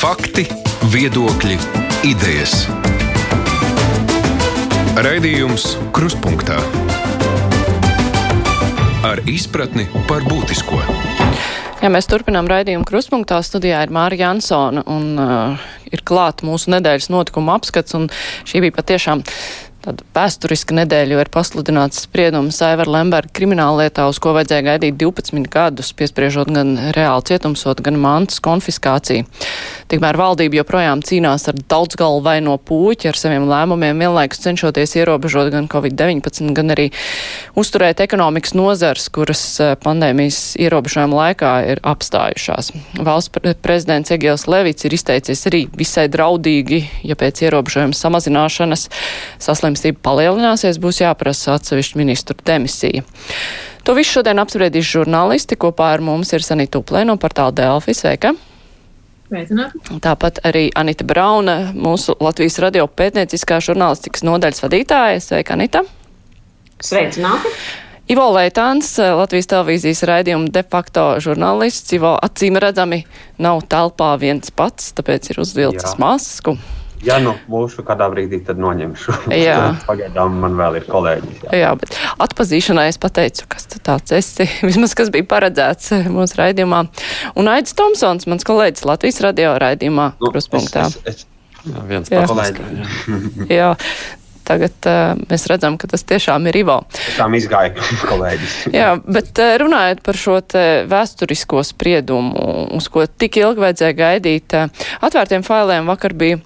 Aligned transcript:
Fakti, 0.00 0.46
viedokļi, 0.88 1.58
idejas. 2.08 2.62
Raidījums 4.96 5.74
Krustpunktā 5.92 6.56
ar 9.04 9.20
izpratni 9.28 9.84
par 10.08 10.24
būtisko. 10.24 10.80
Ja 11.84 11.92
mēs 11.92 12.08
turpinām 12.08 12.48
raidījumu 12.48 12.88
krustpunktā, 12.88 13.42
studijā 13.44 13.82
ir 13.84 13.92
Mārija 13.92 14.30
Jansona 14.30 14.86
un 14.88 15.20
uh, 15.20 15.68
ir 15.92 16.00
klāta 16.00 16.48
mūsu 16.48 16.72
nedēļas 16.72 17.12
notikuma 17.12 17.60
apskats, 17.60 17.92
un 18.00 18.08
šī 18.48 18.64
bija 18.64 18.78
patiešām 18.80 19.20
tāda 19.84 20.04
vēsturiska 20.14 20.76
nedēļa, 20.76 21.14
jo 21.14 21.22
ir 21.24 21.30
pasludināts 21.32 22.04
spriedums 22.04 22.58
Aivara 22.64 22.98
Lemberga 22.98 23.32
krimināllietā, 23.36 24.06
uz 24.10 24.20
ko 24.22 24.34
vajadzēja 24.36 24.66
gaidīt 24.66 24.98
12 25.00 25.48
gadus, 25.52 25.92
piespriežot 25.96 26.52
gan 26.54 26.76
reāli 26.96 27.26
cietumsot, 27.30 27.80
gan 27.84 27.98
mantas 28.00 28.42
konfiskāciju. 28.44 29.24
Tikmēr 29.90 30.18
valdība 30.20 30.60
joprojām 30.60 31.02
cīnās 31.06 31.48
ar 31.50 31.58
daudzgalu 31.72 32.20
vaino 32.24 32.56
puķi 32.62 33.10
ar 33.10 33.18
saviem 33.18 33.48
lēmumiem, 33.50 34.04
vienlaikus 34.04 34.42
cenšoties 34.44 34.94
ierobežot 35.00 35.50
gan 35.54 35.66
Covid-19, 35.72 36.52
gan 36.56 36.74
arī 36.76 36.90
uzturēt 37.58 38.04
ekonomikas 38.04 38.54
nozars, 38.58 39.08
kuras 39.12 39.42
eh, 39.62 39.74
pandēmijas 39.80 40.54
ierobežojuma 40.60 41.22
laikā 41.24 41.54
ir 41.72 41.82
apstājušās. 41.88 42.72
Valsts 43.00 43.56
prezidents 43.64 44.12
Egils 44.14 44.46
Levits 44.50 44.86
ir 44.86 44.94
izteicies 44.94 45.46
arī 45.50 45.64
visai 45.76 46.06
draudīgi, 46.12 46.82
ja 47.08 47.16
pēc 47.18 47.42
ierobežojuma 47.48 47.96
samazināšanas 47.96 48.86
saslimst 49.40 49.69
slimstība 49.70 50.02
palielināsies, 50.02 50.80
būs 50.82 51.00
jāprasa 51.04 51.54
atsevišķu 51.54 51.98
ministru 52.00 52.36
demisija. 52.46 53.04
To 53.86 53.94
visu 53.94 54.18
šodien 54.18 54.40
apspriedīs 54.42 54.88
žurnālisti. 54.90 55.58
Kopā 55.60 55.94
ar 55.94 56.02
mums 56.04 56.32
ir 56.34 56.44
Sanita 56.44 56.80
Uplē 56.82 57.04
no 57.06 57.16
portāla 57.20 57.54
Delfi. 57.54 57.94
Sveika! 57.94 58.34
Sveicināt. 59.30 59.76
Tāpat 60.02 60.40
arī 60.42 60.68
Anita 60.74 61.06
Brauna, 61.06 61.70
mūsu 61.70 62.16
Latvijas 62.18 62.58
radio 62.58 62.88
pētnieciskā 62.90 63.60
žurnālistikas 63.62 64.26
nodaļas 64.26 64.64
vadītāja. 64.64 65.22
Sveika, 65.22 65.54
Anita! 65.54 65.84
Sveicināti! 66.82 67.54
Ivo 68.10 68.24
Leitāns, 68.34 68.96
Latvijas 68.98 69.46
televīzijas 69.52 70.02
raidījuma 70.10 70.50
de 70.50 70.64
facto 70.66 71.04
žurnālists. 71.22 71.94
Ivo 71.94 72.16
acīm 72.18 72.58
redzami 72.58 73.04
nav 73.38 73.62
telpā 73.70 74.16
viens 74.18 74.50
pats, 74.50 74.90
tāpēc 74.98 75.30
ir 75.30 75.38
uzvilcis 75.44 75.92
Jā. 75.92 75.98
masku. 76.02 76.56
Ja 77.04 77.16
nu 77.22 77.32
būšu 77.48 77.84
kādā 77.88 78.10
brīdī, 78.12 78.42
tad 78.44 78.60
noņemšu. 78.60 79.14
Jā, 79.32 79.56
pagaidām 79.88 80.36
man 80.42 80.58
vēl 80.58 80.80
ir 80.82 80.86
kolēģis. 80.90 81.40
Jā, 81.46 81.56
jā 81.62 81.72
bet 81.80 81.96
atpazīšanai 82.26 82.86
es 82.90 83.00
pateicu, 83.00 83.48
kas 83.50 83.66
tu 83.72 83.80
tāds 83.84 84.12
esi. 84.16 84.46
Vismaz 84.68 84.94
kas 84.98 85.12
bija 85.14 85.28
paredzēts 85.30 85.94
eh, 85.96 86.12
mūsu 86.12 86.40
raidījumā. 86.42 86.84
Un 87.40 87.50
Aits 87.54 87.76
Tomsons, 87.78 88.28
mans 88.30 88.46
kolēģis 88.48 88.86
Latvijas 88.88 89.22
radio 89.24 89.56
raidījumā, 89.60 90.12
nu, 90.20 90.32
kruspunktā. 90.34 90.86
Es, 90.90 91.00
es, 91.04 91.24
es, 91.24 91.66
jā, 91.72 91.88
viens 91.88 92.12
jā. 92.12 92.24
kolēģis. 92.28 92.96
jā. 93.60 93.74
Tagad 94.50 94.86
uh, 94.88 95.20
mēs 95.30 95.44
redzam, 95.46 95.76
ka 95.78 95.86
tas 95.86 96.02
tiešām 96.02 96.48
ir 96.50 96.56
Ivo. 96.64 96.80
Tiešām 96.90 97.36
izgāja 97.38 97.70
kolēģis. 98.08 98.54
Jā, 98.74 98.96
bet 99.06 99.38
uh, 99.38 99.52
runājot 99.62 100.00
par 100.02 100.18
šo 100.18 100.40
vēsturisko 100.90 101.62
spriedumu, 101.68 102.48
uz 102.74 102.88
ko 102.90 103.04
tik 103.06 103.38
ilgi 103.38 103.62
vajadzēja 103.62 103.96
gaidīt, 104.00 104.56
uh, 104.58 104.88
atvērtiem 105.06 105.46
failiem 105.46 105.86
vakar 105.92 106.16
bija 106.18 106.40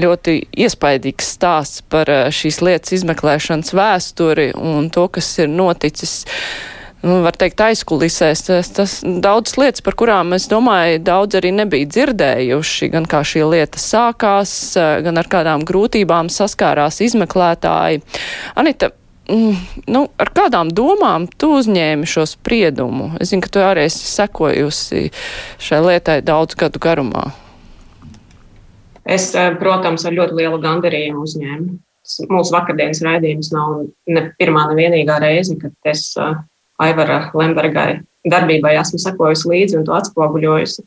ļoti 0.00 0.38
iespaidīgs 0.56 1.34
stāsts 1.36 1.84
par 1.90 2.10
eh, 2.12 2.28
šīs 2.34 2.62
lietas 2.64 2.96
izmeklēšanas 2.98 3.74
vēsturi 3.76 4.50
un 4.56 4.90
to, 4.92 5.06
kas 5.12 5.30
ir 5.42 5.52
noticis. 5.52 6.22
Nu, 7.06 7.20
var 7.22 7.36
teikt, 7.38 7.60
aizkulisēs. 7.62 8.42
Tas, 8.48 8.70
tas 8.74 8.94
daudz 9.04 9.54
lietas, 9.60 9.82
par 9.84 9.94
kurām 10.00 10.32
es 10.34 10.48
domāju, 10.50 10.98
daudz 11.06 11.38
arī 11.38 11.52
nebija 11.54 11.86
dzirdējuši, 11.92 12.88
gan 12.94 13.06
kā 13.06 13.20
šī 13.26 13.44
lieta 13.46 13.80
sākās, 13.80 14.52
eh, 14.80 15.00
gan 15.06 15.20
ar 15.20 15.30
kādām 15.30 15.66
grūtībām 15.68 16.32
saskārās 16.32 17.02
izmeklētāji. 17.06 18.02
Anita, 18.58 18.90
mm, 19.28 19.56
nu, 19.92 20.06
ar 20.18 20.32
kādām 20.34 20.72
domām 20.72 21.28
tu 21.38 21.54
uzņēmi 21.60 22.08
šo 22.10 22.26
spriedumu? 22.28 23.14
Es 23.20 23.32
zinu, 23.32 23.44
ka 23.44 23.54
tu 23.54 23.64
arī 23.64 23.86
esi 23.86 24.04
sekojusi 24.16 25.10
šai 25.62 25.82
lietai 25.88 26.20
daudz 26.26 26.58
gadu 26.58 26.82
garumā. 26.82 27.30
Es, 29.06 29.30
eh, 29.38 29.54
protams, 29.60 30.02
ar 30.06 30.14
ļoti 30.16 30.34
lielu 30.34 30.58
gandarījumu 30.62 31.22
uzņēmu. 31.22 31.78
Mūsu 32.30 32.54
vakardienas 32.54 33.02
raidījums 33.02 33.52
nav 33.54 33.86
ne 34.10 34.22
pirmā, 34.38 34.66
ne 34.70 34.76
vienīgā 34.78 35.18
reize, 35.22 35.56
kad 35.58 35.72
es 35.90 36.12
uh, 36.18 36.36
Aivara 36.82 37.32
Lembergai 37.34 38.00
darbībai 38.30 38.76
esmu 38.78 39.00
sekojusi 39.02 39.50
līdzi 39.50 39.78
un 39.80 39.86
to 39.86 39.94
atspoguļojusi. 39.96 40.84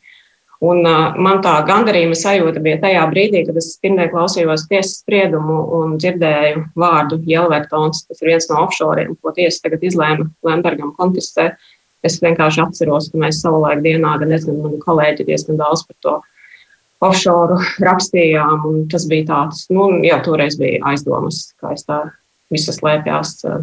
Un, 0.64 0.80
uh, 0.84 1.16
man 1.20 1.42
tā 1.44 1.54
gandarījuma 1.68 2.16
sajūta 2.16 2.60
bija 2.64 2.80
tajā 2.84 3.04
brīdī, 3.12 3.44
kad 3.48 3.56
es 3.60 3.74
pirmie 3.80 4.08
klausījos 4.12 4.66
tiesas 4.68 5.02
spriedumu 5.02 5.60
un 5.80 5.94
dzirdēju 6.00 6.66
vārdu 6.80 7.20
Jelvertons, 7.28 8.06
kas 8.08 8.20
ir 8.20 8.32
viens 8.32 8.48
no 8.52 8.64
offshoriem, 8.66 9.14
ko 9.20 9.32
tiesa 9.36 9.64
tagad 9.66 9.84
izlēma 9.88 10.28
Lembergam 10.44 10.92
konfiscēt. 10.96 11.56
Es 12.04 12.16
vienkārši 12.20 12.64
atceros, 12.64 13.08
ka 13.12 13.20
mēs 13.20 13.40
savulaik 13.44 13.84
dienā, 13.84 14.16
gan 14.20 14.32
es, 14.32 14.48
gan 14.48 14.60
mani 14.60 14.80
kolēģi 14.80 15.28
diezgan 15.28 15.60
daudz 15.60 15.84
par 15.88 15.96
to 16.04 16.20
offshore 17.00 17.58
rakstījām. 17.80 18.86
Tas 18.92 19.06
bija 19.10 19.26
tāds, 19.32 19.66
nu, 19.72 19.88
jā, 20.04 20.20
toreiz 20.24 20.58
bija 20.60 20.82
aizdomas, 20.92 21.50
kā 21.60 21.74
es 21.76 21.86
tā 21.88 22.02
visas 22.52 22.80
slēpjās 22.80 23.34
uh, 23.48 23.60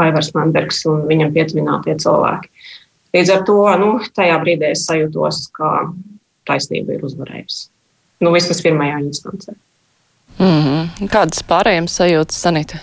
Aivars 0.00 0.32
Lembergs 0.34 0.84
un 0.88 1.04
viņam 1.08 1.34
pietuvinātie 1.34 1.96
cilvēki. 2.00 2.50
Līdz 3.14 3.32
ar 3.34 3.42
to 3.46 3.58
nu, 3.80 3.90
tajā 4.16 4.38
brīdī 4.42 4.70
es 4.74 4.86
sajūtos, 4.86 5.48
ka 5.56 5.90
taisnība 6.48 6.96
ir 6.96 7.04
uzvarējusi. 7.06 7.66
Nu, 8.24 8.32
vismaz 8.34 8.62
pirmajā 8.62 9.00
instancē. 9.02 9.56
Mm 10.38 10.62
-hmm. 10.64 11.08
Kādas 11.10 11.42
pārējiem 11.42 11.88
sajūtas, 11.88 12.40
Sanita? 12.40 12.78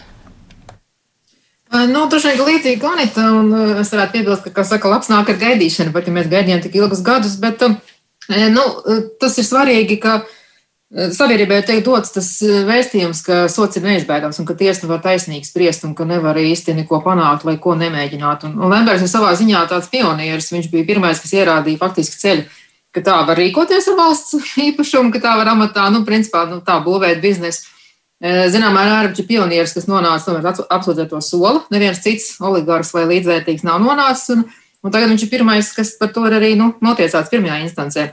Nu, 1.72 2.08
Droši 2.10 2.28
vien 2.28 2.48
līdzīgi 2.48 2.86
Anita, 2.88 3.24
un 3.32 3.80
es 3.82 3.92
varētu 3.92 4.12
piebilst, 4.12 4.44
ka, 4.44 4.50
kā 4.50 4.64
saka, 4.64 4.90
labs 4.90 5.10
nāk 5.10 5.30
ar 5.30 5.36
gaidīšanu, 5.42 5.92
pat 5.92 6.08
ja 6.08 6.14
mēs 6.14 6.30
gaidījām 6.32 6.62
tik 6.64 6.76
ilgus 6.76 7.02
gadus, 7.02 7.36
bet 7.40 7.62
uh, 7.62 7.76
Nu, 8.28 8.64
tas 9.22 9.38
ir 9.40 9.48
svarīgi, 9.48 10.00
ka 10.04 10.20
sabiedrībai 10.88 11.62
tiek 11.68 11.82
dots 11.84 12.14
tas 12.16 12.28
vēstījums, 12.44 13.22
ka 13.26 13.40
sots 13.52 13.80
ir 13.80 13.84
neizbēgams 13.84 14.40
un 14.40 14.48
ka 14.48 14.56
tiesa 14.60 14.86
nevar 14.86 15.02
taisnīgi 15.04 15.50
spriest 15.50 15.84
un 15.88 15.96
ka 15.98 16.08
nevar 16.08 16.40
īsti 16.40 16.76
neko 16.78 17.02
panākt, 17.04 17.44
lai 17.48 17.58
ko 17.60 17.76
nemēģinātu. 17.80 18.52
Un, 18.52 18.62
un 18.62 18.72
Lembergs 18.72 19.04
ir 19.04 19.12
savā 19.12 19.34
ziņā 19.36 19.66
tāds 19.72 19.92
pionieris. 19.92 20.52
Viņš 20.54 20.70
bija 20.72 20.88
pirmais, 20.88 21.20
kas 21.24 21.36
ierādīja 21.36 21.82
faktiski 21.82 22.22
ceļu, 22.22 22.46
ka 22.96 23.04
tā 23.04 23.18
var 23.28 23.40
rīkoties 23.40 23.90
ar 23.92 23.98
valsts 24.00 24.54
īpašumu, 24.70 25.12
ka 25.16 25.24
tā 25.24 25.36
var 25.40 25.52
amatā, 25.56 25.90
nu, 25.94 26.06
principā, 26.08 26.46
nu, 26.52 26.62
tā 26.64 26.80
būvēt 26.86 27.20
biznesu. 27.24 27.74
Zināmā 28.18 28.80
mērā 28.80 29.02
arī 29.04 29.12
bija 29.14 29.28
pionieris, 29.30 29.76
kas 29.76 29.86
nonāca 29.86 30.26
tomēr 30.26 30.64
apsūdzēto 30.74 31.20
soli. 31.22 31.60
Neviens 31.70 32.00
cits 32.02 32.40
oligarks 32.42 32.90
vai 32.96 33.04
līdzvērtīgs 33.12 33.68
nav 33.68 33.84
nonācis. 33.84 34.32
Un, 34.34 34.48
Un 34.88 34.94
tagad 34.94 35.12
viņš 35.12 35.26
ir 35.26 35.32
pirmais, 35.34 35.68
kas 35.76 35.92
par 36.00 36.14
to 36.16 36.24
ir 36.30 36.38
arī 36.38 36.54
nu, 36.56 36.70
notiesāts 36.86 37.32
pirmajā 37.34 37.60
instancē. 37.66 38.06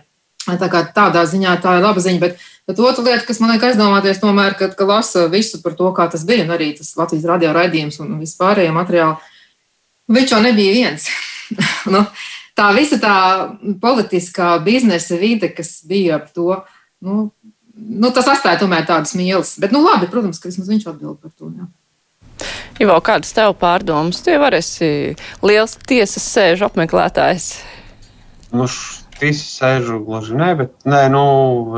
Tā 0.45 0.69
kā 0.73 0.81
tādā 0.97 1.23
ziņā 1.29 1.55
tā 1.63 1.77
ir 1.79 1.85
laba 1.87 2.03
ziņa, 2.03 2.21
bet, 2.21 2.41
bet 2.67 2.81
otra 2.83 3.05
lieta, 3.07 3.23
kas 3.29 3.39
man 3.41 3.55
liek 3.55 3.63
aizdomāties, 3.69 4.19
tomēr, 4.21 4.57
kad, 4.59 4.75
kad 4.77 4.91
lasa 4.91 5.29
visu 5.33 5.63
par 5.63 5.77
to, 5.79 5.93
kā 5.97 6.09
tas 6.11 6.27
bija, 6.27 6.45
un 6.45 6.51
arī 6.57 6.73
tas 6.77 6.91
Latvijas 6.99 7.29
radio 7.31 7.53
raidījums 7.55 8.01
un 8.03 8.19
vispārējie 8.19 8.75
materiāli, 8.75 9.31
viņš 10.19 10.35
jau 10.35 10.43
nebija 10.45 10.75
viens. 10.75 11.07
nu, 11.95 12.03
tā 12.59 12.69
visa 12.77 12.99
tā 13.01 13.15
politiskā 13.81 14.57
biznesa 14.67 15.21
vide, 15.21 15.55
kas 15.55 15.79
bija 15.87 16.19
ap 16.19 16.29
to, 16.35 16.59
nu, 17.07 17.31
nu, 17.75 18.11
tas 18.11 18.29
atstāja 18.35 18.65
tomēr 18.67 18.85
tādas 18.91 19.15
mīlas. 19.15 19.55
Bet, 19.63 19.73
nu, 19.73 19.85
labi, 19.87 20.11
protams, 20.11 20.43
ka 20.43 20.51
vismaz 20.51 20.75
viņš 20.75 20.91
atbild 20.91 21.23
par 21.23 21.33
to. 21.39 21.55
Jā. 21.55 21.71
Ivo, 22.83 22.97
kādas 23.07 23.31
tev 23.37 23.55
pārdomas? 23.61 24.23
Tu 24.25 24.35
jau 24.35 24.51
esi 24.57 24.91
liels 25.47 25.77
tiesas 25.87 26.27
sēžu 26.35 26.67
apmeklētājs. 26.69 27.53
Nu, 28.55 28.67
Visi 29.21 29.45
sēžu 29.47 30.01
gluži 30.05 30.35
nē, 30.35 30.49
bet 30.59 30.73
nē, 30.91 31.05
nu, 31.13 31.25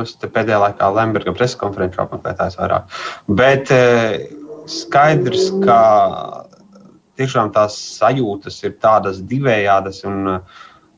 es 0.01 0.15
pēdējā 0.23 0.57
laikā 0.63 0.89
Lemberga 0.97 1.35
preskonferenču 1.37 2.01
apmeklētājs 2.07 2.57
vairāk. 2.57 2.95
Bet 3.29 3.73
e, 3.75 3.81
skaidrs, 4.73 5.51
ka 5.61 5.77
tiešām 7.21 7.53
tās 7.55 7.77
sajūtas 7.99 8.57
ir 8.65 8.79
tādas 8.83 9.21
divējādas. 9.35 10.03
Un, 10.09 10.39
e, 10.39 10.41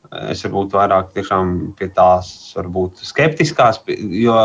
Es 0.09 0.39
varbūt 0.41 0.71
vairāk 0.73 1.11
pie 1.13 1.87
tās 1.93 2.29
varbūt 2.57 3.03
skeptiskās, 3.05 3.77
jo, 4.17 4.37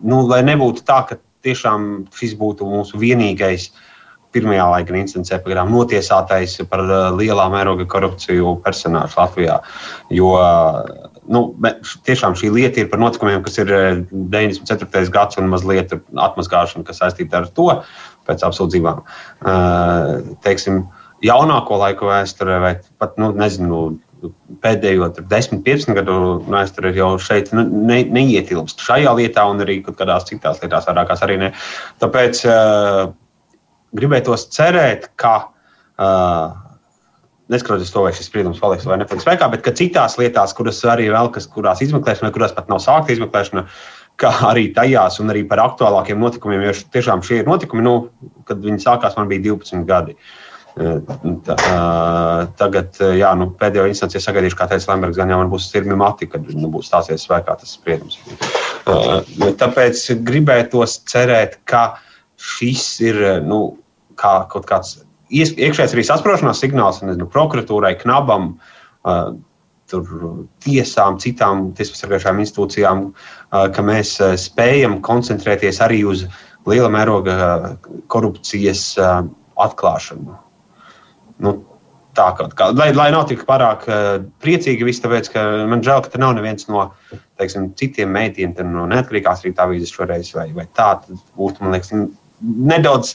nu, 0.00 0.22
lai 0.30 0.38
nebūtu 0.48 0.80
tā, 0.88 1.02
ka 1.10 1.18
tiešām 1.44 2.06
šis 2.16 2.32
būtu 2.40 2.64
mūsu 2.70 2.96
vienīgais 3.02 3.66
uh, 3.68 3.82
pirmajā 4.32 4.66
laika 4.74 4.96
instancē 4.98 5.38
pagaidām 5.42 5.72
notiesātais 5.74 6.58
par 6.70 6.84
uh, 6.86 7.08
lielā 7.16 7.48
mēroga 7.52 7.86
korupciju 7.90 8.58
personāžu 8.64 9.18
Latvijā. 9.20 9.58
Jo 10.12 10.32
nu, 11.32 11.44
tiešām 12.06 12.36
šī 12.38 12.52
lieta 12.54 12.82
ir 12.82 12.90
par 12.92 13.02
notikumiem, 13.02 13.42
kas 13.44 13.60
ir 13.62 13.72
94. 14.12 14.88
Uh, 14.88 15.12
gads 15.12 15.38
un 15.40 15.50
mazliet 15.52 15.94
atmazgāšana, 15.94 16.86
kas 16.88 17.02
saistīta 17.02 17.42
ar 17.42 17.50
to 17.56 17.68
pēc 18.28 18.44
apsūdzībām. 18.46 19.02
Uh, 19.42 20.34
teiksim, 20.46 20.84
jaunāko 21.24 21.78
laiku 21.82 22.10
vēsturē, 22.10 22.58
vai 22.62 22.72
pat 23.02 23.18
nu, 23.20 23.32
nezinu, 23.36 23.84
pēdējo 24.62 25.08
10, 25.18 25.62
15 25.66 25.96
gadu 25.96 26.16
vēsturē 26.46 26.92
jau 26.94 27.14
šeit 27.22 27.50
ne, 27.54 28.02
neietilpst 28.06 28.82
šajā 28.84 29.14
lietā, 29.18 29.46
un 29.50 29.62
arī 29.64 29.80
kaut 29.82 29.98
kādās 29.98 30.28
citās 30.28 30.62
lietās, 30.62 30.86
vairākās 30.86 31.24
arī 31.26 31.40
ne. 31.40 31.50
Tāpēc 32.02 32.44
uh, 32.46 33.10
gribētos 33.96 34.48
cerēt, 34.54 35.10
ka. 35.20 35.38
Uh, 36.00 36.58
Neskatoties 37.52 37.90
to, 37.92 38.04
vai 38.06 38.12
šis 38.16 38.30
spriedums 38.30 38.60
paliks 38.62 38.86
vai 38.88 38.96
nepaliks 38.96 39.26
spēkā, 39.26 39.48
bet 39.52 39.66
citās 39.76 40.14
lietās, 40.16 40.54
kuras 40.56 40.78
arī 40.88 41.10
vēl, 41.12 41.26
kas, 41.34 41.44
kurās 41.52 41.82
izmeklēšana, 41.84 42.30
kurās 42.32 42.54
pat 42.56 42.70
nav 42.70 42.78
sākta 42.80 43.12
izmeklēšana, 43.12 43.66
kā 44.20 44.30
arī 44.48 44.68
tajās, 44.76 45.18
un 45.20 45.32
arī 45.34 45.42
par 45.48 45.60
aktuālākiem 45.64 46.22
notikumiem, 46.22 46.64
jo 46.68 46.76
tiešām 46.94 47.24
šie 47.26 47.42
ir 47.42 47.50
notikumi, 47.50 47.84
nu, 47.84 47.96
kad 48.48 48.62
viņi 48.62 48.84
sākās, 48.84 49.18
man 49.18 49.28
bija 49.28 49.44
12 49.50 49.84
gadi. 49.88 50.16
Tā, 50.72 51.56
tagad, 52.56 52.96
jā, 53.18 53.34
nu, 53.36 53.50
pēdējo 53.60 53.90
instanci 53.90 54.22
sagaidīšu, 54.24 54.56
kā 54.56 54.70
teica 54.70 54.94
Lembergs, 54.94 55.18
gan 55.20 55.34
jau 55.34 55.42
man 55.42 55.50
būs 55.52 55.66
sirmi 55.68 55.98
mati, 56.00 56.30
kad 56.32 56.46
nu, 56.56 56.70
būs 56.72 56.88
stāsies 56.88 57.26
spēkā 57.26 57.58
tas 57.60 57.74
spriedums. 57.76 58.16
Tāpēc 59.60 60.06
gribētos 60.24 61.02
cerēt, 61.12 61.58
ka 61.68 61.98
šis 62.40 62.86
ir 63.04 63.20
nu, 63.44 63.60
kā 64.20 64.34
kaut 64.52 64.68
kāds 64.68 65.00
iekšējais 65.32 65.96
arī 65.96 66.04
sasprošanās 66.06 66.60
signāls 66.60 67.02
nezinu, 67.04 67.28
prokuratūrai, 67.32 67.96
knabam. 68.02 68.54
Tur, 69.92 70.06
tiesām, 70.64 71.18
citām 71.20 71.66
tiesasargājušām 71.76 72.38
institūcijām, 72.40 73.02
ka 73.76 73.82
mēs 73.84 74.14
spējam 74.40 75.02
koncentrēties 75.04 75.82
arī 75.84 75.98
uz 76.08 76.22
liela 76.64 76.88
mēroga 76.94 77.34
korupcijas 78.12 78.86
atklāšanu 79.60 80.38
nu, 81.42 81.52
tā 82.16 82.28
kā. 82.38 82.70
Lai, 82.76 82.90
lai 82.96 83.08
nav 83.14 83.26
tik 83.30 83.44
pārāk 83.48 83.86
uh, 83.88 84.24
priecīgi, 84.44 84.86
viss 84.86 85.02
tāpēc, 85.04 85.30
ka 85.34 85.44
man 85.70 85.84
žēl, 85.84 86.02
ka 86.04 86.12
te 86.12 86.20
nav 86.22 86.36
neviens 86.38 86.68
no 86.70 86.90
teiksim, 87.40 87.70
citiem 87.78 88.12
mēdījiem, 88.14 88.54
no 88.72 88.86
neatkarīgās 88.90 89.44
rīta 89.46 89.66
avīzes 89.66 89.94
šoreiz, 89.94 90.32
vai, 90.36 90.50
vai 90.56 90.68
tā 90.76 90.94
būtu, 91.08 91.64
man 91.64 91.76
liekas, 91.76 91.94
nedaudz 92.42 93.14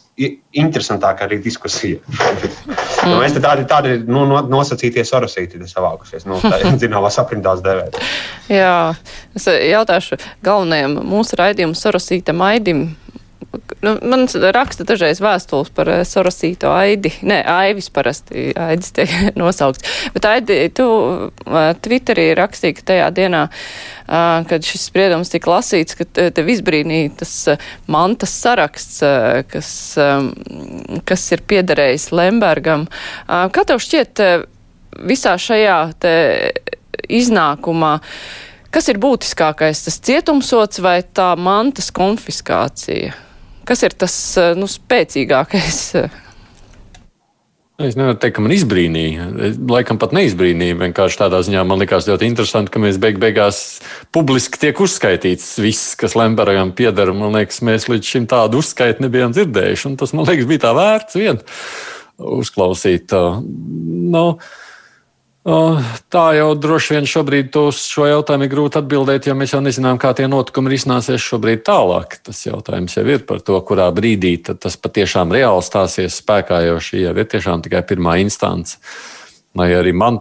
interesantāka 0.58 1.26
arī 1.28 1.40
diskusija. 1.44 2.00
Mm. 2.08 3.12
nu, 3.12 3.18
mēs 3.22 3.36
tādi, 3.44 3.66
tādi 3.70 3.96
nu, 4.08 4.24
nosacītie 4.50 5.04
sorosīti 5.08 5.60
savākušies, 5.68 6.28
nu, 6.30 6.40
tā 6.44 6.62
zināmās 6.84 7.20
aprindās 7.22 7.64
devēt. 7.66 8.00
Jā, 8.52 8.94
es 9.38 9.48
jautāšu 9.48 10.20
galvenajam 10.46 11.00
mūsu 11.08 11.40
raidījumu 11.40 11.78
sorosītam 11.78 12.44
Aidim 12.48 12.88
Nu, 13.82 13.94
man 14.02 14.26
raksta 14.54 14.82
dažreiz 14.88 15.20
vēstules 15.22 15.70
par 15.76 15.90
uh, 15.92 16.00
Sorosīto 16.08 16.72
Aidi. 16.74 17.12
Nē, 17.22 17.44
Aivis 17.46 17.92
parasti 17.94 18.50
Aidis 18.58 18.90
tiek 18.96 19.12
nosaukts. 19.40 19.86
Bet 20.16 20.26
Aidi, 20.26 20.58
tu 20.74 20.88
uh, 20.88 21.58
Twitterī 21.86 22.32
rakstīji, 22.38 22.78
ka 22.80 22.88
tajā 22.92 23.12
dienā, 23.20 23.44
uh, 23.52 24.48
kad 24.50 24.66
šis 24.66 24.88
spriedums 24.90 25.30
tika 25.34 25.54
lasīts, 25.54 25.98
ka 26.00 26.08
tev 26.10 26.50
izbrīnīja 26.50 27.14
tas 27.22 27.36
mantas 27.86 28.34
saraksts, 28.42 29.04
kas, 29.52 29.70
kas 31.08 31.28
ir 31.36 31.44
piederējis 31.48 32.10
Lembergam. 32.18 32.88
Kā 33.28 33.66
tev 33.68 33.82
šķiet 33.84 34.24
visā 35.08 35.36
šajā 35.42 35.78
iznākumā? 37.20 37.94
Kas 38.74 38.90
ir 38.92 39.00
būtiskākais, 39.02 39.86
tas 39.86 40.02
cietumsots 40.04 40.82
vai 40.84 41.00
tā 41.06 41.32
mantas 41.40 41.94
konfiskācija? 41.96 43.27
Kas 43.68 43.84
ir 43.84 43.96
tas 44.00 44.16
eh, 44.40 44.54
nu, 44.56 44.70
spēcīgākais? 44.72 45.82
Es 47.78 47.94
nevaru 47.94 48.18
teikt, 48.18 48.34
ka 48.40 48.42
man 48.42 48.54
izbrīnīja. 48.56 49.28
Laikam 49.70 50.00
pat 50.02 50.16
neizbrīnīja. 50.18 50.80
Vienkārši 50.80 51.20
tādā 51.20 51.44
ziņā 51.46 51.62
man 51.70 51.78
likās 51.84 52.08
ļoti 52.10 52.26
interesanti, 52.26 52.72
ka 52.74 52.82
mēs 52.82 52.98
beig 53.02 53.20
beigās 53.22 53.60
publiski 54.16 54.58
tiek 54.64 54.80
uzskaitīts 54.82 55.52
viss, 55.62 55.92
kas 56.00 56.16
Lembergam 56.18 56.72
pieder. 56.78 57.12
Man 57.14 57.38
liekas, 57.38 57.62
mēs 57.68 57.86
līdz 57.92 58.14
šim 58.16 58.26
tādu 58.32 58.64
uzskaitu 58.64 59.06
nebijām 59.06 59.36
dzirdējuši. 59.36 59.94
Tas, 60.02 60.16
man 60.18 60.26
liekas, 60.26 60.50
bija 60.50 60.64
tā 60.66 60.74
vērts 60.74 61.20
vien 61.22 61.38
uzklausīt. 62.18 63.14
Nu, 64.18 64.26
Tā 65.48 66.24
jau 66.36 66.48
droši 66.60 66.98
vien 66.98 67.06
šobrīd 67.08 67.56
uz 67.62 67.78
šo 67.88 68.04
jautājumu 68.10 68.44
ir 68.44 68.50
grūti 68.52 68.82
atbildēt, 68.82 69.30
jo 69.30 69.36
mēs 69.40 69.54
jau 69.54 69.62
nezinām, 69.64 69.96
kā 69.96 70.12
tie 70.18 70.26
notikumi 70.28 70.74
risināsies 70.74 71.24
šobrīd 71.24 71.64
tālāk. 71.70 72.18
Tas 72.28 72.42
jautājums 72.44 72.98
jau 72.98 73.06
ir 73.08 73.24
par 73.30 73.40
to, 73.40 73.56
kurā 73.64 73.88
brīdī 73.96 74.34
tas 74.44 74.76
patiešām 74.76 75.32
reāli 75.32 75.64
stāsies 75.64 76.20
spēkā, 76.20 76.60
jo 76.68 76.82
šī 76.84 77.06
jau 77.06 77.16
ir 77.16 77.30
tiešām 77.32 77.64
tikai 77.64 77.86
pirmā 77.88 78.18
instance. 78.20 78.76
Lai 79.56 79.70
arī 79.78 79.96
man 79.96 80.20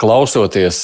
klausoties 0.00 0.78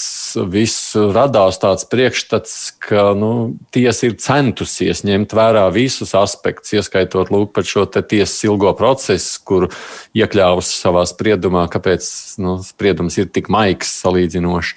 visu, 0.50 1.08
radās 1.14 1.58
tāds 1.60 1.86
priekšstats, 1.90 2.54
ka 2.82 3.10
nu, 3.18 3.56
tiesa 3.74 4.08
ir 4.08 4.16
centusies 4.22 5.04
ņemt 5.06 5.34
vērā 5.36 5.66
visus 5.74 6.14
aspektus, 6.18 6.74
ieskaitot 6.78 7.32
lūk 7.32 7.60
šo 7.66 7.86
tiesas 7.90 8.38
ilgo 8.46 8.72
procesu, 8.78 9.40
kur 9.46 9.68
iekļāvusi 10.16 10.80
savā 10.80 11.04
spriedumā, 11.08 11.66
kāpēc 11.72 12.08
nu, 12.42 12.58
spriedums 12.64 13.18
ir 13.20 13.30
tik 13.32 13.50
maigs 13.52 13.92
salīdzinoši. 14.02 14.76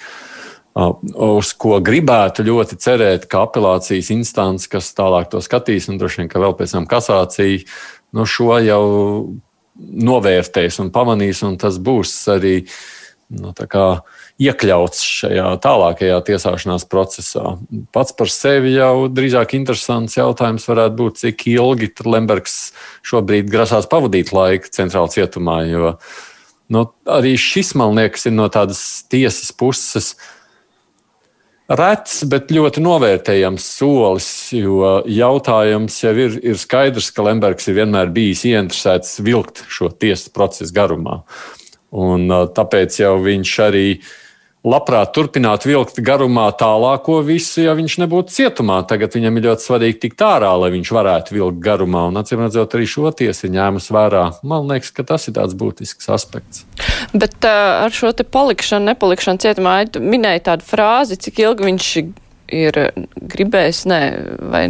Uz 0.74 1.52
ko 1.62 1.78
gribētu 1.86 2.46
ļoti 2.48 2.80
cerēt, 2.82 3.28
ka 3.30 3.44
apelācijas 3.46 4.10
instance, 4.16 4.70
kas 4.70 4.90
tālāk 4.98 5.30
to 5.30 5.42
skatīs, 5.46 5.86
un 5.92 6.02
droši 6.02 6.24
vien, 6.24 6.32
ka 6.32 6.42
vēl 6.42 6.58
pēc 6.58 6.74
tam 6.74 6.90
kasācija, 6.90 7.62
nu, 8.18 8.26
šo 8.26 8.58
jau 8.66 8.86
novērtēs 9.78 10.80
un 10.82 10.90
pamanīs, 10.94 11.44
un 11.46 11.60
tas 11.62 11.78
būs 11.82 12.16
arī 12.34 12.56
uh, 12.62 12.74
nu, 13.40 13.54
iekļauts 14.42 15.02
šajā 15.06 15.48
tālākajā 15.64 16.20
tiesāšanās 16.28 16.86
procesā. 16.90 17.56
Pats 17.96 18.16
par 18.18 18.32
sevi 18.34 18.76
jau 18.76 19.08
drīzāk 19.12 19.56
interesants 19.58 20.18
jautājums 20.18 20.68
varētu 20.70 21.00
būt, 21.00 21.22
cik 21.24 21.48
ilgi 21.54 21.92
Lembergs 22.06 22.58
šobrīd 23.06 23.52
grasās 23.52 23.90
pavadīt 23.90 24.34
laiku 24.36 24.72
centrālā 24.74 25.12
cietumā. 25.14 25.58
Jo 25.70 25.96
nu, 26.74 26.86
arī 27.10 27.36
šis, 27.40 27.74
man 27.80 27.98
liekas, 27.98 28.28
ir 28.30 28.38
no 28.38 28.50
tādas 28.54 29.04
tiesas 29.12 29.52
puses. 29.56 30.14
Rets, 31.74 32.20
bet 32.30 32.52
ļoti 32.52 32.82
novērtējams 32.84 33.66
solis, 33.80 34.28
jo 34.54 35.00
jautājums 35.10 35.96
jau 36.04 36.12
ir, 36.20 36.36
ir 36.44 36.60
skaidrs, 36.60 37.08
ka 37.16 37.24
Lembergs 37.26 37.70
ir 37.72 37.80
vienmēr 37.80 38.12
bijis 38.14 38.44
ieinteresēts 38.50 39.22
vilkt 39.24 39.64
šo 39.72 39.88
tiesas 39.96 40.28
procesu 40.36 40.76
garumā. 40.76 41.22
Uh, 41.24 41.63
Un, 41.94 42.26
tāpēc 42.58 42.96
jau 43.04 43.16
viņš 43.22 43.54
arī 43.68 43.88
labprāt 44.64 45.12
turpinātu 45.14 45.68
vilkt 45.68 46.00
garumā 46.06 46.46
tālāko 46.58 47.18
visu, 47.26 47.66
ja 47.66 47.76
viņš 47.78 47.98
nebūtu 48.02 48.34
cietumā. 48.34 48.80
Tagad 48.88 49.18
viņam 49.18 49.38
ir 49.38 49.48
ļoti 49.50 49.68
svarīgi 49.68 50.00
tikt 50.06 50.24
ārā, 50.26 50.54
lai 50.62 50.72
viņš 50.74 50.92
varētu 50.96 51.36
vilkt 51.36 51.60
garumā. 51.64 52.08
Un, 52.10 52.18
acīm 52.22 52.42
redzot, 52.46 52.74
arī 52.78 52.88
šo 52.90 53.12
tiesu 53.12 53.48
ir 53.48 53.56
ņēmusi 53.58 53.94
vērā. 53.94 54.24
Man 54.48 54.72
liekas, 54.72 54.94
ka 54.96 55.06
tas 55.08 55.28
ir 55.28 55.36
tāds 55.38 55.58
būtisks 55.60 56.10
aspekts. 56.16 56.64
Bet 57.12 57.38
uh, 57.44 57.84
ar 57.84 57.94
šo 57.94 58.14
te 58.16 58.26
palikšanu, 58.26 58.94
nepalikšanu 58.94 59.44
cietumā, 59.44 59.78
minēja 60.00 60.48
tādu 60.54 60.70
frāzi, 60.72 61.20
cik 61.28 61.44
ilgi 61.44 61.70
viņš 61.70 61.94
ir 62.02 62.12
gribējis, 63.34 63.84
ne, 63.90 64.00
vai 64.54 64.64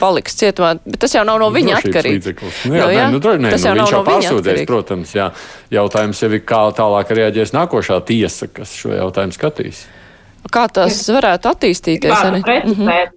paliks 0.00 0.36
cietumā, 0.38 0.74
bet 0.84 1.00
tas 1.04 1.14
jau 1.14 1.24
nav 1.26 1.40
no 1.42 1.50
viņa 1.54 1.80
atkarīgs. 1.80 2.30
Nu, 2.68 2.76
jā, 2.76 2.84
no, 2.84 2.86
nu 2.86 2.94
jā, 2.94 3.02
nē, 3.04 3.10
nu, 3.14 3.20
droši, 3.24 3.42
nē, 3.44 3.52
tas 3.54 3.64
nu, 3.64 3.68
jau 3.68 3.74
nav 3.78 3.92
no 3.92 4.00
viņa 4.08 4.32
atkarīgs. 4.36 4.68
Protams, 4.70 5.14
jā. 5.16 5.28
Jautājums 5.74 6.22
jau 6.24 6.30
ir, 6.32 6.42
kā 6.46 6.62
tālāk 6.78 7.12
reaģēs 7.18 7.54
nākošā 7.56 8.00
tiesa, 8.08 8.50
kas 8.52 8.74
šo 8.78 8.94
jautājumu 8.96 9.36
skatīs. 9.36 9.84
Kā 10.52 10.66
tas 10.72 10.98
varētu 11.08 11.50
attīstīties? 11.50 12.26
Precizēt, 12.44 13.14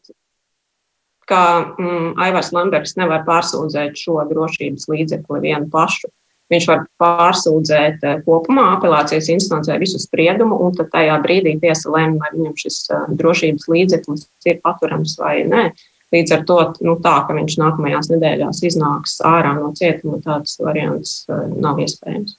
ka 1.28 1.42
mm, 1.76 2.14
Aivars 2.24 2.54
Lamberts 2.56 2.96
nevar 3.00 3.26
pārsūdzēt 3.28 4.00
šo 4.00 4.22
drošības 4.30 4.88
līdzekli 4.94 5.44
vienu 5.44 5.68
pašu. 5.74 6.12
Viņš 6.52 6.66
var 6.70 6.86
pārsūdzēt 7.02 8.06
eh, 8.08 8.22
kopumā 8.24 8.70
apelācijas 8.78 9.28
instancē 9.34 9.76
visu 9.82 10.00
spriedumu, 10.00 10.56
un 10.64 10.76
tad 10.78 10.94
tajā 10.94 11.18
brīdī 11.26 11.58
tiesa 11.60 11.92
lēma, 11.92 12.22
vai 12.24 12.32
viņam 12.38 12.56
šis 12.62 12.80
eh, 12.88 13.06
drošības 13.20 13.68
līdzeklis 13.74 14.28
ir 14.48 14.62
paturams 14.64 15.18
vai 15.20 15.42
nē. 15.48 15.68
Līdz 16.16 16.38
ar 16.38 16.44
to 16.48 16.60
nu, 16.88 16.96
tā, 17.04 17.18
ka 17.28 17.36
viņš 17.36 17.58
nākamajās 17.60 18.08
nedēļās 18.14 18.62
iznāks 18.64 19.18
ārā 19.28 19.58
no 19.58 19.74
cietuma, 19.76 20.22
tāds 20.24 20.56
variants 20.64 21.18
eh, 21.28 21.50
nav 21.60 21.82
iespējams. 21.84 22.38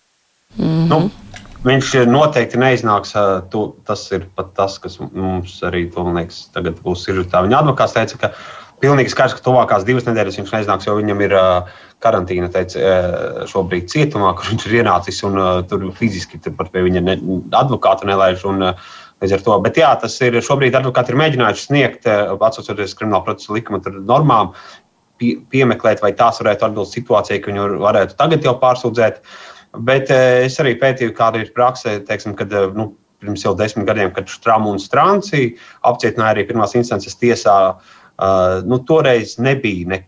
Mm 0.56 0.64
-hmm. 0.64 0.86
nu, 0.88 1.44
viņš 1.68 1.92
noteikti 2.08 2.62
neiznāks. 2.64 3.12
Tu, 3.52 3.66
tas 3.84 4.06
ir 4.16 4.24
pat 4.34 4.54
tas, 4.56 4.78
kas 4.80 4.96
mums 5.04 5.60
arī, 5.68 5.84
liekas, 5.92 6.46
tagad 6.54 6.80
būs. 6.80 7.04
Ir 7.12 7.26
tā 7.28 7.44
viņa 7.44 7.60
advokāts 7.60 7.92
teica, 7.92 8.16
ka 8.24 8.32
pilnīgi 8.82 9.12
skaidrs, 9.12 9.36
ka 9.38 9.44
tuvākās 9.44 9.86
divas 9.88 10.06
nedēļas 10.08 10.38
viņš 10.40 10.54
neiznāks, 10.54 10.86
jo 10.88 10.96
viņam 10.98 11.20
ir 11.26 11.34
karantīna 12.04 12.50
teica, 12.54 12.94
šobrīd 13.50 13.90
cietumā, 13.90 14.32
kur 14.38 14.52
viņš 14.52 14.66
ir 14.68 14.78
ienācis 14.80 15.20
un 15.26 15.38
tur 15.70 15.88
fiziski 15.98 16.40
tur 16.42 16.54
pat 16.58 16.70
pie 16.74 16.84
viņa 16.86 17.04
ne, 17.04 17.18
advokātu 17.58 18.08
nelaiž. 18.10 18.46
Un, 18.48 18.72
Līdz 19.18 19.32
ar 19.34 19.40
to, 19.42 19.54
bet 19.64 19.74
jā, 19.80 19.88
tas 19.98 20.14
ir 20.22 20.36
šobrīd 20.46 20.76
advokāti 20.78 21.10
ir 21.10 21.16
mēģinājuši 21.18 21.62
sniegt, 21.64 22.04
atcaucoties 22.06 22.92
krimināla 22.94 23.24
procesa 23.26 23.56
likuma 23.56 23.80
normām, 24.06 24.52
pie, 25.18 25.32
piemeklēt, 25.50 26.04
vai 26.04 26.12
tās 26.14 26.38
varētu 26.38 26.68
atbilst 26.68 26.94
situācijai, 26.94 27.40
ka 27.42 27.50
viņu 27.50 27.80
varētu 27.82 28.14
tagad 28.14 28.46
jau 28.46 28.54
pārsūdzēt. 28.62 29.18
Bet 29.90 30.14
es 30.14 30.60
arī 30.62 30.76
pētīju, 30.78 31.16
kāda 31.18 31.42
ir 31.42 31.50
praksa, 31.56 31.96
teiksim, 32.06 32.38
kad 32.38 32.54
nu, 32.78 32.92
pirms 33.18 33.42
jau 33.42 33.56
desmit 33.58 33.90
gadiem, 33.90 34.14
kad 34.14 34.30
Štramu 34.30 34.70
un 34.70 34.78
Strānci 34.78 35.56
apcietināja 35.90 36.36
arī 36.36 36.46
pirmās 36.46 36.78
instances 36.78 37.18
tiesā. 37.18 37.58
Uh, 37.74 37.97
nu, 38.66 38.80
toreiz 38.88 39.36
nebija 39.38 39.88
ne, 39.94 40.02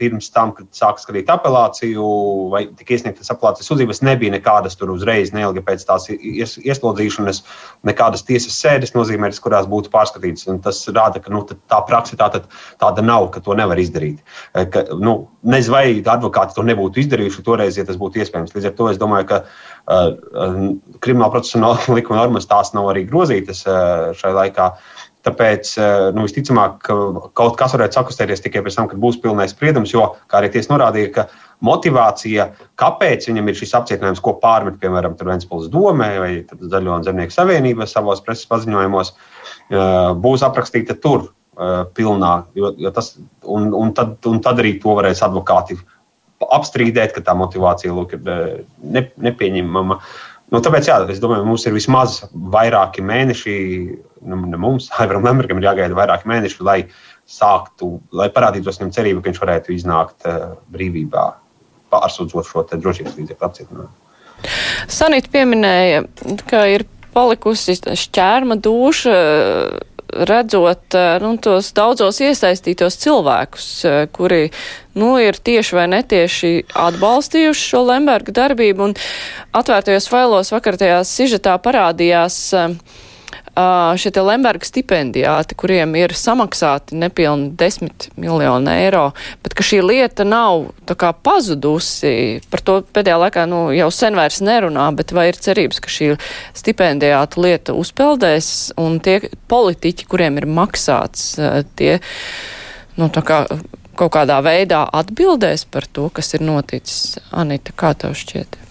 pirms 0.00 0.28
tam, 0.32 0.52
kad 0.56 0.68
sāka 0.76 1.00
skatīt 1.00 1.30
apelāciju 1.32 2.06
vai 2.52 2.62
tika 2.76 2.96
iesniegtas 2.96 3.30
apelācijas 3.32 3.68
sūdzības, 3.70 4.02
nebija 4.04 4.34
nekādas 4.34 4.76
tur 4.76 4.92
uzreiz, 4.92 5.32
neilgi 5.34 5.62
pēc 5.64 5.86
tās 5.88 6.08
ies, 6.12 6.56
ieslodzīšanas, 6.60 7.40
nekādas 7.88 8.26
tiesas 8.28 8.58
sēdes 8.60 8.92
nozīmētas, 8.96 9.40
kurās 9.44 9.68
būtu 9.70 9.92
pārskatītas. 9.94 10.46
Un 10.52 10.60
tas 10.64 10.82
rāda, 10.92 11.22
ka 11.24 11.32
nu, 11.32 11.42
tā 11.48 11.80
praksa 11.88 12.18
tā, 12.20 12.42
tāda 12.82 13.04
nav, 13.04 13.30
ka 13.34 13.40
to 13.44 13.56
nevar 13.56 13.80
izdarīt. 13.80 14.20
Ka, 14.52 14.84
nu, 15.00 15.16
nezinu, 15.48 15.76
vai 15.76 15.86
advokāti 16.16 16.58
to 16.58 16.66
nebūtu 16.68 17.02
izdarījuši 17.04 17.46
toreiz, 17.46 17.80
ja 17.80 17.86
tas 17.88 18.00
būtu 18.00 18.20
iespējams. 18.20 18.52
Līdz 18.56 18.70
ar 18.70 18.76
to 18.76 18.90
es 18.92 19.00
domāju, 19.00 19.30
ka 19.32 19.40
uh, 19.46 20.68
krimināla 21.00 21.32
procesa 21.38 21.72
likuma 21.96 22.20
normas 22.20 22.48
tās 22.50 22.74
nav 22.76 22.92
arī 22.92 23.08
grozītas 23.08 23.64
uh, 23.64 24.12
šai 24.20 24.36
laikā. 24.36 24.70
Uh, 24.76 25.05
Tāpēc 25.26 25.72
eh, 25.80 25.92
nu, 26.14 26.22
visticamāk, 26.26 26.76
ka 26.86 26.96
kaut 27.34 27.56
kas 27.58 27.74
varētu 27.74 27.98
sakustēties 27.98 28.44
tikai 28.44 28.62
pēc 28.62 28.76
tam, 28.78 28.86
kad 28.90 29.00
būs 29.02 29.18
pilnais 29.22 29.50
spriedums, 29.50 29.90
jo, 29.94 30.12
kā 30.30 30.38
arī 30.38 30.52
tiesa 30.54 30.70
norādīja, 30.70 31.10
ka 31.16 31.24
motivācija, 31.66 32.46
kāpēc 32.78 33.26
viņam 33.26 33.50
ir 33.50 33.58
šis 33.58 33.74
apcietinājums, 33.80 34.22
ko 34.22 34.36
pārmet, 34.42 34.76
piemēram, 34.82 35.16
Ventspils 35.18 35.66
domē 35.72 36.10
vai 36.22 36.30
Zaļo 36.46 37.00
un 37.00 37.06
Zemnieku 37.06 37.34
savienība 37.34 37.88
savos 37.90 38.22
preses 38.22 38.46
paziņojumos, 38.52 39.10
eh, 39.10 39.90
būs 40.22 40.46
aprakstīta 40.46 40.94
tur 41.02 41.26
eh, 41.26 41.82
pilnā. 41.98 42.36
Jo, 42.54 42.70
jo 42.86 42.94
tas, 42.94 43.16
un, 43.42 43.72
un, 43.74 43.90
tad, 43.98 44.20
un 44.30 44.38
tad 44.44 44.62
arī 44.62 44.76
to 44.82 44.94
varēs 45.00 45.24
advokāti 45.26 45.80
apstrīdēt, 46.54 47.16
ka 47.16 47.24
tā 47.24 47.34
motivācija 47.34 47.94
lūk, 47.96 48.14
ir 48.14 48.64
ne, 48.84 49.06
nepieņemama. 49.26 49.98
Nu, 50.54 50.60
tāpēc, 50.62 50.86
jā, 50.86 51.00
es 51.10 51.18
domāju, 51.22 51.46
mums 51.48 51.64
ir 51.66 51.74
vismaz 51.74 52.20
vairāki 52.54 53.02
mēneši, 53.02 53.54
nu, 54.30 54.38
ne 54.46 54.60
mums, 54.62 54.88
Aivaram 55.00 55.26
Lembergam 55.26 55.60
ir 55.60 55.68
jāgaida 55.70 55.98
vairāki 55.98 56.30
mēneši, 56.30 56.62
lai 56.66 56.78
sāktu, 57.26 57.96
lai 58.14 58.28
parādītos 58.34 58.78
viņam 58.78 58.94
cerība, 58.94 59.22
ka 59.22 59.32
viņš 59.32 59.40
varētu 59.42 59.74
iznākt 59.74 60.28
uh, 60.30 60.52
brīvībā, 60.70 61.24
pārsūdzot 61.90 62.46
šo 62.46 62.66
drošības 62.70 63.16
līdzekļu 63.18 63.48
apcietinājumu. 63.48 63.94
Sanīt 64.92 65.30
pieminēja, 65.32 66.04
ka 66.46 66.62
ir 66.70 66.84
palikusi 67.16 67.74
šķērma 67.96 68.58
duša 68.62 69.16
redzot 70.28 70.94
eh, 70.94 71.16
nu, 71.22 71.34
tos 71.42 71.72
daudzos 71.76 72.20
iesaistītos 72.24 72.98
cilvēkus, 73.02 73.68
eh, 73.84 73.98
kuri 74.12 74.50
nu, 74.96 75.16
ir 75.22 75.36
tieši 75.36 75.76
vai 75.76 75.86
netieši 75.92 76.52
atbalstījuši 76.86 77.66
šo 77.72 77.82
Lemberga 77.90 78.34
darbību. 78.40 78.90
Un 78.90 78.96
atvērtajos 79.56 80.08
failos 80.12 80.52
vakar 80.54 80.78
tajā 80.80 81.02
sižetā 81.06 81.56
parādījās 81.62 82.38
uh, 82.56 83.04
šie 83.96 84.12
Lemberga 84.20 84.66
stipendijāti, 84.68 85.56
kuriem 85.56 85.94
ir 85.96 86.12
samaksāti 86.16 86.96
nepilni 87.00 87.52
10 87.56 88.10
miljoni 88.20 88.72
eiro, 88.84 89.10
bet 89.44 89.56
ka 89.56 89.64
šī 89.64 89.80
lieta 89.84 90.26
nav 90.28 90.68
tā 90.88 90.96
kā 90.98 91.12
pazudusi, 91.14 92.42
par 92.52 92.60
to 92.60 92.80
pēdējā 92.96 93.16
laikā 93.24 93.46
nu, 93.48 93.62
jau 93.76 93.88
sen 93.94 94.18
vairs 94.18 94.42
nerunā, 94.44 94.90
bet 94.96 95.14
vai 95.16 95.30
ir 95.30 95.40
cerības, 95.40 95.80
ka 95.80 95.92
šī 95.92 96.10
stipendijāta 96.56 97.40
lieta 97.40 97.76
uzpeldēs 97.76 98.76
un 98.82 99.00
tie 99.00 99.18
politiķi, 99.48 100.08
kuriem 100.10 100.36
ir 100.42 100.48
maksāts, 100.50 101.32
tie, 101.80 101.96
nu, 103.00 103.08
tā 103.08 103.24
kā 103.24 103.42
kaut 103.96 104.12
kādā 104.12 104.36
veidā 104.44 104.84
atbildēs 104.92 105.64
par 105.72 105.88
to, 105.88 106.10
kas 106.12 106.34
ir 106.36 106.44
noticis. 106.44 107.16
Anita, 107.32 107.72
kā 107.72 107.94
tev 107.96 108.12
šķiet? 108.18 108.65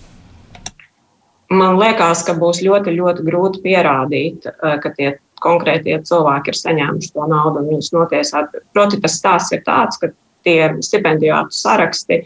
Man 1.53 1.79
liekas, 1.79 2.23
ka 2.27 2.35
būs 2.39 2.61
ļoti, 2.65 2.93
ļoti 2.97 3.25
grūti 3.27 3.61
pierādīt, 3.65 4.47
eh, 4.47 4.77
ka 4.81 4.91
tie 4.97 5.17
konkrētie 5.41 5.97
cilvēki 6.07 6.49
ir 6.51 6.57
saņēmuši 6.57 7.11
to 7.13 7.27
naudu 7.27 7.61
un 7.61 7.69
viņus 7.73 7.91
notiesāt. 7.93 8.55
Proti, 8.73 9.01
tas 9.01 9.19
stāsts 9.19 9.53
ir 9.53 9.61
tāds, 9.67 9.99
ka 9.99 10.09
tie 10.45 10.71
stipendijātu 10.79 11.51
saraksti 11.51 12.17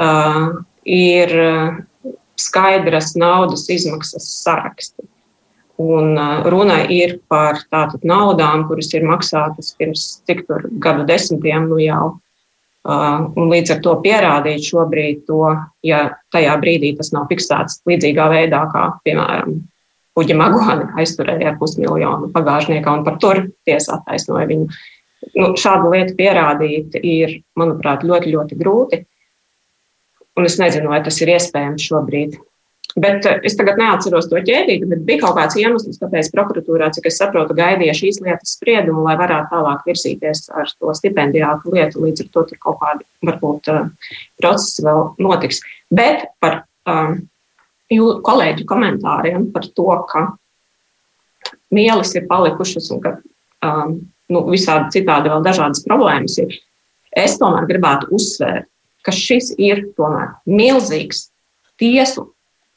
uh, 0.00 0.64
ir 0.84 1.32
skaidras 2.36 3.14
naudas 3.16 3.68
izmaksas 3.70 4.26
saraksti. 4.42 5.06
Un 5.78 6.18
runa 6.44 6.82
ir 6.92 7.20
par 7.28 7.62
tātad 7.72 8.04
naudām, 8.04 8.66
kuras 8.68 8.92
ir 8.92 9.06
maksātas 9.06 9.72
pirms 9.78 10.22
cik 10.26 10.44
tur 10.48 10.66
gadu 10.82 11.06
desmitiem 11.08 11.70
nu 11.70 11.78
jau. 11.80 12.04
Uh, 12.16 12.31
un 12.82 13.50
līdz 13.52 13.76
ar 13.76 13.82
to 13.84 13.92
pierādīt 14.02 14.64
šobrīd 14.66 15.22
to, 15.28 15.42
ja 15.86 16.04
tajā 16.34 16.56
brīdī 16.62 16.96
tas 16.98 17.12
nav 17.14 17.28
fiksēts 17.30 17.82
līdzīgā 17.88 18.26
veidā, 18.32 18.64
kā, 18.72 18.88
piemēram, 19.06 19.60
Uģa 20.18 20.34
Magoni 20.36 20.90
aizturēja 21.00 21.52
ar 21.52 21.54
pusmiljonu 21.60 22.28
pagāžniekā 22.34 22.98
un 22.98 23.04
par 23.06 23.14
tur 23.22 23.46
tiesa 23.64 23.94
attaisnoja 23.96 24.50
viņu. 24.50 24.66
Nu, 25.38 25.52
šādu 25.56 25.92
lietu 25.94 26.16
pierādīt 26.18 26.98
ir, 27.00 27.38
manuprāt, 27.56 28.02
ļoti, 28.04 28.34
ļoti 28.34 28.58
grūti. 28.58 28.98
Un 30.36 30.48
es 30.48 30.58
nezinu, 30.60 30.90
vai 30.92 31.00
tas 31.06 31.20
ir 31.22 31.32
iespējams 31.32 31.86
šobrīd. 31.88 32.36
Bet 33.00 33.24
eh, 33.24 33.38
es 33.48 33.56
tagad 33.56 33.78
neatceros 33.80 34.28
to 34.28 34.40
ķēdīti, 34.44 34.88
bet 34.90 35.04
bija 35.08 35.22
kaut 35.22 35.36
kāds 35.38 35.56
iemesls, 35.56 36.00
kāpēc 36.00 36.28
prokuratūrā, 36.34 36.90
cik 36.92 37.08
es 37.08 37.18
saprotu, 37.20 37.56
gaidīja 37.56 37.94
šīs 37.96 38.20
lietas 38.24 38.56
spriedumu, 38.58 39.04
lai 39.06 39.16
varētu 39.20 39.48
tālāk 39.54 39.86
virzīties 39.88 40.44
ar 40.52 40.68
to 40.76 40.92
stipendijātu 40.98 41.72
lietu. 41.72 42.02
Līdz 42.04 42.26
ar 42.26 42.30
to 42.34 42.44
tur 42.50 42.60
kaut 42.66 42.80
kādi 42.82 43.06
varbūt 43.24 43.70
uh, 43.72 43.86
procesi 44.40 44.84
vēl 44.84 45.06
notiks. 45.24 45.62
Bet 45.92 46.26
par 46.42 46.62
um, 46.88 47.22
kolēģu 47.88 48.68
komentāriem 48.68 49.48
par 49.54 49.68
to, 49.72 49.88
ka 50.12 50.26
mielas 51.72 52.12
ir 52.16 52.28
palikušas 52.28 52.90
un 52.92 53.00
ka 53.04 53.14
um, 53.64 53.96
nu, 54.32 54.44
visādi 54.52 54.98
citādi 54.98 55.32
vēl 55.32 55.44
dažādas 55.44 55.84
problēmas 55.88 56.36
ir, 56.44 56.60
es 57.16 57.40
tomēr 57.40 57.64
gribētu 57.68 58.12
uzsvērt, 58.12 58.68
ka 59.02 59.16
šis 59.16 59.54
ir 59.56 59.86
tomēr 59.96 60.36
milzīgs 60.44 61.30
tiesu 61.80 62.28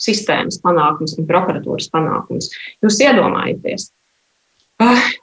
sistēmas 0.01 0.59
panākums 0.63 1.15
un 1.19 1.27
prokuratūras 1.29 1.87
panākums. 1.93 2.49
Jūs 2.83 2.99
iedomājieties, 3.05 3.89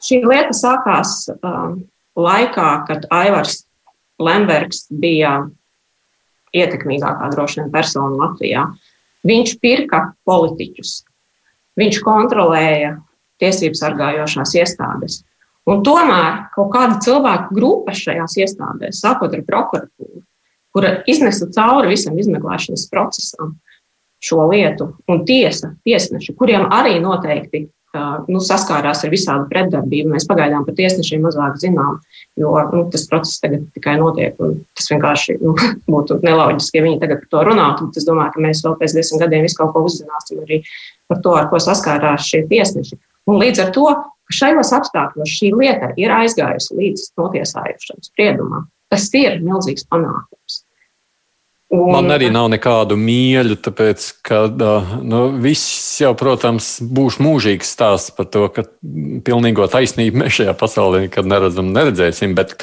šī 0.07 0.23
lieta 0.25 0.55
sākās 0.57 1.27
ah, 1.43 1.75
laikā, 2.17 2.71
kad 2.89 3.07
Aivars 3.13 3.63
Lembergs 4.23 4.87
bija 4.91 5.43
ietekmīgākā 6.53 7.31
droši 7.33 7.63
vien 7.63 7.73
persona 7.73 8.27
Latvijā. 8.27 8.67
Viņš 9.27 9.57
pirka 9.63 10.05
politiķus, 10.27 11.03
viņš 11.79 12.01
kontrolēja 12.05 12.97
tiesību 13.43 13.79
sargājošās 13.79 14.57
iestādes. 14.59 15.21
Un 15.71 15.85
tomēr 15.87 16.49
kaut 16.57 16.73
kāda 16.75 16.99
cilvēku 17.05 17.55
grupa 17.55 17.95
šajās 17.95 18.35
iestādēs, 18.43 18.99
sākot 18.99 19.35
ar 19.37 19.45
prokuratūru, 19.47 20.25
kura 20.75 20.97
iznesa 21.11 21.47
cauri 21.55 21.93
visam 21.93 22.19
izmeklēšanas 22.19 22.89
procesam, 22.91 23.55
šo 24.23 24.47
lietu, 24.51 24.93
un 25.11 25.25
tiesa, 25.27 25.73
tiesneši, 25.87 26.35
kuriem 26.39 26.69
arī 26.71 26.99
noteikti 27.03 27.67
nu, 27.93 28.41
saskārās 28.41 29.03
ar 29.05 29.13
visādu 29.13 29.49
pretdarbību. 29.51 30.13
Mēs 30.15 30.27
pagaidām 30.29 30.65
par 30.65 30.77
tiesnešiem 30.79 31.25
mazāk 31.27 31.59
zinām, 31.61 31.99
jo 32.41 32.55
nu, 32.73 32.85
tas 32.93 33.05
process 33.11 33.43
tagad 33.43 33.67
tikai 33.77 33.99
notiek. 34.01 34.39
Tas 34.79 34.89
vienkārši 34.93 35.37
nu, 35.43 35.55
būtu 35.93 36.21
neloģiski, 36.25 36.79
ja 36.79 36.87
viņi 36.87 37.03
tagad 37.03 37.25
par 37.25 37.33
to 37.35 37.45
runātu. 37.51 37.91
Es 37.97 38.09
domāju, 38.09 38.37
ka 38.37 38.47
mēs 38.47 38.65
vēl 38.65 38.79
pēc 38.81 38.97
desmit 38.97 39.25
gadiem 39.27 39.47
visu 39.47 39.61
kaut 39.61 39.75
ko 39.75 39.85
uzzināsim 39.89 40.43
arī 40.47 40.63
par 41.11 41.21
to, 41.25 41.37
ar 41.37 41.51
ko 41.53 41.61
saskārās 41.61 42.31
šie 42.31 42.45
tiesneši. 42.49 42.99
Un 43.29 43.39
līdz 43.43 43.67
ar 43.67 43.73
to, 43.77 43.87
šajos 44.33 44.73
apstākļos 44.79 45.37
šī 45.39 45.53
lieta 45.55 45.93
ir 46.01 46.15
aizgājusi 46.15 46.79
līdz 46.79 47.09
notiesājušam 47.21 48.01
spriedumam, 48.09 48.69
tas 48.93 49.11
ir 49.19 49.43
milzīgs 49.45 49.85
panākums. 49.91 50.63
Un... 51.73 51.89
Man 51.89 52.13
arī 52.13 52.29
nav 52.29 52.51
nekādu 52.53 52.99
mīļu, 53.01 53.57
tāpēc, 53.65 54.07
ka 54.29 54.43
nu, 55.01 55.23
viss 55.41 56.03
jau, 56.03 56.11
protams, 56.21 56.75
būs 56.85 57.17
mūžīgs 57.25 57.71
stāsts 57.73 58.13
par 58.13 58.29
to, 58.29 58.45
ka 58.53 58.67
pilnīgo 59.25 59.65
taisnību 59.73 60.21
mēs 60.21 60.37
šajā 60.37 60.53
pasaulē 60.61 61.07
nekad 61.07 61.31
neredzam, 61.33 61.73
neredzēsim. 61.73 62.37
Bet 62.37 62.59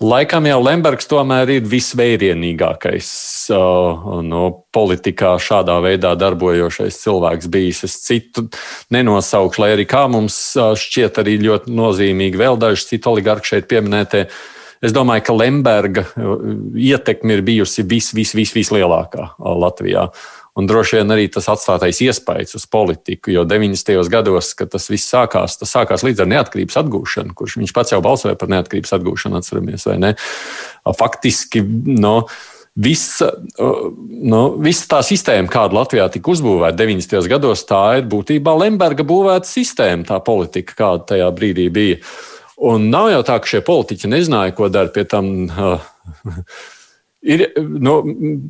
laikam 0.00 0.48
jau 0.48 0.62
Lembergs 0.64 1.10
tomēr 1.12 1.58
ir 1.58 1.68
visvērienīgākais 1.68 3.12
no 3.52 4.44
politikā 4.72 5.36
šādā 5.44 5.76
veidā 5.84 6.16
darbojošais 6.16 7.02
cilvēks 7.04 7.52
bijis. 7.52 7.84
Es 7.84 8.00
citu 8.06 8.48
nenosaukšu, 8.96 9.66
lai 9.66 9.74
arī 9.76 9.84
kā 9.92 10.06
mums 10.08 10.40
šķiet 10.56 11.20
arī 11.20 11.36
ļoti 11.44 11.76
nozīmīgi 11.76 12.40
vēl 12.40 12.56
daži 12.64 12.94
citu 12.94 13.12
oligarhi 13.12 13.52
šeit 13.52 13.68
pieminētie. 13.68 14.30
Es 14.84 14.94
domāju, 14.94 15.24
ka 15.26 15.34
Lemberga 15.34 16.04
uh, 16.14 16.42
ietekme 16.78 17.38
ir 17.38 17.44
bijusi 17.46 17.82
vis, 17.88 18.12
vis, 18.14 18.34
vis, 18.36 18.54
vislielākā 18.54 19.32
uh, 19.32 19.54
Latvijā. 19.58 20.08
Un 20.58 20.66
droši 20.66 20.98
vien 20.98 21.14
arī 21.14 21.28
tas 21.30 21.46
atstātais 21.52 22.00
iespējas 22.02 22.56
uz 22.58 22.64
politiku, 22.66 23.30
jo 23.30 23.44
90. 23.46 23.94
gados, 24.10 24.50
kad 24.58 24.72
tas 24.72 24.88
viss 24.90 25.06
sākās, 25.06 25.54
tas 25.60 25.70
sākās 25.70 26.02
līdz 26.02 26.24
ar 26.24 26.30
neatkarības 26.32 26.80
atgūšanu, 26.80 27.34
kurš 27.38 27.60
viņš 27.60 27.74
pats 27.76 27.94
jau 27.94 28.00
balsoja 28.02 28.38
par 28.38 28.50
neatkarības 28.50 28.96
atgūšanu, 28.98 29.38
atceramies, 29.38 29.86
vai 29.86 29.98
ne? 30.02 30.14
Faktiski, 30.98 31.62
no. 31.94 32.22
Visa, 32.78 33.32
nu, 33.58 34.40
visa 34.62 34.84
tā 34.86 34.98
sistēma, 35.02 35.50
kāda 35.50 35.74
Latvijā 35.80 36.04
tika 36.14 36.30
uzbūvēta 36.30 36.78
90. 36.78 37.26
gados, 37.30 37.64
tā 37.66 37.80
ir 37.98 38.04
būtībā 38.10 38.54
Lemberga 38.54 39.06
būvēta 39.06 39.50
sistēma, 39.50 40.06
tā 40.06 40.20
politika, 40.22 40.76
kāda 40.78 41.08
tajā 41.14 41.30
brīdī 41.34 41.66
bija. 41.74 41.98
Un 42.58 42.88
nav 42.90 43.12
jau 43.12 43.20
tā, 43.26 43.36
ka 43.38 43.46
šie 43.46 43.60
politiķi 43.62 44.10
nezināja, 44.10 44.56
ko 44.56 44.66
dara 44.72 44.90
pie 44.94 45.06
tam. 45.08 45.30
Uh, 45.46 45.78
Ir 47.18 47.48
nu, 47.58 47.96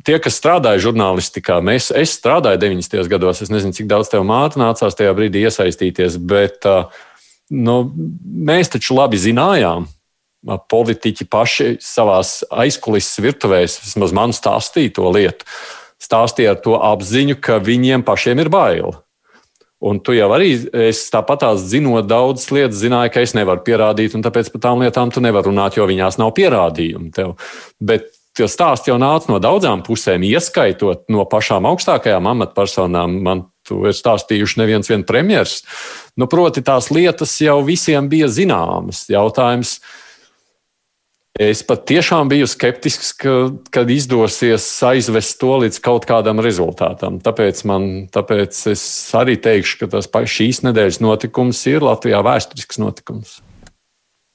tie, 0.05 0.19
kas 0.21 0.35
strādāja 0.37 0.77
žurnālistikā, 0.83 1.55
mēs, 1.65 1.87
es 1.89 2.11
strādāju 2.19 2.59
90. 2.61 3.07
gados. 3.09 3.41
Es 3.41 3.49
nezinu, 3.49 3.73
cik 3.73 3.87
daudz 3.89 4.11
tev 4.11 4.21
māte 4.29 4.61
nācās 4.61 4.93
tajā 4.95 5.15
brīdī 5.17 5.41
iesaistīties, 5.49 6.19
bet 6.21 6.67
uh, 6.69 6.85
nu, 7.49 7.79
mēs 8.21 8.69
taču 8.69 8.93
labi 8.93 9.17
zinājām, 9.17 9.89
politiķi 10.45 11.27
paši 11.27 11.69
savā 11.83 12.21
aizkulisēs 12.63 13.23
virtuvēs, 13.25 13.79
vismaz 13.83 14.13
man 14.15 14.33
stāstīja 14.35 14.93
to 14.95 15.09
lietu, 15.11 15.49
stāstīja 15.99 16.53
ar 16.55 16.61
to 16.63 16.77
apziņu, 16.77 17.39
ka 17.41 17.59
viņiem 17.63 18.05
pašiem 18.07 18.45
ir 18.45 18.53
bail. 18.53 18.93
Un 19.79 20.01
tu 20.03 20.11
jau 20.11 20.27
arī, 20.35 20.51
es 20.75 21.05
tāpat 21.13 21.45
zinot 21.63 22.07
daudzas 22.09 22.49
lietas, 22.51 22.81
zināju, 22.81 23.13
ka 23.13 23.23
es 23.23 23.33
nevaru 23.37 23.63
pierādīt, 23.63 24.15
un 24.17 24.25
tāpēc 24.25 24.49
par 24.51 24.63
tām 24.65 24.83
lietām 24.83 25.13
tu 25.15 25.23
nevari 25.23 25.47
runāt, 25.47 25.77
jo 25.79 25.87
viņās 25.87 26.19
nav 26.19 26.33
pierādījumu 26.35 27.13
tev. 27.15 27.37
Bet 27.79 28.09
tie 28.35 28.49
stāsti 28.51 28.91
jau 28.91 28.97
nāca 28.99 29.31
no 29.31 29.39
daudzām 29.39 29.85
pusēm, 29.87 30.25
ieskaitot 30.27 31.07
no 31.11 31.23
pašām 31.31 31.67
augstākajām 31.71 32.27
amatpersonām. 32.27 33.15
Man 33.23 33.45
tu 33.67 33.79
ir 33.87 33.95
stāstījuši 33.95 34.59
neviens 34.59 34.91
vien 34.91 35.07
premjers. 35.07 35.61
Nu, 36.19 36.27
proti, 36.27 36.63
tās 36.65 36.91
lietas 36.91 37.37
jau 37.39 37.61
visiem 37.63 38.11
bija 38.11 38.27
zināmas. 38.27 39.05
Jautājums, 39.07 39.77
uh, 39.79 40.08
Es 41.39 41.61
pat 41.63 41.85
tiešām 41.87 42.27
biju 42.27 42.43
skeptisks, 42.51 43.13
ka, 43.15 43.33
kad 43.71 43.87
izdosies 43.87 44.65
aizvest 44.83 45.37
to 45.39 45.53
līdz 45.61 45.77
kaut 45.79 46.03
kādam 46.03 46.41
rezultātam. 46.43 47.21
Tāpēc, 47.23 47.61
man, 47.69 47.85
tāpēc 48.11 48.57
es 48.73 48.81
arī 49.15 49.37
teikšu, 49.39 49.77
ka 49.79 49.87
tas 49.93 50.09
šīs 50.11 50.65
nedēļas 50.67 50.99
notikums 50.99 51.61
ir 51.71 51.85
Latvijā 51.87 52.19
vēsturisks 52.27 52.81
notikums. 52.83 53.37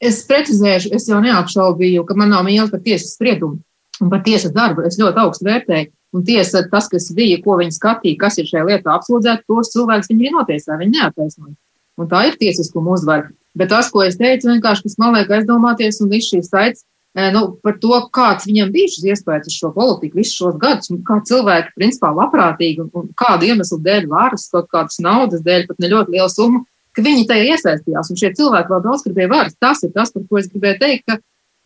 Es 0.00 0.23
precizēšu, 0.30 0.94
es 0.96 1.04
jau 1.11 1.20
neapšaubīju, 1.20 2.06
ka 2.08 2.16
man 2.16 2.32
nav 2.32 2.46
mīlestības 2.49 2.73
par 2.73 2.82
tiesas 2.88 3.12
spriedumu 3.18 3.61
un 4.00 4.14
par 4.14 4.25
tiesas 4.25 4.56
darbu. 4.56 4.87
Es 4.88 4.96
ļoti 4.96 5.23
augstu 5.26 5.49
vērtēju. 5.50 5.92
Un 6.16 6.25
tiesa, 6.25 6.64
tas, 6.73 6.88
kas 6.88 7.11
bija, 7.12 7.37
ko 7.44 7.58
viņi 7.61 7.76
skatīja, 7.76 8.20
kas 8.25 8.40
ir 8.40 8.49
šajā 8.49 8.64
lietā 8.70 8.96
apsūdzēts, 8.96 9.44
tos 9.50 9.73
cilvēkus 9.75 10.08
viņi 10.12 10.28
ir 10.30 10.34
notiesājuši, 10.38 10.80
viņi 10.80 10.96
neataisnoja. 11.02 11.54
Un 12.00 12.08
tā 12.08 12.25
ir 12.30 12.40
tiesiskuma 12.40 12.96
uzvara. 12.96 13.28
Bet 13.58 13.75
tas, 13.75 13.92
ko 13.92 14.06
es 14.06 14.16
teicu, 14.16 14.49
vienkārši, 14.54 14.94
man 15.02 15.18
liek 15.18 15.30
aizdomāties, 15.30 16.00
un 16.00 16.12
viss 16.14 16.32
šīs 16.32 16.49
saites 16.49 16.87
nu, 17.14 17.42
par 17.62 17.76
to, 17.78 17.94
kāds 18.14 18.49
viņam 18.49 18.73
bija 18.75 18.90
šis 18.90 19.04
iespējas 19.12 19.50
uz 19.50 19.56
šo 19.59 19.71
politiku 19.75 20.18
visus 20.18 20.35
šos 20.38 20.56
gadus, 20.59 20.90
un 20.90 21.02
kā 21.06 21.21
cilvēki, 21.28 21.75
principā, 21.78 22.11
labprātīgi 22.14 22.83
un, 22.83 22.88
un 22.99 23.11
kādu 23.18 23.50
iemeslu 23.50 23.78
dēļ, 23.85 24.09
varas, 24.11 24.49
kaut 24.50 24.66
kādas 24.73 24.99
naudas 25.04 25.44
dēļ, 25.47 25.68
pat 25.68 25.83
ne 25.83 25.92
ļoti 25.92 26.16
liela 26.16 26.30
summa, 26.33 26.64
ka 26.94 27.04
viņi 27.04 27.28
tajā 27.30 27.54
iesaistījās, 27.54 28.11
un 28.11 28.18
šie 28.18 28.33
cilvēki 28.38 28.73
vēl 28.73 28.83
daudz 28.83 29.06
gribēja 29.06 29.30
varas. 29.30 29.54
Tas 29.62 29.83
ir 29.87 29.92
tas, 29.94 30.11
par 30.14 30.26
ko 30.26 30.40
es 30.40 30.50
gribēju 30.50 30.80
teikt, 30.83 31.06
ka 31.06 31.18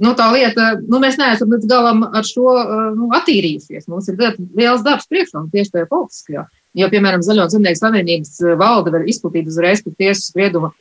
nu, 0.04 0.12
tā 0.18 0.28
lieta, 0.34 0.68
nu, 0.84 1.00
mēs 1.02 1.18
neesam 1.20 1.52
līdz 1.52 1.68
galam 1.70 2.04
ar 2.08 2.26
šo 2.26 2.54
nu, 2.96 3.08
attīrījušies. 3.18 3.88
Mums 3.90 4.10
ir 4.12 4.20
liels 4.56 4.84
darbs 4.86 5.08
priekšā, 5.10 5.46
tieši 5.52 5.74
tajā 5.74 5.88
politiskajā. 5.90 6.44
Jo, 6.78 6.90
piemēram, 6.92 7.24
Zaļo 7.24 7.48
zemnieku 7.50 7.80
savienības 7.80 8.36
valde 8.60 8.92
var 8.94 9.08
izplatīt 9.08 9.48
uzreiz 9.50 9.80
pēc 9.84 9.96
tiesas 9.98 10.28
sprieduma 10.28 10.74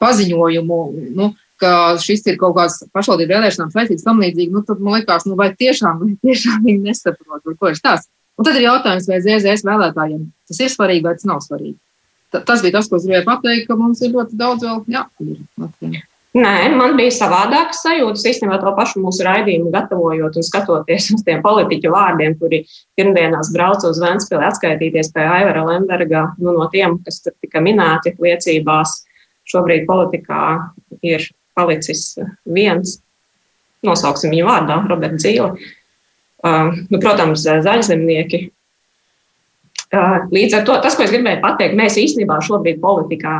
paziņojumu. 0.00 0.78
Nu, 1.18 1.32
ka 1.60 1.72
šis 2.02 2.26
ir 2.30 2.38
kaut 2.40 2.56
kāds 2.58 2.82
pašvaldību 2.96 3.34
vēlēšanām 3.34 3.72
saistīts 3.72 4.06
tam 4.06 4.20
līdzīgi, 4.24 4.52
nu, 4.52 4.62
tad 4.66 4.82
man 4.82 4.98
liekas, 4.98 5.26
nu, 5.28 5.38
vai 5.38 5.50
tiešām, 5.56 6.02
vai 6.02 6.12
tiešām 6.26 6.62
viņi 6.66 6.90
nesaprot, 6.90 7.44
ko 7.46 7.72
ir 7.72 7.78
stāsts. 7.78 8.10
Un 8.36 8.44
tad 8.44 8.58
ir 8.58 8.66
jautājums, 8.66 9.06
vai 9.08 9.22
ZZS 9.24 9.64
vēlētājiem 9.64 10.26
tas 10.48 10.58
ir 10.60 10.72
svarīgi 10.72 11.06
vai 11.06 11.14
tas 11.16 11.28
nav 11.28 11.40
svarīgi. 11.44 11.78
T 12.34 12.42
tas 12.44 12.60
bija 12.64 12.74
tas, 12.76 12.90
ko 12.90 12.98
es 12.98 13.06
gribēju 13.06 13.24
pateikt, 13.28 13.64
ka 13.70 13.78
mums 13.78 14.02
ir 14.04 14.12
ļoti 14.12 14.36
daudz 14.36 14.66
vēl 14.66 14.82
jāattīra. 14.92 16.02
Nē, 16.36 16.54
man 16.76 16.98
bija 16.98 17.14
savādākas 17.16 17.78
sajūtas. 17.80 18.26
Īstenībā 18.28 18.58
to 18.60 18.72
pašu 18.76 19.00
mūsu 19.00 19.24
raidījumu 19.24 19.70
gatavojot 19.72 20.36
un 20.36 20.44
skatoties 20.44 21.08
uz 21.14 21.22
tiem 21.24 21.40
politiķu 21.44 21.92
vārdiem, 21.94 22.34
kuri 22.36 22.60
pirmdienās 22.98 23.54
brauca 23.54 23.88
uz 23.88 24.02
Vēnspili 24.02 24.44
atskaitīties 24.44 25.14
pie 25.14 25.24
Aivara 25.24 25.64
Lemberga, 25.64 26.26
nu, 26.36 26.52
no 26.58 26.68
tiem, 26.74 26.98
kas 27.06 27.22
tur 27.24 27.32
tika 27.40 27.62
minēti 27.64 28.12
liecībās. 28.20 28.98
Šobrīd 29.48 29.86
politikā 29.88 30.42
ir 31.06 31.24
palicis 31.56 32.12
viens, 32.44 32.98
nosauksim 33.86 34.32
viņu 34.34 34.46
vārdā, 34.48 34.80
Roberts 34.90 35.24
Zīle. 35.24 35.54
Uh, 36.46 36.74
nu, 36.92 37.00
protams, 37.02 37.46
zaļzemnieki. 37.46 38.42
Uh, 39.86 40.26
līdz 40.34 40.58
ar 40.58 40.66
to 40.66 40.76
tas, 40.84 40.96
ko 40.98 41.06
es 41.06 41.14
gribēju 41.14 41.40
pateikt, 41.42 41.78
mēs 41.78 41.96
īstenībā 42.00 42.38
šobrīd 42.44 42.80
politikā 42.82 43.38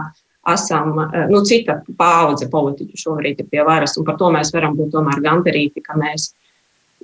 esam, 0.53 0.95
uh, 1.05 1.17
nu, 1.31 1.43
cita 1.47 1.81
paudze 1.99 2.49
politiķu 2.51 3.03
šobrīd 3.03 3.43
ir 3.43 3.51
pie 3.53 3.63
varas, 3.67 3.97
un 4.01 4.07
par 4.09 4.19
to 4.21 4.31
mēs 4.35 4.53
varam 4.55 4.79
būt 4.79 4.95
tomēr 4.95 5.23
gandarīti, 5.25 5.85
ka 5.85 5.99
mēs 6.01 6.31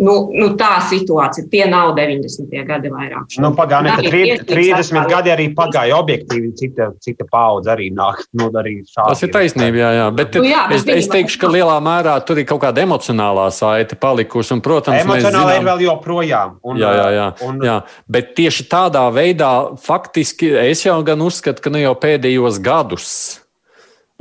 Nu, 0.00 0.14
nu 0.32 0.46
tā 0.56 0.78
situācija, 0.88 1.44
tie 1.52 1.66
nav 1.68 1.90
90. 1.94 2.48
gadi 2.66 2.90
vairāk. 2.90 3.34
Nu, 3.42 3.50
pagāja, 3.54 3.98
ka 4.00 4.12
30 4.48 5.10
gadi 5.10 5.32
arī 5.34 5.50
pagāja 5.54 5.98
objektīvi, 6.00 6.48
cita, 6.56 6.88
cita 7.04 7.26
paudze 7.28 7.70
arī 7.74 7.90
nāk. 7.92 8.22
Nu, 8.32 8.48
arī 8.56 8.78
Tas 8.88 9.20
ir 9.22 9.30
taisnība, 9.34 9.82
jā, 9.82 9.90
jā. 9.98 10.06
Bet, 10.16 10.38
nu, 10.40 10.48
jā, 10.48 10.64
bet 10.72 10.80
es, 10.80 11.04
es 11.04 11.10
teikšu, 11.12 11.42
ka 11.44 11.52
lielā 11.52 11.76
mērā 11.84 12.16
tur 12.24 12.40
ir 12.40 12.48
kaut 12.48 12.62
kāda 12.64 12.86
emocionālā 12.86 13.50
saite 13.52 13.98
palikusi. 14.00 14.56
Un, 14.56 14.64
protams, 14.64 15.04
Emocionāli 15.04 15.60
ir 15.60 15.68
vēl 15.68 15.84
joprojām. 15.84 16.56
Un, 16.64 16.80
jā, 16.80 16.94
jā, 16.96 17.06
jā, 17.18 17.28
un... 17.44 17.62
jā. 17.68 17.76
Bet 18.16 18.32
tieši 18.40 18.66
tādā 18.72 19.04
veidā 19.12 19.52
faktiski 19.76 20.54
es 20.64 20.86
jau 20.88 20.96
gan 21.04 21.20
uzskatu, 21.22 21.62
ka 21.62 21.74
ne 21.74 21.84
jau 21.84 21.94
pēdējos 22.00 22.62
gadus. 22.64 23.12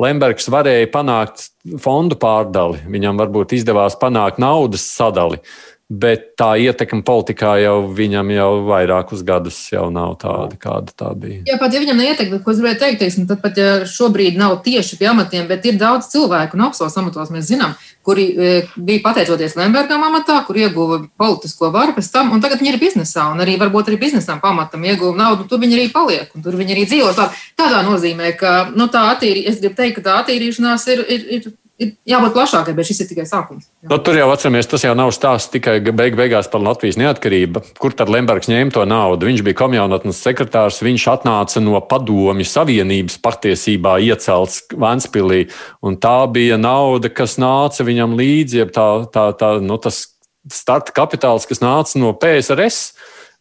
Lembergs 0.02 0.48
varēja 0.50 0.88
panākt 0.94 1.50
fondu 1.84 2.18
pārdali, 2.18 2.80
viņam 2.90 3.20
varbūt 3.22 3.54
izdevās 3.60 3.98
panākt 4.02 4.40
naudas 4.42 4.88
sadali. 4.90 5.38
Uh, 5.38 5.71
Bet 5.92 6.38
tā 6.40 6.54
ietekme 6.56 7.02
politikā 7.04 7.58
jau 7.60 7.74
viņam 7.92 8.30
jau 8.32 8.52
vairākus 8.70 9.26
gadus 9.28 9.58
jau 9.74 9.90
nav 9.92 10.14
tāda, 10.22 10.56
kāda 10.56 10.94
tā 10.96 11.10
bija. 11.20 11.42
Jā, 11.50 11.58
pat 11.60 11.76
ja 11.76 11.82
viņam 11.84 12.00
neietekme, 12.00 12.40
ko 12.46 12.54
es 12.54 12.62
gribēju 12.62 12.80
teikt, 12.80 13.00
teiksim, 13.02 13.26
tad 13.28 13.42
pat 13.44 13.60
ja 13.60 13.74
šobrīd 13.92 14.40
nav 14.40 14.56
tieši 14.64 14.96
pie 15.02 15.10
amatiem, 15.12 15.50
bet 15.50 15.68
ir 15.68 15.76
daudz 15.82 16.08
cilvēku 16.14 16.56
un 16.56 16.64
augstos 16.70 16.96
amatos 17.02 17.34
mēs 17.36 17.50
zinām, 17.50 17.76
kuri 18.08 18.30
e, 18.32 18.54
bija 18.80 19.04
pateicoties 19.04 19.58
Lembergam 19.60 20.08
amatā, 20.08 20.40
kur 20.48 20.62
ieguva 20.64 21.02
politisko 21.20 21.74
varu 21.76 21.98
pēc 21.98 22.08
tam, 22.14 22.32
un 22.32 22.40
tagad 22.40 22.64
viņi 22.64 22.72
ir 22.72 22.80
biznesā, 22.80 23.28
un 23.36 23.44
arī 23.44 23.58
varbūt 23.60 23.92
arī 23.92 24.00
biznesam 24.06 24.40
pamatam 24.40 24.88
ieguva 24.88 25.18
naudu, 25.26 25.50
tur 25.52 25.60
viņi 25.60 25.76
arī 25.76 25.90
paliek, 25.92 26.32
un 26.32 26.46
tur 26.46 26.56
viņi 26.56 26.78
arī 26.78 26.88
dzīvo. 26.88 27.12
Tā, 27.20 27.28
tādā 27.60 27.84
nozīmē, 27.84 28.32
ka 28.40 28.70
nu, 28.72 28.88
tā 28.88 29.10
attīrī, 29.12 29.44
es 29.52 29.60
gribu 29.60 29.76
teikt, 29.76 30.00
ka 30.00 30.08
tā 30.08 30.22
attīrīšanās 30.24 30.88
ir, 30.96 31.04
ir, 31.12 31.28
ir 31.36 31.52
ir 31.82 31.92
jābūt 32.08 32.36
plašākai, 32.36 32.76
bet 32.78 32.88
šis 32.88 33.02
ir 33.04 33.10
tikai 33.10 33.26
sākums. 33.30 33.68
Nu, 33.90 33.98
tur 34.04 34.18
jau 34.18 34.28
atceramies, 34.32 34.70
tas 34.70 34.86
jau 34.86 34.94
nav 34.98 35.12
stāsts 35.16 35.52
tikai 35.54 35.80
beig 35.90 36.16
beigās 36.20 36.50
par 36.52 36.64
Latvijas 36.64 37.00
neatkarību. 37.02 37.64
Kur 37.82 37.96
tad 37.98 38.12
Lembergs 38.14 38.50
ņēma 38.52 38.76
to 38.76 38.86
naudu? 38.90 39.30
Viņš 39.30 39.44
bija 39.48 39.60
komjaunatnes 39.64 40.22
sekretārs, 40.22 40.82
viņš 40.86 41.08
atnāca 41.16 41.64
no 41.64 41.82
padomju 41.82 42.48
savienības 42.48 43.18
patiesībā 43.24 43.98
iecelts 44.06 44.62
Vanspilī, 44.78 45.48
un 45.86 45.98
tā 46.02 46.18
bija 46.32 46.60
nauda, 46.62 47.12
kas 47.14 47.40
nāca 47.42 47.88
viņam 47.88 48.18
līdzi, 48.20 48.68
tā, 48.76 48.88
tā, 49.14 49.30
tā, 49.38 49.56
nu, 49.64 49.80
tas 49.82 50.06
starta 50.52 50.94
kapitāls, 50.96 51.48
kas 51.50 51.62
nāca 51.62 52.02
no 52.02 52.14
PSRS. 52.18 52.92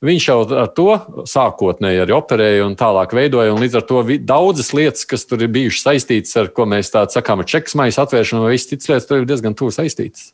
Viņš 0.00 0.26
jau 0.30 0.38
ar 0.56 0.68
to 0.72 0.94
sākotnēji 1.28 2.00
arī 2.06 2.14
operēja 2.16 2.64
un 2.64 2.76
tālāk 2.80 3.12
veidoja. 3.12 3.52
Un 3.52 3.60
līdz 3.60 3.82
ar 3.82 3.84
to 3.84 4.00
daudzas 4.24 4.72
lietas, 4.72 5.04
kas 5.04 5.26
tur 5.28 5.44
ir 5.44 5.52
bijušas 5.52 5.90
saistītas 5.90 6.38
ar, 6.40 6.48
ko 6.56 6.64
mēs 6.64 6.88
tādā 6.94 7.12
sakām, 7.12 7.42
ar 7.42 7.48
čekas 7.50 7.76
maisa 7.76 8.06
atvēršanu 8.06 8.46
vai 8.46 8.54
visas 8.54 8.70
citas 8.72 8.88
lietas, 8.88 9.08
tur 9.10 9.20
ir 9.20 9.28
diezgan 9.28 9.56
tuvu 9.58 9.74
saistītas. 9.76 10.30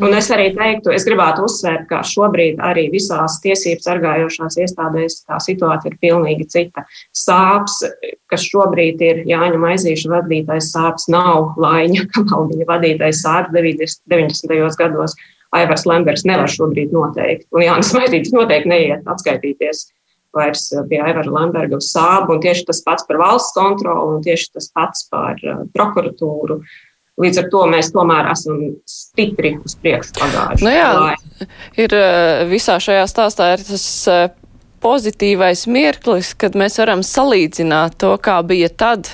Un 0.00 0.14
es 0.16 0.30
arī 0.32 0.46
teiktu, 0.56 0.88
es 0.96 1.04
gribētu 1.04 1.44
uzsvērt, 1.44 1.84
ka 1.90 1.98
šobrīd 2.08 2.62
arī 2.64 2.86
visās 2.94 3.36
tiesību 3.44 3.84
sargājošās 3.84 4.56
iestādēs 4.64 5.18
tā 5.28 5.36
situācija 5.44 5.92
ir 5.92 5.98
pilnīgi 6.00 6.46
cita. 6.54 6.86
Sāps, 7.12 7.82
kas 8.32 8.46
šobrīd 8.48 9.04
ir 9.04 9.20
Jāņa 9.28 9.60
Maizīša 9.60 10.14
vadītais 10.14 10.70
sāps, 10.72 11.10
nav 11.12 11.52
Laiņa 11.60 12.08
Kamaldiņa 12.14 12.70
vadītais 12.72 13.20
sāps 13.20 13.52
90. 13.52 14.56
gados. 14.80 15.18
Aivars 15.56 15.84
Lembergs 15.88 16.24
nevar 16.28 16.50
šobrīd 16.50 16.94
noteikt. 16.94 17.46
Un 17.52 17.66
Jānis 17.66 17.92
Maidītis 17.96 18.32
noteikti 18.34 18.70
neiet 18.72 19.08
atskaitīties 19.10 19.84
vairs 20.36 20.70
eh, 20.72 20.84
pie 20.88 21.00
Aivara 21.04 21.28
Lemberga 21.28 21.78
uz 21.80 21.90
sābu. 21.92 22.36
Un 22.36 22.44
tieši 22.44 22.66
tas 22.70 22.80
pats 22.86 23.06
par 23.08 23.20
valsts 23.20 23.56
kontroli 23.56 24.16
un 24.16 24.24
tieši 24.24 24.48
tas 24.56 24.70
pats 24.72 25.06
par 25.12 25.40
uh, 25.44 25.64
prokuratūru. 25.76 26.62
Līdz 27.20 27.42
ar 27.42 27.48
to 27.52 27.66
mēs 27.68 27.92
tomēr 27.92 28.30
esam 28.32 28.62
stipri 28.88 29.58
uz 29.60 29.76
priekšu 29.82 30.16
pagājuši. 30.16 30.64
Nu 30.64 30.72
jā, 30.72 30.92
lai. 30.96 31.48
ir 31.84 31.96
eh, 31.98 32.44
visā 32.48 32.78
šajā 32.80 33.04
stāstā 33.10 33.52
ir 33.58 33.66
tas 33.68 33.88
pozitīvais 34.82 35.66
mirklis, 35.70 36.32
kad 36.34 36.56
mēs 36.58 36.80
varam 36.80 37.04
salīdzināt 37.06 38.00
to, 38.02 38.16
kā 38.18 38.40
bija 38.46 38.72
tad 38.72 39.12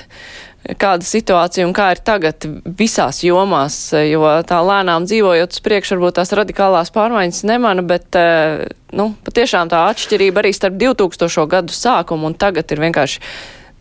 kāda 0.77 1.07
situācija 1.07 1.67
un 1.67 1.75
kā 1.77 1.91
ir 1.95 2.01
tagad 2.05 2.45
visās 2.79 3.23
jomās, 3.25 3.77
jo 4.05 4.25
tā 4.49 4.59
lēnām 4.65 5.07
dzīvojot 5.09 5.55
uz 5.55 5.63
priekšu, 5.65 5.97
varbūt 5.97 6.19
tās 6.21 6.35
radikālās 6.37 6.93
pārmaiņas 6.95 7.45
nemana, 7.49 7.85
bet, 7.87 8.19
nu, 8.93 9.13
patiešām 9.25 9.71
tā 9.73 9.87
atšķirība 9.93 10.43
arī 10.43 10.53
starp 10.57 10.77
2000. 10.81 11.47
gadu 11.49 11.77
sākumu 11.77 12.29
un 12.29 12.37
tagad 12.39 12.75
ir 12.75 12.85
vienkārši 12.85 13.23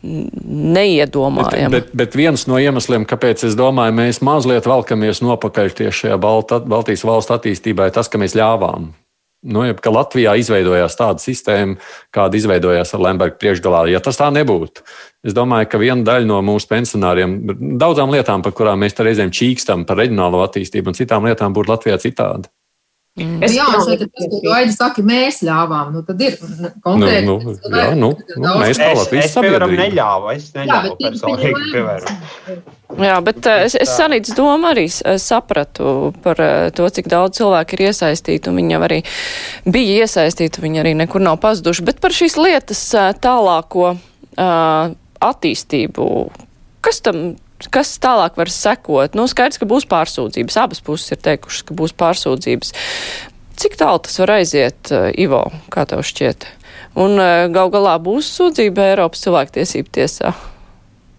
neiedomājama. 0.08 1.71
Bet, 1.73 1.89
bet, 1.89 1.97
bet 1.97 2.15
viens 2.15 2.45
no 2.47 2.60
iemesliem, 2.62 3.08
kāpēc 3.10 3.43
es 3.50 3.58
domāju, 3.58 3.95
mēs 3.97 4.21
mazliet 4.23 4.69
valkamies 4.69 5.23
nopakaļ 5.26 5.73
tieši 5.82 6.06
šajā 6.06 6.21
Balta, 6.21 6.62
Baltijas 6.62 7.04
valstu 7.08 7.36
attīstībā, 7.36 7.89
ir 7.89 7.97
tas, 7.97 8.12
ka 8.12 8.21
mēs 8.21 8.38
ļāvām. 8.38 8.91
Nu, 9.45 9.62
ka 9.78 9.91
Latvijā 9.93 10.34
izveidojās 10.41 10.97
tāda 10.97 11.21
sistēma, 11.21 11.78
kāda 12.15 12.39
izveidojās 12.39 12.93
ar 12.97 13.04
Lemberga 13.06 13.38
priekšgalā. 13.38 13.84
Ja 13.91 14.02
tas 14.04 14.17
tā 14.17 14.32
nebūtu, 14.34 14.82
es 15.28 15.36
domāju, 15.38 15.69
ka 15.69 15.82
viena 15.82 16.02
daļa 16.08 16.26
no 16.26 16.39
mūsu 16.45 16.67
pensionāriem, 16.71 17.38
daudzām 17.78 18.10
lietām, 18.15 18.41
par 18.41 18.56
kurām 18.58 18.82
mēs 18.82 18.97
reizēm 18.97 19.30
čīkstam, 19.30 19.86
par 19.86 20.02
reģionālo 20.02 20.41
attīstību 20.47 20.89
un 20.89 20.97
citām 20.97 21.30
lietām, 21.30 21.54
būtu 21.54 21.69
Latvijā 21.69 22.00
citādi. 22.02 22.50
Mm. 23.17 23.39
Es 23.41 23.53
jā, 23.56 23.65
šeit 23.82 24.03
ir 24.03 24.10
tas, 24.13 24.25
ko 24.30 24.51
Aida 24.53 24.73
saka, 24.75 25.01
mēs 25.06 25.39
ļāvām. 25.45 25.89
Nu, 25.95 26.03
tad 26.06 26.19
ir 26.21 26.36
konkrēti. 26.86 27.23
Nu, 27.25 27.38
nu, 27.41 27.53
jā, 27.73 27.86
nu, 27.97 28.12
nu, 28.38 28.51
mēs 28.62 28.77
kā 28.77 28.91
Latvijas 28.93 29.34
sabiedrība. 29.34 29.80
neļāvu, 29.80 30.30
es 30.36 30.51
neļāvu 30.53 30.91
jā, 30.91 30.97
personīgi, 31.01 31.63
piemēram. 31.71 32.19
Jā, 33.08 33.15
bet 33.25 33.49
es, 33.56 33.77
es 33.82 33.95
Sanītas 33.97 34.38
domu 34.38 34.69
arī 34.69 34.86
sapratu 34.91 36.12
par 36.21 36.43
to, 36.77 36.91
cik 36.93 37.10
daudz 37.10 37.41
cilvēku 37.41 37.80
ir 37.80 37.88
iesaistīti, 37.89 38.51
un 38.51 38.62
viņi 38.62 38.77
jau 38.77 38.84
arī 38.86 39.01
bija 39.65 40.06
iesaistīti, 40.06 40.62
viņi 40.67 40.84
arī 40.84 40.93
nekur 41.01 41.25
nav 41.25 41.41
pazuduši. 41.41 41.88
Bet 41.89 42.03
par 42.03 42.13
šīs 42.13 42.38
lietas 42.38 42.86
tālāko 43.25 43.89
uh, 43.95 44.93
attīstību, 45.32 46.08
kas 46.86 47.01
tam 47.01 47.32
kas 47.74 47.96
tālāk 48.02 48.38
var 48.38 48.52
sekot? 48.54 49.15
Nu, 49.17 49.26
skaidrs, 49.30 49.60
ka 49.62 49.67
būs 49.70 49.88
pārsūdzības. 49.89 50.60
Abas 50.62 50.84
puses 50.86 51.15
ir 51.15 51.22
teikušas, 51.26 51.65
ka 51.67 51.78
būs 51.78 51.96
pārsūdzības. 51.98 52.74
Cik 53.58 53.80
tālu 53.80 54.04
tas 54.06 54.20
var 54.22 54.36
aiziet, 54.38 54.91
eh, 54.93 55.10
Ivo, 55.17 55.48
kā 55.74 55.88
tev 55.89 56.06
šķiet? 56.06 56.46
Un 57.02 57.17
eh, 57.17 57.48
gal 57.54 57.74
galā 57.74 57.98
būs 58.02 58.30
sūdzība 58.38 58.91
Eiropas 58.91 59.26
cilvēktiesību 59.26 59.93
tiesā? 59.98 60.36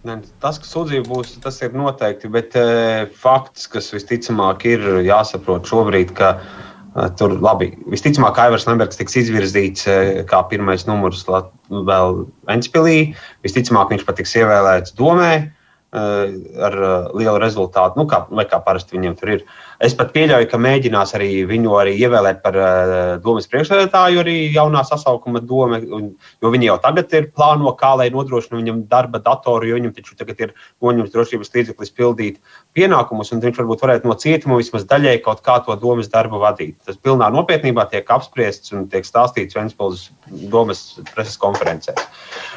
Ne, 0.07 0.21
tas, 0.41 0.61
ka 0.63 0.69
sūdzība 0.69 1.11
būs, 1.11 1.35
tas 1.43 1.59
ir 1.67 1.75
noteikti, 1.75 2.31
bet 2.31 2.55
e, 2.57 3.09
fakts, 3.19 3.67
kas 3.69 3.91
visticamāk 3.93 4.63
ir 4.71 4.85
jāsaprot 5.03 5.67
šobrīd, 5.69 6.15
ka 6.17 6.31
e, 6.39 7.09
tur 7.19 7.35
labi, 7.43 7.73
visticamāk, 7.91 8.39
Aivars 8.45 8.69
Lembergs 8.71 9.01
tiks 9.01 9.19
izvirzīts 9.19 9.89
e, 9.91 9.99
kā 10.31 10.45
pirmais 10.49 10.87
numurs 10.89 11.27
vēl 11.27 12.23
Ventspilī, 12.47 12.99
visticamāk, 13.45 13.91
viņš 13.91 14.07
pat 14.07 14.21
tiks 14.23 14.39
ievēlēts 14.39 14.95
domē. 14.97 15.33
Eh, 15.35 15.58
ar 15.97 16.75
eh, 16.77 17.09
lielu 17.17 17.39
rezultātu, 17.41 18.01
nu, 18.01 18.07
kā, 18.11 18.25
vai 18.29 18.45
kā 18.49 18.61
parasti 18.65 18.97
viņiem 18.97 19.17
tur 19.19 19.37
ir. 19.39 19.45
Es 19.79 19.95
pat 19.95 20.09
pieļauju, 20.11 20.49
ka 20.51 20.59
mēģinās 20.59 21.13
arī 21.15 21.45
viņu 21.47 21.75
arī 21.79 21.93
ievēlēt 22.03 22.41
par 22.43 22.57
uh, 22.59 23.03
domas 23.23 23.47
priekšsēdētāju, 23.51 24.23
arī 24.25 24.35
jaunā 24.51 24.81
sasaukuma 24.87 25.39
doma, 25.39 25.79
jo 25.79 26.51
viņi 26.51 26.67
jau 26.67 26.79
tagad 26.83 27.13
ir 27.15 27.29
plāno, 27.31 27.71
kā 27.79 27.93
lai 28.01 28.09
nodrošina 28.11 28.59
viņam 28.59 28.81
darba 28.91 29.21
datoru, 29.23 29.69
jo 29.69 29.77
viņam 29.79 29.93
taču 29.95 30.17
tagad 30.19 30.43
ir 30.43 30.55
noņemts 30.83 31.13
drošības 31.15 31.55
līdzeklis 31.55 31.95
pildīt 31.95 32.41
pienākumus, 32.75 33.31
un 33.31 33.43
viņš 33.45 33.61
varbūt 33.61 33.85
varētu 33.85 34.11
no 34.11 34.17
cietuma 34.19 34.59
vismaz 34.59 34.87
daļēji 34.91 35.23
kaut 35.29 35.45
kā 35.47 35.61
to 35.63 35.77
domas 35.79 36.11
darbu 36.11 36.41
vadīt. 36.43 36.75
Tas 36.89 36.99
pilnā 36.99 37.29
nopietnībā 37.35 37.85
tiek 37.93 38.11
apspriests 38.11 38.75
un 38.75 38.89
tiek 38.91 39.07
stāstīts 39.07 39.55
Ventspils 39.55 40.09
domas 40.51 40.83
preses 41.13 41.39
konferencē. 41.39 41.95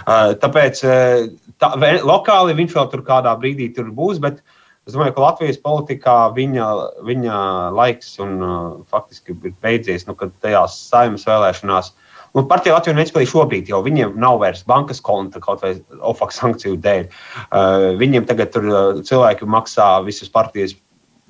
Uh, 0.07 0.34
tāpēc 0.41 0.81
uh, 0.89 1.29
tā, 1.62 1.71
lokāli 2.01 2.57
viņš 2.57 2.75
vēl 2.79 2.89
tur 2.95 3.05
kādā 3.05 3.36
brīdī 3.38 3.69
tur 3.77 3.93
būs, 3.93 4.17
bet 4.25 4.41
uh, 4.41 4.57
Es 4.89 4.96
domāju, 4.96 5.13
ka 5.13 5.22
Latvijas 5.22 5.60
politikā 5.62 6.13
viņa, 6.34 6.67
viņa 7.06 7.36
laiks 7.78 8.15
un, 8.24 8.32
uh, 8.41 8.56
faktiski 8.89 9.36
ir 9.36 9.54
beidzies, 9.62 10.08
nu, 10.08 10.15
kad 10.17 10.34
tajās 10.41 10.80
saimnes 10.89 11.28
vēlēšanās. 11.30 11.91
Nu, 12.34 12.46
Partija 12.50 12.74
Latvijas 12.74 12.98
nespēja 12.98 13.30
šobrīd, 13.30 13.70
jo 13.70 13.84
viņiem 13.86 14.15
nav 14.22 14.39
vairs 14.41 14.63
bankas 14.65 15.04
konta 15.06 15.41
kaut 15.44 15.62
vai 15.62 15.76
OFAC 16.00 16.34
sankciju 16.34 16.80
dēļ. 16.82 17.06
Uh, 17.44 17.91
viņiem 18.02 18.26
tagad 18.26 18.56
tur 18.56 18.65
uh, 18.72 18.82
cilvēki 19.06 19.46
maksā 19.46 19.91
visas 20.08 20.34
partijas 20.34 20.74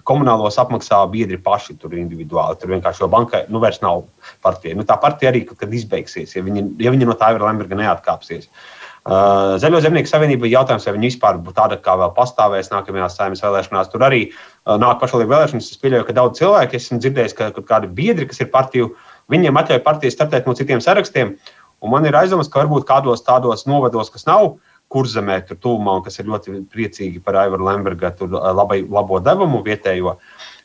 komunālos 0.08 0.56
apmaksā 0.62 1.04
biedri 1.12 1.36
paši 1.38 1.76
tur 1.82 1.92
individuāli. 2.00 2.56
Tur 2.62 2.72
vienkārši 2.72 3.04
jau 3.04 3.12
bankai 3.12 3.44
nu, 3.52 3.60
vairs 3.62 3.84
nav 3.84 4.06
partija. 4.46 4.80
Nu, 4.80 4.88
tā 4.88 4.96
partija 5.02 5.34
arī 5.34 5.44
kad 5.52 5.68
izbeigsies, 5.76 6.38
ja 6.38 6.46
viņi, 6.46 6.70
ja 6.82 6.96
viņi 6.96 7.10
no 7.10 7.20
tā 7.20 7.36
ir 7.36 7.44
Lemberga 7.44 7.76
neatkāpsies. 7.84 8.48
Uh, 8.48 8.81
Zaļo 9.02 9.80
zemnieku 9.82 10.10
savienība 10.12 10.46
ir 10.46 10.54
jautājums, 10.60 10.84
vai 10.86 10.94
viņi 10.94 11.10
vispār 11.10 11.40
tāda 11.58 11.80
kā 11.82 11.96
vēl 11.98 12.12
pastāvēs 12.14 12.70
nākamajās 12.70 13.16
saimnes 13.18 13.42
vēlēšanās. 13.42 13.90
Tur 13.90 14.06
arī 14.06 14.20
nāk 14.68 15.00
pašvaldību 15.02 15.34
vēlēšanas. 15.34 15.72
Es 15.74 15.82
pieļauju, 15.82 16.06
ka 16.06 16.18
daudz 16.20 16.38
cilvēku, 16.38 16.78
esmu 16.78 17.00
dzirdējis, 17.02 17.34
ka, 17.38 17.50
ka 17.56 17.64
kādi 17.66 17.90
biedri, 17.90 18.28
kas 18.30 18.44
ir 18.44 18.52
partiju, 18.54 18.92
viņiem 19.34 19.58
atļauj 19.58 19.82
partijas 19.88 20.20
startēt 20.20 20.46
no 20.46 20.54
citiem 20.54 20.86
sarakstiem. 20.86 21.34
Un 21.82 21.96
man 21.96 22.06
ir 22.06 22.20
aizdomas, 22.20 22.52
ka 22.52 22.62
varbūt 22.62 22.86
kādos 22.86 23.26
tādos 23.26 23.66
novados, 23.66 24.14
kas 24.14 24.28
nav 24.30 24.60
kurzemē, 24.94 25.40
tur 25.48 25.58
tuvumā, 25.58 25.98
un 25.98 26.06
kas 26.06 26.20
ir 26.20 26.30
ļoti 26.30 26.62
priecīgi 26.70 27.24
par 27.26 27.40
Aivaru 27.42 27.72
Lemberga 27.72 28.14
labai, 28.22 28.84
labo 28.86 29.18
devumu 29.24 29.64
vietējo, 29.66 30.18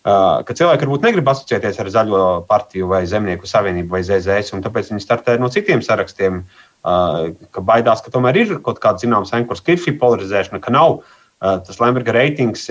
ka 0.05 0.57
cilvēki 0.59 0.85
varbūt 0.85 1.07
negrib 1.07 1.29
asociēties 1.31 1.79
ar 1.81 1.92
Zaļo 1.94 2.22
partiju 2.51 2.90
vai 2.90 3.07
Zemnieku 3.09 3.49
savienību 3.49 3.96
vai 3.96 4.03
ZZS, 4.05 4.53
un 4.53 4.66
tāpēc 4.66 4.90
viņi 4.92 5.07
startē 5.07 5.38
no 5.40 5.49
citiem 5.55 5.81
sarakstiem. 5.83 6.42
Uh, 6.42 6.65
ka 6.87 7.62
baidās, 7.66 8.03
ka 8.05 8.12
tomēr 8.14 8.38
ir 8.38 8.57
kaut 8.64 8.79
kāda 8.83 9.03
zināma 9.03 9.27
senkurs, 9.27 9.62
ka 9.64 9.75
ir 9.75 9.83
šī 9.83 9.96
polarizēšana, 10.01 10.61
ka 10.62 10.75
nav 10.75 11.01
tas 11.40 11.81
Lemberga 11.83 12.14
reitings, 12.16 12.64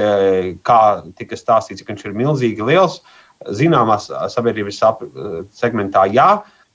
kā 0.66 0.80
tika 1.20 1.38
stāstīts, 1.38 1.84
ka 1.84 1.94
viņš 1.94 2.08
ir 2.08 2.18
milzīgi 2.18 2.66
liels. 2.66 3.02
Zināmās 3.54 4.08
sabiedrības 4.32 4.80
segmentā, 5.54 6.06
jā, 6.10 6.30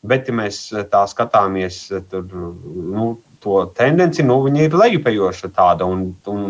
bet, 0.07 0.29
ja 0.29 0.37
mēs 0.37 0.61
tā 0.93 1.01
skatāmies, 1.11 1.87
tur, 2.13 2.29
nu, 2.29 3.15
to 3.41 3.65
tendenci, 3.79 4.23
nu, 4.27 4.39
viņa 4.45 4.69
ir 4.69 4.77
lejupējoša 4.77 5.51
tāda. 5.57 5.89
Un, 5.89 6.11
un, 6.31 6.45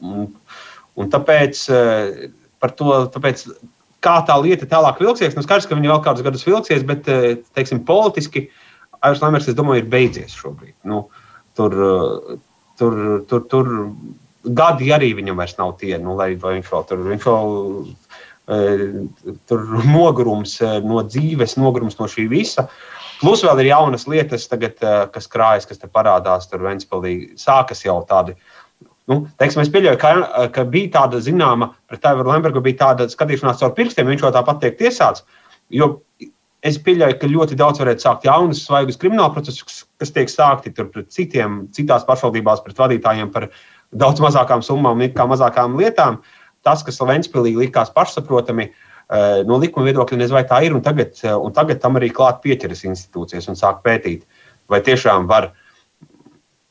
un, 0.00 0.26
un 0.96 1.12
tāpēc, 1.12 1.62
to, 2.80 2.98
tāpēc, 3.14 3.44
kā 4.02 4.16
tā 4.26 4.40
lieta 4.40 4.66
tālāk 4.66 5.04
vilksies, 5.04 5.36
nu, 5.36 5.44
skaidrs, 5.44 5.68
ka 5.68 5.78
viņa 5.78 5.92
vēl 5.92 6.04
kādus 6.08 6.26
gadus 6.26 6.48
vilksies, 6.48 6.82
bet, 6.88 7.06
teiksim, 7.54 7.84
politiski 7.86 8.48
uh, 8.48 8.61
Airs 9.02 9.22
Lamers, 9.22 9.48
es 9.50 9.58
domāju, 9.58 9.82
ir 9.82 9.90
beidzies 9.92 10.34
šobrīd. 10.38 10.74
Nu, 10.88 11.04
tur, 11.58 11.74
tur, 12.78 12.98
tur, 13.28 13.44
tur 13.50 13.70
gadi 14.42 14.92
arī 14.94 15.12
viņam 15.18 15.38
vairs 15.42 15.56
nav 15.58 15.76
tie, 15.80 15.96
nu, 16.02 16.16
lai 16.18 16.32
viņš 16.38 16.70
vēl 16.72 16.86
tur, 16.88 17.04
viņš 17.10 17.28
vēl, 17.28 17.52
e, 18.54 19.36
tur 19.50 19.68
nogurums 19.88 20.56
e, 20.62 20.72
no 20.86 21.02
dzīves, 21.06 21.58
nogurums 21.60 21.98
no 22.00 22.10
šī 22.10 22.28
visa. 22.30 22.68
Plus 23.22 23.44
vēl 23.46 23.62
ir 23.62 23.70
jaunas 23.70 24.08
lietas, 24.10 24.48
tagad, 24.50 24.80
kas 25.14 25.28
krājas, 25.30 25.68
kas 25.70 25.78
te 25.78 25.86
parādās. 25.86 26.48
Tur 26.50 26.64
Ventspēlī 26.64 27.14
sākas 27.38 27.84
jau 27.84 28.00
tādi. 28.08 28.34
Nu, 29.10 29.20
teiksim, 29.38 29.62
es 29.62 29.70
pieļauju, 29.70 29.98
ka, 30.02 30.10
ka 30.54 30.64
bija 30.66 30.90
tāda 30.96 31.20
zināma, 31.22 31.72
pret 31.90 32.02
Tēvu 32.02 32.26
Lembergu 32.26 32.62
bija 32.64 32.80
tāda 32.80 33.06
skatīšanās 33.10 33.62
caur 33.62 33.76
pirkstiem, 33.78 34.10
viņš 34.10 34.26
jau 34.26 34.32
tāpat 34.34 34.58
tiek 34.62 34.78
tiesāts. 34.78 35.22
Jo 35.70 35.92
Es 36.62 36.76
pieļauju, 36.78 37.16
ka 37.18 37.26
ļoti 37.30 37.56
daudz 37.58 37.80
varētu 37.82 38.04
sākt 38.04 38.26
jaunus, 38.28 38.60
svaigus 38.62 38.98
kriminālu 39.02 39.34
procesus, 39.34 39.82
kas 39.98 40.12
tiek 40.14 40.30
sākti 40.30 40.70
pret 40.78 41.08
citiem, 41.10 41.64
citās 41.74 42.04
pašvaldībās, 42.06 42.62
pret 42.62 42.78
vadītājiem 42.78 43.32
par 43.34 43.48
daudz 43.90 44.22
mazākām 44.22 44.62
summām, 44.62 45.02
kā 45.16 45.26
mazākām 45.26 45.74
lietām. 45.80 46.20
Tas, 46.62 46.84
kas 46.86 47.02
Ventspīlī 47.02 47.56
likās 47.58 47.90
pašsaprotami, 47.90 48.68
eh, 48.70 49.42
no 49.48 49.58
likuma 49.58 49.88
viedokļa 49.90 50.20
nezinu, 50.20 50.38
vai 50.38 50.44
tā 50.44 50.62
ir. 50.62 50.76
Un 50.76 50.82
tagad, 50.82 51.18
eh, 51.24 51.34
un 51.34 51.52
tagad 51.52 51.80
tam 51.80 51.98
arī 51.98 52.12
klāt 52.12 52.42
pieķeras 52.42 52.86
institūcijas 52.86 53.48
un 53.48 53.58
sāk 53.58 53.82
pētīt, 53.82 54.22
vai 54.68 54.80
tiešām 54.80 55.26
var. 55.26 55.50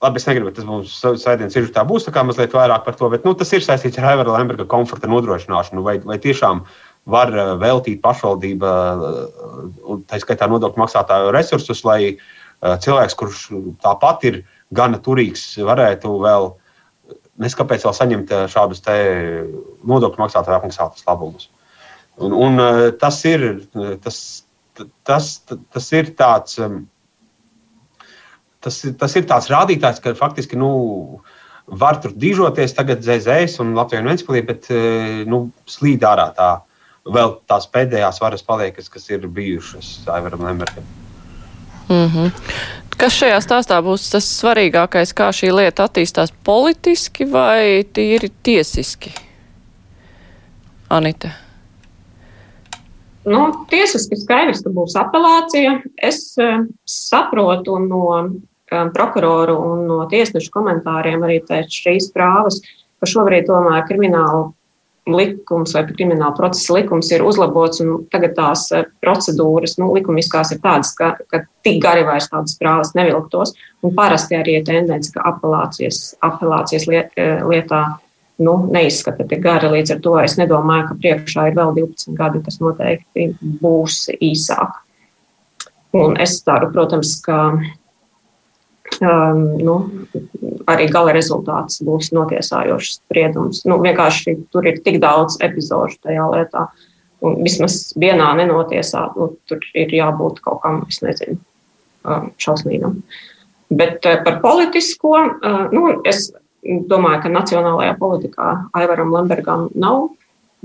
Labi, 0.01 0.15
es 0.15 0.25
negribu, 0.25 0.56
tas 0.56 0.65
mums 0.65 1.01
sēdienas 1.04 1.56
ir 1.56 1.67
tā 1.67 1.86
būs 1.86 2.08
tā 2.08 2.12
kā 2.12 2.23
mazliet 2.25 2.51
vairāk 2.54 2.86
par 2.86 2.95
to, 2.95 3.10
bet 3.10 3.23
nu, 3.23 3.36
tas 3.36 3.51
ir 3.54 3.60
saistīts 3.60 3.99
ar 3.99 4.15
Aivara 4.15 4.34
Lemberga 4.34 4.65
komforta 4.65 5.06
nodrošināšanu, 5.06 5.84
vai, 5.84 5.99
vai 5.99 6.17
tiešām 6.17 6.65
var 7.09 7.31
eh, 7.33 7.53
veltīt 7.61 8.01
pašvaldība, 8.03 8.71
eh, 8.71 10.01
tā 10.09 10.19
skaitā 10.21 10.49
nodokļu 10.51 10.83
maksātāju 10.83 11.33
resursus, 11.33 11.83
lai 11.87 12.01
eh, 12.11 12.17
cilvēks, 12.61 13.17
kurš 13.17 13.47
tāpat 13.81 14.27
ir 14.29 14.41
gana 14.75 15.01
turīgs, 15.01 15.55
varētu 15.65 16.13
vēl 16.21 16.51
neskapēc 17.41 17.87
vēl 17.87 17.95
saņemt 17.97 18.31
šādus 18.53 18.83
nodokļu 19.87 20.21
maksātāju 20.21 20.59
apmaksātus 20.59 21.05
labumus. 21.07 21.49
Un, 22.21 22.35
un 22.35 22.61
tas, 23.01 23.17
ir, 23.25 23.63
tas, 24.03 24.17
tas, 25.07 25.29
tas 25.49 25.87
ir 25.95 26.11
tāds. 26.19 26.59
Tas, 28.61 28.77
tas 28.99 29.15
ir 29.17 29.25
tāds 29.25 29.49
rādītājs, 29.49 30.03
ka 30.03 30.13
faktiski 30.13 30.59
nu, 30.59 30.69
var 31.81 31.97
tur 32.03 32.13
dižoties 32.13 32.75
tagad 32.77 33.01
ZZS 33.01 33.57
un 33.63 33.73
Latvijas 33.79 34.05
Vēnspēlī, 34.05 34.43
bet 34.45 34.69
nu, 35.25 35.47
slīd 35.65 36.05
ārā 36.05 36.27
tā 36.37 36.51
vēl 37.05 37.35
tās 37.49 37.67
pēdējās 37.71 38.21
varas 38.21 38.43
paliekas, 38.45 38.89
kas 38.89 39.09
ir 39.09 39.27
bijušas 39.27 40.07
Aivaram 40.11 40.45
Lembergam. 40.45 40.85
Mm 41.89 42.07
-hmm. 42.07 42.31
Kas 42.97 43.13
šajā 43.17 43.39
stāstā 43.41 43.81
būs 43.81 44.11
tas 44.11 44.25
svarīgākais, 44.41 45.13
kā 45.13 45.31
šī 45.33 45.51
lieta 45.51 45.87
attīstās 45.87 46.33
politiski 46.43 47.25
vai 47.25 47.83
tīri 47.93 48.29
tiesiski? 48.43 49.11
Anita. 50.89 51.29
Nu, 53.25 53.65
tiesiski 53.69 54.15
skaidrs, 54.15 54.63
ka 54.63 54.69
būs 54.69 54.95
apelācija. 54.95 55.81
Es 55.97 56.37
uh, 56.37 56.65
saprotu 56.85 57.79
no 57.79 58.05
uh, 58.17 58.87
prokuroru 58.93 59.57
un 59.71 59.85
no 59.87 60.05
tiesnešu 60.09 60.51
komentāriem 60.51 61.23
arī 61.23 61.41
pēc 61.49 61.69
šīs 61.83 62.11
prāvas, 62.15 62.61
ka 62.99 63.09
šobrīd 63.09 63.45
tomēr 63.49 63.85
krimināla 63.87 64.51
likums 65.09 65.73
vai 65.73 65.81
krimināla 65.87 66.35
procesa 66.37 66.75
likums 66.75 67.09
ir 67.11 67.23
uzlabots, 67.25 67.81
un 67.81 68.03
tagad 68.13 68.35
tās 68.37 68.67
eh, 68.75 68.85
procedūras, 69.01 69.77
nu, 69.81 69.89
likumiskās 69.95 70.53
ir 70.53 70.61
tādas, 70.61 70.93
ka, 70.97 71.15
ka 71.31 71.43
tik 71.65 71.81
gari 71.81 72.05
vairs 72.05 72.29
tādas 72.29 72.57
prāvas 72.59 72.93
nevilktos, 72.97 73.55
un 73.81 73.95
parasti 73.97 74.37
arī 74.37 74.59
ir 74.59 74.67
tendence, 74.67 75.11
ka 75.13 75.25
apelācijas, 75.33 76.13
apelācijas 76.25 76.87
liet, 76.91 77.11
eh, 77.17 77.41
lietā 77.41 77.81
nu, 78.41 78.55
neizskata 78.73 79.25
tik 79.29 79.41
gari. 79.43 79.71
Līdz 79.73 79.95
ar 79.95 80.05
to 80.05 80.15
es 80.21 80.37
nedomāju, 80.39 80.87
ka 80.91 80.99
priekšā 81.01 81.49
ir 81.49 81.57
vēl 81.57 81.75
12 81.77 82.17
gadi, 82.17 82.41
kas 82.45 82.61
noteikti 82.61 83.31
būs 83.61 84.07
īsāk. 84.21 84.81
Un 85.97 86.15
es 86.23 86.37
ceru, 86.45 86.69
protams, 86.71 87.17
ka 87.25 87.41
um, 88.99 89.41
nu, 89.62 89.75
arī 90.69 90.88
gala 90.91 91.13
rezultāts 91.15 91.82
būs 91.86 92.12
notiesājošs 92.15 92.99
spriedums. 92.99 93.63
Nu, 93.69 93.80
vienkārši 93.84 94.38
tur 94.54 94.67
ir 94.69 94.82
tik 94.86 94.99
daudz 95.04 95.39
epizodu 95.43 95.97
tajā 96.04 96.27
lietā. 96.34 96.67
Un 97.21 97.38
vismaz 97.45 97.91
vienā 98.01 98.32
nenotiesā, 98.39 99.06
nu, 99.17 99.32
tur 99.49 99.62
ir 99.77 99.93
jābūt 99.93 100.41
kaut 100.41 100.63
kam, 100.63 100.82
es 100.89 101.04
nezinu, 101.06 101.38
um, 102.06 102.32
šausmīgam. 102.41 102.97
Bet 103.71 104.08
uh, 104.10 104.17
par 104.25 104.39
politisko, 104.41 105.13
uh, 105.30 105.62
nu, 105.73 105.99
es 106.10 106.32
domāju, 106.89 107.23
ka 107.23 107.34
nacionālajā 107.34 107.93
politikā 108.01 108.49
Aivaram 108.77 109.13
Lembergam 109.13 109.69
nav 109.77 110.10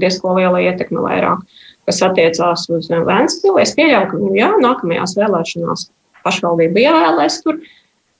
diezko 0.01 0.35
liela 0.37 0.61
ietekme 0.65 1.05
vairāk, 1.05 1.45
kas 1.89 2.03
attiecās 2.05 2.67
uz 2.73 2.89
Vēnspili. 2.89 3.63
Es 3.63 3.77
pieļauju, 3.77 4.09
ka, 4.11 4.21
nu, 4.21 4.33
jā, 4.37 4.51
nākamajās 4.61 5.17
vēlēšanās 5.21 5.89
pašvaldība 6.25 6.89
ievēlēs 6.89 7.43
tur. 7.45 7.61
Uh, 7.61 7.76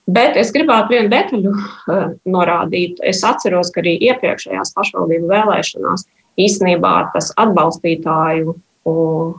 Bet 0.07 0.37
es 0.39 0.53
gribētu 0.55 0.95
vienu 0.95 1.11
detaļu 1.11 1.51
uh, 1.51 2.05
norādīt. 2.31 3.01
Es 3.03 3.23
atceros, 3.27 3.73
ka 3.75 3.81
arī 3.83 3.97
iepriekšējās 4.07 4.71
pašvaldību 4.77 5.27
vēlēšanās 5.31 6.05
īstenībā 6.39 6.93
tas 7.15 7.33
atbalstītāju 7.35 8.53
uh, 8.53 9.33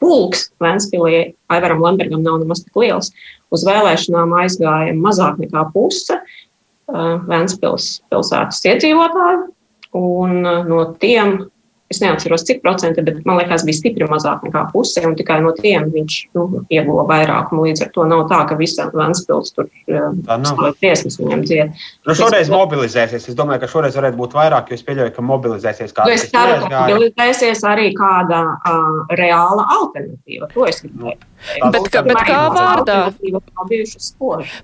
pulks 0.00 0.46
Vēnspilī 0.62 1.20
Aivaram 1.52 1.82
Lembergam 1.84 2.24
nav 2.24 2.40
nemaz 2.40 2.64
tik 2.64 2.80
liels. 2.80 3.12
Uz 3.52 3.66
vēlēšanām 3.68 4.32
aizgāja 4.40 4.96
mazāk 4.96 5.36
nekā 5.42 5.66
puse 5.74 6.16
uh, 6.16 7.20
Vēnspils 7.28 7.90
pilsētas 8.08 8.64
iedzīvotāju, 8.72 9.44
un 10.00 10.40
no 10.70 10.80
tiem 11.02 11.42
Es 11.86 12.00
neatceros, 12.02 12.42
cik 12.42 12.64
procenti, 12.64 13.02
bet 13.06 13.20
man 13.28 13.38
liekas, 13.38 13.62
bija 13.66 13.78
stipri 13.78 14.08
mazāk 14.10 14.42
nekā 14.42 14.64
puse, 14.72 15.04
un 15.06 15.14
tikai 15.18 15.36
no 15.44 15.52
tiem 15.54 15.86
viņš 15.94 16.16
nu, 16.34 16.46
ieguva 16.74 17.04
vairākumu. 17.12 17.68
Līdz 17.68 17.84
ar 17.86 17.92
to 17.94 18.06
nav 18.10 18.24
tā, 18.32 18.40
ka 18.50 18.56
visam 18.58 18.90
Vēnspils 18.96 19.54
tur 19.54 19.68
tiesnes 20.82 21.20
viņam 21.20 21.44
dzied. 21.46 21.86
Nu, 22.08 22.16
šoreiz 22.18 22.50
mobilizēsies. 22.50 23.28
Es 23.30 23.38
domāju, 23.38 23.62
ka 23.62 23.70
šoreiz 23.70 23.98
varētu 23.98 24.18
būt 24.18 24.34
vairāk, 24.34 24.72
jo 24.72 24.80
es 24.80 24.82
pieļauju, 24.86 25.14
ka 25.14 25.26
mobilizēsies 25.30 25.94
kāda. 25.94 26.10
Nu, 26.10 26.18
es 26.18 26.26
ceru, 26.32 26.58
ka 26.66 26.82
mobilizēsies 26.90 27.62
arī 27.70 27.92
kāda 27.94 28.42
uh, 28.56 29.16
reāla 29.22 29.70
alternatīva. 29.78 30.50
To 30.56 30.66
es 30.66 30.82
gribēju. 30.82 31.22
Bet, 31.70 31.88
ka, 31.92 32.00
bet 32.06 32.20
kā 32.26 32.40
vārdā? 32.50 32.98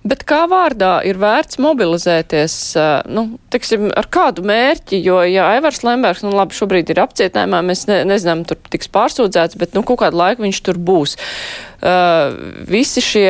Bet 0.09 0.25
kā 0.29 0.41
vārdā 0.51 0.93
ir 1.07 1.19
vērts 1.21 1.61
mobilizēties, 1.63 2.55
nu, 3.13 3.27
tiksim, 3.53 3.91
ar 3.99 4.09
kādu 4.13 4.45
mērķi, 4.49 4.99
jo, 5.05 5.21
ja 5.29 5.51
Aivars 5.53 5.83
Lembergs, 5.87 6.25
nu, 6.25 6.33
labi, 6.35 6.57
šobrīd 6.57 6.91
ir 6.95 7.03
apcietinājumā, 7.13 7.63
mēs 7.69 7.87
ne, 7.91 8.01
nezinām, 8.09 8.43
tur 8.49 8.59
tiks 8.73 8.91
pārsūdzēts, 8.93 9.61
bet, 9.61 9.77
nu, 9.77 9.85
kaut 9.87 10.01
kādu 10.03 10.19
laiku 10.19 10.47
viņš 10.47 10.65
tur 10.67 10.81
būs. 10.81 11.15
Uh, 11.83 12.35
visi 12.67 13.03
šie 13.05 13.29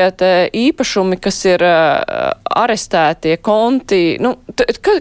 īpašumi, 0.62 1.20
kas 1.20 1.42
ir 1.48 1.66
uh, 1.66 2.32
arestētie 2.62 3.38
konti, 3.42 4.04
nu, 4.22 4.36
ka, 4.56 4.98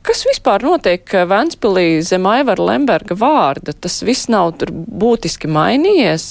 Kas 0.00 0.22
vispār 0.24 0.62
notiek 0.64 1.04
Ventspilī 1.28 2.00
zem 2.00 2.24
Aivara 2.24 2.70
Lemberga 2.70 3.12
vārda? 3.20 3.74
Tas 3.76 3.98
viss 4.00 4.30
nav 4.32 4.54
tur 4.56 4.72
būtiski 4.72 5.50
mainījies. 5.52 6.24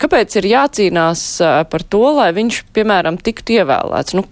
Kāpēc 0.00 0.38
ir 0.40 0.48
jācīnās 0.54 1.26
par 1.68 1.84
to, 1.92 2.06
lai 2.16 2.30
viņš, 2.32 2.62
piemēram, 2.72 3.20
tiktu 3.20 3.58
ievēlēts? 3.58 4.16
Nu, 4.16 4.24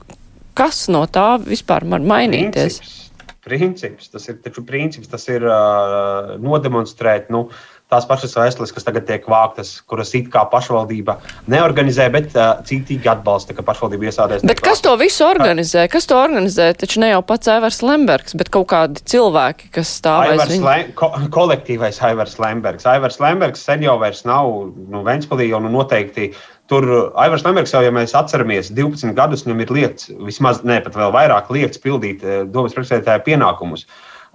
kas 0.57 0.87
no 0.93 1.05
tā 1.13 1.35
vispār 1.45 1.85
var 1.93 2.01
mainīties? 2.01 2.81
Princips, 2.81 3.00
princips 3.45 4.11
tas 4.13 4.29
ir 4.29 4.41
taču 4.45 4.65
princips, 4.67 5.09
tas 5.11 5.27
ir 5.33 5.45
uh, 5.47 6.37
nodemonstrēt, 6.41 7.31
nu, 7.33 7.47
tās 7.91 8.07
pašas 8.07 8.37
vēstules, 8.39 8.73
kas 8.75 8.87
tagad 8.87 9.07
tiek 9.09 9.25
vāktas, 9.29 9.73
kuras 9.91 10.13
it 10.15 10.29
kā 10.33 10.45
pašvaldība 10.51 11.17
neorganizē, 11.51 12.07
bet 12.15 12.37
uh, 12.37 12.61
cītīgi 12.67 13.11
atbalsta, 13.11 13.57
ka 13.57 13.65
pašvaldība 13.67 14.11
iesādēs. 14.11 14.45
Bet 14.47 14.63
kas 14.65 14.85
to 14.85 14.95
visu 15.01 15.27
organizē? 15.27 15.87
Kas 15.91 16.07
to 16.11 16.19
organizē? 16.21 16.71
Taču 16.79 17.03
ne 17.03 17.11
jau 17.13 17.23
pats 17.27 17.51
Aivars 17.51 17.81
Lembergs, 17.87 18.37
bet 18.39 18.53
kaut 18.55 18.69
kādi 18.71 19.03
cilvēki, 19.11 19.73
kas 19.75 19.97
stāv 20.01 20.29
aiz 20.29 20.45
viņa. 20.53 20.63
Le, 20.69 20.95
ko, 20.99 21.11
kolektīvais 21.35 22.01
Aivars 22.07 22.39
Lembergs. 22.43 22.87
Aivars 22.91 23.19
Lembergs 23.23 23.67
sen 23.67 23.85
jau 23.87 23.99
vairs 24.03 24.23
nav 24.29 24.53
nu, 24.77 25.03
Ventspilī, 25.07 25.51
un 25.57 25.67
nu, 25.67 25.75
noteikti 25.81 26.31
Tur 26.71 26.87
Aivars 27.19 27.43
Lembergs 27.43 27.75
jau, 27.75 27.83
ja 27.83 27.91
mēs 27.95 28.15
atceramies, 28.15 28.71
12 28.77 29.17
gadus 29.17 29.43
viņam 29.43 29.65
ir 29.65 29.75
lietas, 29.75 30.11
vismaz 30.23 30.63
ne 30.63 30.79
pat 30.85 30.95
vēl 30.95 31.11
vairāk 31.17 31.51
lietas 31.51 31.83
pildīt 31.83 32.23
domas 32.55 32.77
priekšsēdētāja 32.77 33.25
pienākumus. 33.27 33.89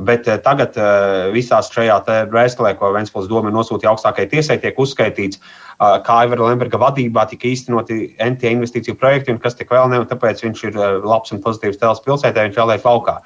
Bet 0.03 0.27
eh, 0.27 0.39
tagad 0.43 0.75
eh, 0.75 1.29
visās 1.31 1.69
šajā 1.71 2.01
vēstulē, 2.33 2.73
ko 2.75 2.91
Vēnspils 2.91 3.29
doma 3.31 3.51
nosūtīja 3.53 3.93
augstākajai 3.93 4.27
tiesai, 4.33 4.57
tiek 4.59 4.79
uzskaitīts, 4.81 5.39
eh, 5.39 5.95
kā 6.03 6.17
Aivara 6.25 6.49
Lemberga 6.49 6.81
vadībā 6.81 7.23
tika 7.31 7.47
īstenoti 7.47 8.11
NT 8.19 8.51
investīciju 8.57 8.99
projekti 8.99 9.31
un 9.31 9.39
kas 9.39 9.55
tik 9.55 9.71
vēl 9.71 9.87
ne, 9.93 10.01
un 10.03 10.09
tāpēc 10.09 10.43
viņš 10.43 10.63
ir 10.67 10.79
labs 11.05 11.31
un 11.31 11.43
pozitīvs 11.43 11.79
tēls 11.79 12.03
pilsētē, 12.03 12.49
viņš 12.49 12.59
vēlēja 12.59 12.83
laukā. 12.83 13.21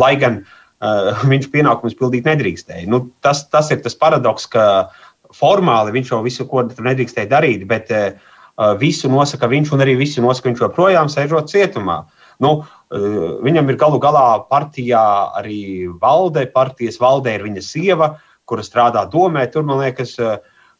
Lai 0.00 0.14
gan 0.20 0.40
uh, 0.40 1.24
viņš 1.32 1.50
pienākumus 1.52 1.98
pildīt 2.00 2.24
nedrīkstēja. 2.30 2.88
Nu, 2.88 3.04
tas, 3.24 3.44
tas 3.52 3.68
ir 3.74 3.84
tas 3.84 3.98
paradoks, 4.00 4.48
ka 4.48 4.88
formāli 5.36 5.92
viņš 5.98 6.14
jau 6.14 6.24
visu, 6.24 6.48
ko 6.48 6.64
nedrīkstēja 6.72 7.28
darīt, 7.36 7.68
bet 7.68 7.92
uh, 7.92 8.32
visu 8.78 9.10
nosaka 9.10 9.48
viņš 9.50 9.72
un 9.74 9.82
arī 9.82 9.96
visu 9.98 10.22
nosaka 10.22 10.50
viņš 10.50 10.62
joprojām 10.66 11.10
sēžot 11.10 11.50
cietumā. 11.50 12.04
Nu, 12.42 12.64
Eh, 12.94 13.20
viņam 13.42 13.70
ir 13.72 13.78
galu 13.80 13.98
galā 14.02 14.26
partijā 14.50 15.02
arī 15.40 15.88
valde, 16.00 16.44
partijas 16.52 17.00
valdē 17.02 17.38
ir 17.38 17.46
viņa 17.46 17.62
sieva, 17.64 18.10
kura 18.46 18.62
strādā 18.62 19.02
domē. 19.10 19.46
Tur, 19.50 19.64
man 19.66 19.80
liekas, 19.82 20.14
eh, 20.20 20.36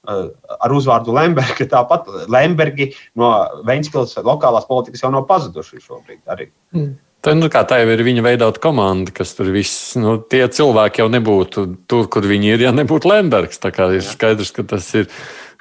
eh, 0.06 0.28
ar 0.60 0.70
uzvārdu 0.70 1.14
Lemberga, 1.16 1.66
tāpat 1.76 2.06
Lembergi 2.30 2.92
no 3.16 3.32
Ventspils 3.66 4.14
lokālās 4.20 4.68
politikas 4.68 5.02
jau 5.02 5.10
nav 5.14 5.26
pazuduši 5.30 5.82
šobrīd 5.82 6.22
arī. 6.30 6.50
Mm. 6.76 6.94
Tā, 7.24 7.32
nu, 7.32 7.48
tā 7.48 7.78
jau 7.80 7.88
ir 7.88 8.02
viņa 8.04 8.20
veidota 8.20 8.60
komanda, 8.60 9.08
kas 9.16 9.32
tur 9.32 9.48
viss, 9.48 9.94
nu, 9.96 10.18
tie 10.28 10.42
cilvēki 10.44 11.00
jau 11.00 11.06
nebūtu 11.08 11.62
tur, 11.88 12.04
kur 12.12 12.26
viņi 12.28 12.50
ir, 12.52 12.66
ja 12.66 12.72
nebūtu 12.76 13.08
Lembergs. 13.08 13.62
Tā 13.62 13.72
kā 13.72 13.88
ir 13.96 14.04
skaidrs, 14.04 14.52
ka 14.52 14.66
tas 14.74 14.90
ir. 15.00 15.08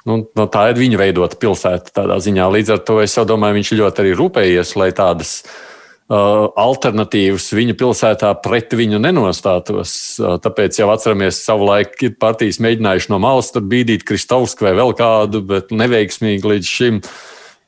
Nu, 0.04 0.18
no 0.36 0.44
tā 0.52 0.66
ir 0.70 0.80
viņa 0.80 0.98
veidota 1.00 1.38
pilsēta 1.40 1.94
tādā 2.02 2.18
ziņā. 2.20 2.48
Līdz 2.52 2.74
ar 2.74 2.82
to 2.84 2.98
es 3.00 3.14
domāju, 3.16 3.56
viņš 3.60 3.76
ļoti 3.78 4.04
arī 4.04 4.10
rūpējies, 4.18 4.74
lai 4.76 4.90
tādas 4.96 5.38
uh, 5.40 5.54
Uh, 6.04 6.50
alternatīvas 6.60 7.46
viņa 7.56 7.74
pilsētā 7.80 8.28
pret 8.44 8.74
viņu 8.76 8.98
nenostātos. 9.00 9.94
Uh, 10.20 10.34
tāpēc 10.36 10.76
jau 10.76 10.90
atceramies, 10.92 11.38
savulaik 11.40 11.96
ir 12.04 12.18
partijas 12.20 12.58
mēģinājuši 12.60 13.08
no 13.08 13.18
malas 13.24 13.48
bīdīt 13.56 14.04
Kristovsku 14.04 14.66
vai 14.66 14.74
vēl 14.76 14.92
kādu, 14.98 15.40
bet 15.48 15.72
neveiksmīgi 15.72 16.50
līdz 16.50 16.68
šim. 16.68 16.98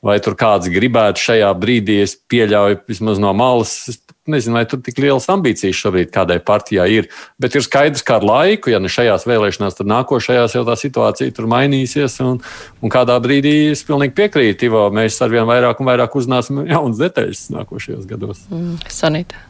Vai 0.05 0.19
tur 0.21 0.35
kāds 0.37 0.69
gribētu 0.69 1.21
šajā 1.23 1.47
brīdī, 1.57 2.01
es 2.05 2.13
pieļauju, 2.29 2.83
vismaz 2.89 3.17
no 3.21 3.31
malas, 3.33 3.71
es 3.89 3.97
nezinu, 4.29 4.57
vai 4.59 4.65
tur 4.69 4.81
tik 4.83 4.99
lielas 5.01 5.25
ambīcijas 5.31 5.79
šobrīd 5.79 6.11
kādai 6.13 6.37
partijai 6.43 6.87
ir. 6.99 7.09
Bet 7.41 7.57
ir 7.57 7.65
skaidrs, 7.65 8.05
ka 8.05 8.19
ar 8.19 8.27
laiku, 8.27 8.71
ja 8.73 8.81
ne 8.83 8.91
šajās 8.91 9.25
vēlēšanās, 9.29 9.79
tad 9.79 9.89
nākošajās 9.89 10.57
jau 10.59 10.63
tā 10.67 10.77
situācija 10.79 11.33
tur 11.33 11.49
mainīsies. 11.51 12.19
Un, 12.27 12.41
un 12.83 12.93
kādā 12.93 13.17
brīdī 13.23 13.57
es 13.73 13.85
pilnīgi 13.87 14.17
piekrītu, 14.21 14.69
Ivo, 14.69 14.87
mēs 14.93 15.17
arvien 15.25 15.49
vairāk 15.49 15.81
un 15.81 15.89
vairāk 15.89 16.17
uzzināsim 16.19 16.65
jaunas 16.67 17.01
detaļas 17.01 17.47
nākošajos 17.57 18.09
gados. 18.09 18.43
Mm, 18.51 18.81
Sanita. 18.91 19.46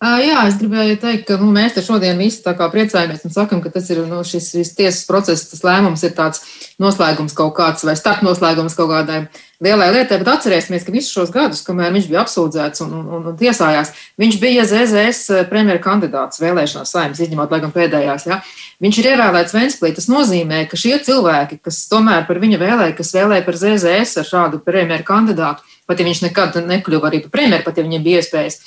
Jā, 0.00 0.46
es 0.48 0.54
gribēju 0.56 0.94
teikt, 0.96 1.26
ka 1.28 1.36
nu, 1.36 1.50
mēs 1.52 1.74
te 1.76 1.82
šodien 1.84 2.16
visi 2.16 2.40
priecājamies 2.40 3.26
un 3.28 3.34
sakam, 3.34 3.60
ka 3.60 3.68
tas 3.68 3.90
ir 3.92 3.98
nu, 4.08 4.22
šis, 4.24 4.46
šis 4.54 4.70
tiesas 4.78 5.04
process, 5.04 5.50
tas 5.50 5.60
lēmums 5.60 6.00
ir 6.08 6.14
tāds 6.16 6.40
noslēgums 6.80 7.36
kaut 7.36 7.52
kāds 7.58 7.84
vai 7.84 7.92
starpnoslēgums 8.00 8.78
kaut 8.78 8.88
kādai 8.94 9.18
lielai 9.60 9.90
lietai. 9.92 10.22
Bet 10.22 10.30
atcerēsimies, 10.32 10.86
ka 10.86 10.94
visus 10.94 11.12
šos 11.12 11.34
gadus, 11.34 11.60
kamēr 11.66 11.92
viņš 11.92 12.08
bija 12.08 12.22
apsūdzēts 12.24 12.80
un, 12.86 12.96
un, 12.96 13.28
un 13.28 13.36
tiesājās, 13.36 13.92
viņš 14.24 14.40
bija 14.40 14.64
ZZS 14.72 15.44
premjera 15.52 15.84
kandidāts 15.84 16.40
vēlēšanās 16.40 16.96
saimnes, 16.96 17.20
izņemot 17.20 17.52
laikam 17.52 17.76
pēdējās. 17.76 18.24
Ja? 18.32 18.40
Viņš 18.80 19.02
ir 19.02 19.12
ievēlēts 19.12 19.52
Ventspilī. 19.58 19.92
Tas 20.00 20.08
nozīmē, 20.08 20.64
ka 20.72 20.80
šie 20.80 20.96
cilvēki, 21.04 21.60
kas 21.68 21.84
tomēr 21.92 22.24
par 22.24 22.40
viņu 22.40 22.64
vēlēja, 22.64 22.96
kas 22.96 23.12
vēlēja 23.20 23.44
par 23.44 23.60
ZZS 23.66 24.24
ar 24.24 24.32
šādu 24.32 24.64
premjera 24.64 25.04
kandidātu, 25.04 25.76
pat 25.84 26.00
ja 26.00 26.08
viņš 26.08 26.24
nekad 26.30 26.62
nekļuva 26.64 27.12
arī 27.12 27.26
par 27.26 27.36
premjeru, 27.36 27.68
pat 27.68 27.76
ja 27.76 27.84
viņam 27.84 28.08
bija 28.08 28.24
iespējas. 28.24 28.62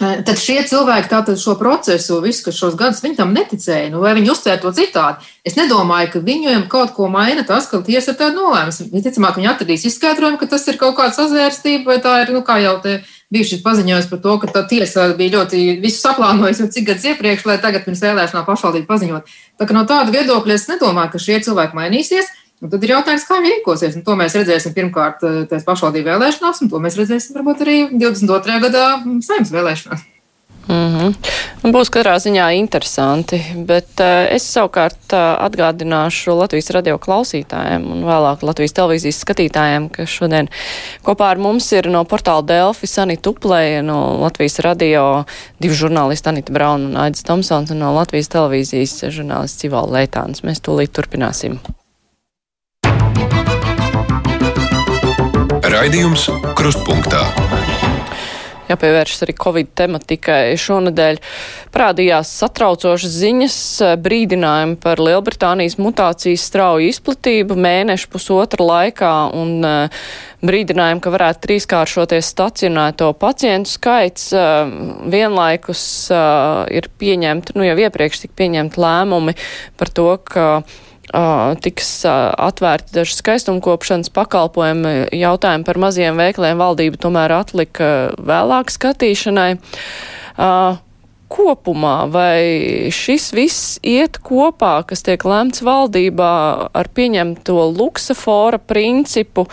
Tad 0.00 0.38
šie 0.40 0.56
cilvēki 0.66 1.10
tātad 1.10 1.36
šo 1.38 1.52
procesu, 1.60 2.16
visu, 2.24 2.50
šos 2.54 2.74
gadus 2.80 3.02
viņi 3.04 3.18
tam 3.18 3.34
neticēja, 3.36 3.90
nu, 3.92 4.00
vai 4.02 4.14
viņi 4.16 4.30
uztvēra 4.32 4.58
to 4.62 4.72
citādi. 4.74 5.28
Es 5.46 5.54
nedomāju, 5.58 6.08
ka 6.14 6.22
viņiem 6.24 6.64
kaut 6.72 6.94
ko 6.96 7.10
maina 7.12 7.44
tas, 7.46 7.68
ka 7.68 7.82
tiesa 7.84 8.14
ir 8.14 8.18
tāda 8.18 8.34
nolēmusi. 8.38 8.88
Visticamāk, 8.90 9.36
viņi 9.36 9.50
atradīs 9.52 9.84
izskaidrojumu, 9.90 10.40
ka 10.40 10.48
tas 10.54 10.64
ir 10.72 10.80
kaut 10.80 10.96
kāda 10.96 11.12
sazvērstība, 11.18 11.92
vai 11.92 11.98
tā 12.02 12.16
ir, 12.24 12.32
nu, 12.32 12.40
kā 12.46 12.56
jau 12.64 12.78
te 12.82 13.02
bija 13.32 13.50
šis 13.52 13.62
paziņojums 13.64 14.08
par 14.10 14.22
to, 14.24 14.34
ka 14.40 14.50
tā 14.56 14.64
tiesa 14.72 15.10
bija 15.18 15.36
ļoti 15.36 15.62
visu 15.84 16.00
saplānojusi 16.00 16.64
jau 16.64 16.72
cik 16.72 16.88
gadus 16.88 17.08
iepriekš, 17.12 17.46
lai 17.48 17.60
tagad 17.62 17.84
pirms 17.84 18.02
vēlēšanām 18.02 18.48
pašvaldību 18.48 18.88
paziņot. 18.88 19.34
Tā 19.60 19.68
kā 19.68 19.76
no 19.76 19.84
tāda 19.88 20.12
viedokļa 20.12 20.56
es 20.56 20.68
nedomāju, 20.72 21.14
ka 21.14 21.20
šie 21.22 21.38
cilvēki 21.46 21.78
mainīsies. 21.78 22.32
Un 22.62 22.70
tad 22.70 22.84
ir 22.86 22.94
jautājums, 22.94 23.26
kā 23.26 23.40
viņi 23.40 23.56
rīkosies. 23.56 23.98
Un 23.98 24.06
to 24.06 24.14
mēs 24.18 24.38
redzēsim 24.38 24.74
pirmkārt 24.76 25.24
eh, 25.26 25.42
tās 25.50 25.66
pašvaldību 25.66 26.12
vēlēšanās, 26.12 26.62
un 26.62 26.70
to 26.70 26.78
mēs 26.82 26.98
redzēsim 27.00 27.34
varbūt 27.40 27.66
arī 27.66 27.76
22. 27.90 28.58
gadā 28.68 28.86
saimnes 29.26 29.50
vēlēšanās. 29.50 30.08
Mm 30.68 30.94
-hmm. 30.94 31.72
Būs 31.72 31.90
katrā 31.90 32.14
ziņā 32.22 32.52
interesanti, 32.54 33.38
bet 33.66 34.00
uh, 34.00 34.30
es 34.30 34.46
savukārt 34.54 35.10
uh, 35.12 35.18
atgādināšu 35.46 36.36
Latvijas 36.38 36.70
radio 36.70 36.98
klausītājiem 36.98 37.90
un 37.90 38.04
vēlāk 38.06 38.46
Latvijas 38.46 38.72
televīzijas 38.72 39.18
skatītājiem, 39.24 39.90
ka 39.90 40.06
šodien 40.06 40.48
kopā 41.02 41.30
ar 41.30 41.38
mums 41.38 41.72
ir 41.72 41.90
no 41.90 42.04
portāla 42.04 42.46
Delfi 42.46 42.86
Sanita 42.86 43.30
Uplēja, 43.30 43.82
no 43.82 44.18
Latvijas 44.22 44.58
radio 44.58 45.24
divi 45.58 45.74
žurnālisti 45.74 46.28
Anita 46.28 46.52
Brauna 46.52 46.88
un 46.88 46.96
Aidis 46.96 47.22
Tomsons 47.22 47.70
un 47.70 47.78
no 47.78 47.94
Latvijas 47.94 48.28
televīzijas 48.28 49.10
žurnālists 49.10 49.58
Civala 49.58 49.98
Leitāns. 49.98 50.42
Mēs 50.42 50.62
tūlīt 50.62 50.94
turpināsim. 50.94 51.58
Raidījums 55.72 56.26
Krustpunktā. 56.52 57.22
Jāpievēršas 58.68 59.22
arī 59.24 59.34
Covid 59.40 59.70
tematikai. 59.76 60.52
Šonadēļ 60.60 61.20
parādījās 61.72 62.28
satraucošas 62.42 63.14
ziņas, 63.22 63.56
brīdinājumi 64.04 64.76
par 64.82 65.00
Lielbritānijas 65.00 65.78
mutācijas 65.80 66.44
strauju 66.50 66.90
izplatību 66.92 67.56
mēnešu 67.56 68.12
pusotra 68.12 68.68
laikā 68.68 69.14
un 69.38 69.64
uh, 69.64 70.04
brīdinājumi, 70.44 71.00
ka 71.00 71.14
varētu 71.16 71.44
trīskāršoties 71.48 72.30
stacionēto 72.36 73.08
pacientu 73.16 73.72
skaits. 73.72 74.28
Uh, 74.36 74.76
vienlaikus 75.08 75.82
uh, 76.12 76.68
ir 76.68 76.92
pieņemti, 77.00 77.56
nu 77.56 77.64
jau 77.70 77.80
iepriekš 77.88 78.26
tika 78.26 78.42
pieņemti 78.44 78.84
lēmumi 78.84 79.38
par 79.80 79.96
to, 79.96 80.10
ka 80.20 80.48
tiks 81.10 81.90
atvērti 82.06 82.94
daži 82.94 83.16
skaistumkopšanas 83.18 84.12
pakalpojumi. 84.14 84.94
Jautājumi 85.16 85.66
par 85.66 85.80
maziem 85.82 86.20
veikliem 86.20 86.60
valdība 86.60 87.00
tomēr 87.02 87.34
atlika 87.40 87.88
vēlāk 88.22 88.70
skatīšanai. 88.72 89.50
Kopumā 91.32 91.96
vai 92.12 92.92
šis 92.92 93.30
viss 93.32 93.76
iet 93.80 94.18
kopā, 94.20 94.82
kas 94.84 95.04
tiek 95.04 95.24
lemts 95.24 95.64
valdībā 95.64 96.32
ar 96.76 96.90
pieņemto 96.92 97.56
luksafora 97.72 98.60
principu 98.60 99.46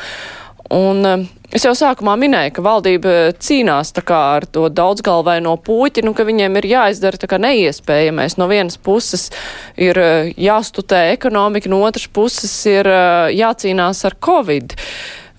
un 0.75 1.29
Es 1.49 1.63
jau 1.65 1.71
sākumā 1.73 2.13
minēju, 2.21 2.51
ka 2.53 2.61
valdība 2.61 3.11
cīnās 3.41 3.89
ar 4.13 4.45
to 4.53 4.67
daudzgalvaino 4.69 5.55
puķi, 5.65 6.03
nu, 6.05 6.13
ka 6.13 6.25
viņiem 6.27 6.59
ir 6.59 6.67
jāizdara 6.69 7.39
neiespējamais. 7.41 8.37
No 8.37 8.45
vienas 8.51 8.77
puses 8.77 9.31
ir 9.73 9.97
eh, 9.97 10.29
jāstutē 10.37 11.09
ekonomika, 11.15 11.69
no 11.69 11.81
otras 11.81 12.05
puses 12.05 12.53
ir 12.69 12.85
eh, 12.85 13.33
jācīnās 13.33 14.03
ar 14.05 14.17
covid. 14.21 14.77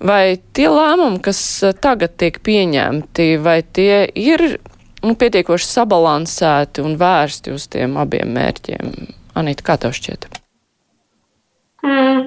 Vai 0.03 0.41
tie 0.51 0.67
lēmumi, 0.67 1.21
kas 1.23 1.39
eh, 1.63 1.71
tagad 1.79 2.17
tiek 2.19 2.41
pieņemti, 2.43 3.31
vai 3.39 3.61
tie 3.63 4.03
ir 4.11 4.59
nu, 5.05 5.15
pietiekoši 5.15 5.71
sabalansēti 5.71 6.83
un 6.83 6.99
vērsti 6.99 7.55
uz 7.55 7.71
tiem 7.71 7.95
abiem 8.01 8.35
mērķiem? 8.35 8.91
Anita, 9.39 9.63
kā 9.63 9.79
tev 9.79 9.95
šķiet? 9.95 10.27
Mm, 11.87 12.25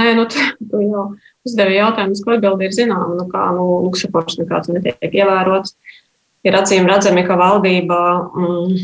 nē, 0.00 0.12
nu, 0.16 0.30
tā 0.72 0.86
jau 0.88 1.10
uzdevi 1.48 1.78
jautājumus, 1.78 2.22
ko 2.24 2.36
atbildi 2.36 2.68
ir 2.68 2.76
zināma, 2.76 3.14
nu 3.18 3.26
kā 3.32 3.48
nu, 3.56 3.64
luksusapors 3.86 4.38
nekāds 4.40 4.70
netiek 4.72 5.16
ievērots. 5.22 5.74
Ir 6.46 6.54
acīm 6.54 6.86
redzami, 6.88 7.24
ka 7.26 7.36
valdība, 7.40 7.98
mm, 8.30 8.76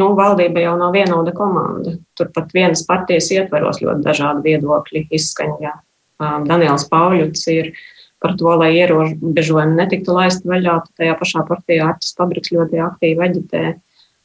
nu, 0.00 0.08
valdība 0.18 0.64
jau 0.64 0.74
nav 0.80 0.96
vienoda 0.96 1.34
komanda. 1.36 1.94
Turpat 2.18 2.50
vienas 2.56 2.82
partijas 2.88 3.30
ietveros 3.34 3.82
ļoti 3.84 4.04
dažādi 4.06 4.50
viedokļi 4.50 5.06
izskaņā. 5.20 5.76
Um, 6.18 6.48
Daniels 6.48 6.88
Pauļuts 6.90 7.46
ir 7.54 7.70
par 8.18 8.34
to, 8.38 8.50
lai 8.58 8.72
ierobežojumi 8.80 9.78
netiktu 9.78 10.16
laisti 10.16 10.50
vaļā. 10.50 10.80
Tajā 10.98 11.14
pašā 11.20 11.44
partijā 11.46 11.92
Artis 11.92 12.16
Pabriks 12.18 12.50
ļoti 12.54 12.82
aktīvi 12.82 13.28
aģitē 13.28 13.62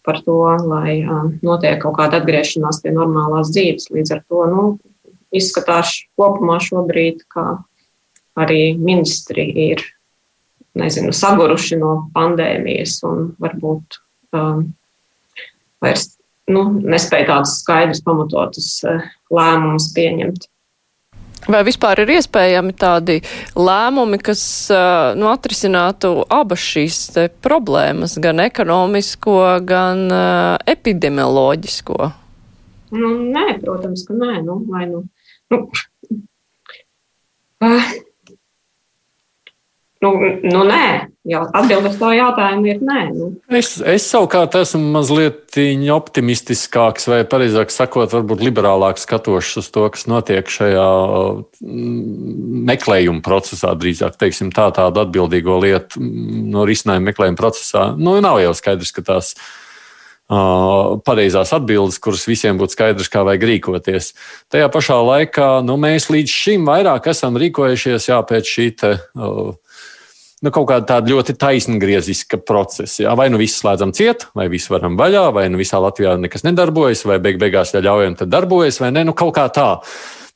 par 0.03 0.19
to, 0.25 0.39
lai 0.67 1.03
um, 1.05 1.35
notiek 1.45 1.77
kaut 1.83 1.95
kāda 1.99 2.19
atgriešanās 2.19 2.81
pie 2.83 2.91
normālās 2.95 3.53
dzīves. 3.53 3.91
Līdz 3.93 4.15
ar 4.17 4.23
to 4.27 4.47
nu, 4.49 4.63
izskatās 5.33 5.95
kopumā 6.19 6.59
šobrīd, 6.63 7.23
ka 7.31 7.63
arī 8.39 8.73
ministri 8.79 9.45
ir 9.69 9.83
nezinu, 10.79 11.13
saguruši 11.13 11.77
no 11.81 11.93
pandēmijas 12.15 12.99
un 13.07 13.27
varbūt 13.41 13.99
um, 14.33 14.65
vairs 15.83 16.15
nu, 16.49 16.65
nespēja 16.81 17.29
tādus 17.29 17.59
skaidrus, 17.61 18.01
pamatotus 18.05 18.71
uh, 18.87 19.05
lēmumus 19.33 19.91
pieņemt. 19.95 20.49
Vai 21.43 21.59
vispār 21.67 21.99
ir 22.05 22.13
iespējami 22.15 22.71
tādi 22.79 23.17
lēmumi, 23.59 24.19
kas 24.23 24.41
uh, 24.71 25.11
nu, 25.19 25.27
atrisinātu 25.27 26.23
abas 26.31 26.63
šīs 26.63 26.99
problēmas, 27.43 28.15
gan 28.23 28.39
ekonomisko, 28.45 29.39
gan 29.67 30.05
uh, 30.07 30.55
epidemioloģisko? 30.71 31.99
Nu, 32.93 33.11
nē, 33.33 33.57
protams, 33.59 34.05
ka 34.07 34.15
nē. 34.15 34.39
Nu, 34.45 34.61
vai, 34.71 34.87
nu, 34.87 35.03
nu, 35.51 35.67
uh, 37.59 37.93
Nu, 40.03 40.11
nu 40.43 40.63
nē, 40.67 40.85
jau 41.31 41.41
atbildes 41.55 41.95
to 42.01 42.09
jautājumu 42.11 42.67
ir 42.67 42.81
nē. 42.83 42.99
Nu. 43.15 43.29
Es, 43.55 43.77
es 43.79 44.07
savukārt 44.11 44.57
esmu 44.59 44.81
mazliet 44.97 45.57
optimistiskāks, 45.93 47.07
vai 47.11 47.21
precīzāk 47.29 47.71
sakot, 47.71 48.11
varbūt 48.11 48.43
liberālāk 48.43 48.99
skatošs 48.99 49.61
uz 49.63 49.71
to, 49.71 49.87
kas 49.93 50.07
notiek 50.11 50.49
šajā 50.51 50.87
mm, 51.63 52.61
meklējuma 52.71 53.23
procesā. 53.25 53.71
Drīzāk 53.79 54.19
teiksim, 54.19 54.51
tā, 54.55 54.67
tādu 54.75 55.05
atbildīgo 55.05 55.61
lietu 55.63 56.03
mm, 56.03 56.47
no 56.53 56.67
risinājuma 56.67 57.13
meklējuma 57.13 57.39
procesā. 57.39 57.91
Nu, 57.95 58.19
nav 58.23 58.43
jau 58.43 58.55
skaidrs, 58.59 58.95
ka 58.95 59.05
tās 59.13 59.35
ir 59.37 59.51
pareizās 61.05 61.51
atbildes, 61.53 61.99
kuras 61.99 62.25
visiem 62.27 62.57
būtu 62.57 62.73
skaidrs, 62.73 63.09
kā 63.11 63.23
vajag 63.27 63.43
rīkoties. 63.43 64.13
Tajā 64.51 64.69
pašā 64.71 64.97
laikā 65.03 65.49
nu, 65.65 65.77
mēs 65.77 66.09
līdz 66.09 66.31
šim 66.31 66.65
vairāk 66.65 67.07
esam 67.11 67.37
rīkojušies 67.37 68.09
jā, 68.09 68.21
pēc 68.23 68.47
šī 68.47 68.67
te, 68.79 68.93
uh, 69.15 69.53
nu, 70.43 70.51
kaut 70.53 70.67
kāda 70.71 70.87
tāda 70.95 71.13
ļoti 71.13 71.37
taisngrieziska 71.39 72.41
procesa. 72.47 73.05
Jā. 73.05 73.13
Vai 73.19 73.29
nu 73.31 73.39
viss 73.41 73.61
slēdzam 73.63 73.93
ciet, 73.95 74.27
vai 74.37 74.49
viss 74.51 74.71
varam 74.71 74.97
vaļā, 74.99 75.29
vai 75.35 75.47
nu 75.51 75.61
visā 75.61 75.79
Latvijā 75.83 76.17
nekas 76.19 76.45
nedarbojas, 76.47 77.05
vai 77.07 77.21
beig 77.23 77.39
beigās, 77.41 77.73
ja 77.75 77.83
ļaujam, 77.83 78.19
tad 78.19 78.33
darbojas, 78.33 78.81
vai 78.83 78.91
ne, 78.95 79.07
nu 79.07 79.15
kaut 79.17 79.35
kā 79.37 79.47
tā. 79.53 79.69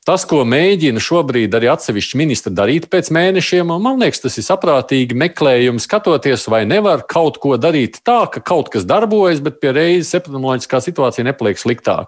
Tas, 0.07 0.23
ko 0.23 0.45
mēģina 0.47 1.01
šobrīd 1.03 1.55
arī 1.57 1.67
atsevišķi 1.67 2.19
ministri 2.21 2.53
darīt 2.55 2.85
pēc 2.87 3.09
mēnešiem, 3.11 3.73
man 3.83 3.97
liekas, 3.99 4.21
tas 4.23 4.37
ir 4.39 4.45
saprātīgi 4.45 5.17
meklējums, 5.19 5.83
skatoties, 5.83 6.45
vai 6.47 6.61
nevar 6.63 7.03
kaut 7.11 7.41
ko 7.43 7.57
darīt 7.59 7.99
tā, 8.07 8.21
ka 8.31 8.39
kaut 8.39 8.71
kas 8.71 8.87
darbojas, 8.87 9.43
bet 9.43 9.59
pie 9.59 9.73
reizes 9.75 10.15
epidemioloģiskā 10.21 10.79
situācija 10.85 11.27
nepaliek 11.27 11.59
sliktāk. 11.59 12.07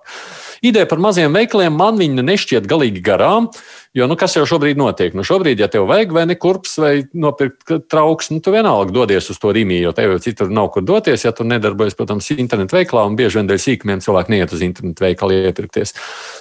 Ideja 0.65 0.87
par 0.89 0.99
maziem 0.99 1.35
veikaliem 1.35 1.75
man 1.75 1.99
viņa 1.99 2.25
nešķiet 2.25 2.67
galīgi 2.67 3.03
garām, 3.03 3.47
jo 3.95 4.05
nu, 4.09 4.15
kas 4.19 4.35
jau 4.35 4.43
šobrīd 4.47 4.77
notiek? 4.79 5.15
Nu, 5.17 5.23
šobrīd, 5.25 5.61
ja 5.61 5.69
tev 5.71 5.87
vajag 5.89 6.11
vai 6.13 6.25
nekurps 6.29 6.75
vai 6.81 6.91
nopirkt 7.15 7.71
trauks, 7.89 8.29
nu, 8.33 8.41
tu 8.43 8.51
vienalga 8.53 8.93
dodies 8.93 9.29
uz 9.31 9.39
to 9.41 9.53
rīmī, 9.55 9.79
jo 9.81 9.93
tev 9.95 10.13
jau 10.13 10.19
citur 10.23 10.51
nav 10.53 10.69
kur 10.73 10.83
doties, 10.85 11.23
ja 11.25 11.31
tu 11.35 11.45
nedarbojies, 11.47 11.95
protams, 11.97 12.27
internetu 12.35 12.77
veiklā, 12.77 13.05
un 13.07 13.15
bieži 13.19 13.39
vien 13.39 13.49
dēļ 13.49 13.61
sīkumiem 13.65 14.03
cilvēki 14.03 14.35
neiet 14.35 14.55
uz 14.55 14.63
internetu 14.65 15.05
veikalu 15.05 15.39
iepirkties. 15.49 15.95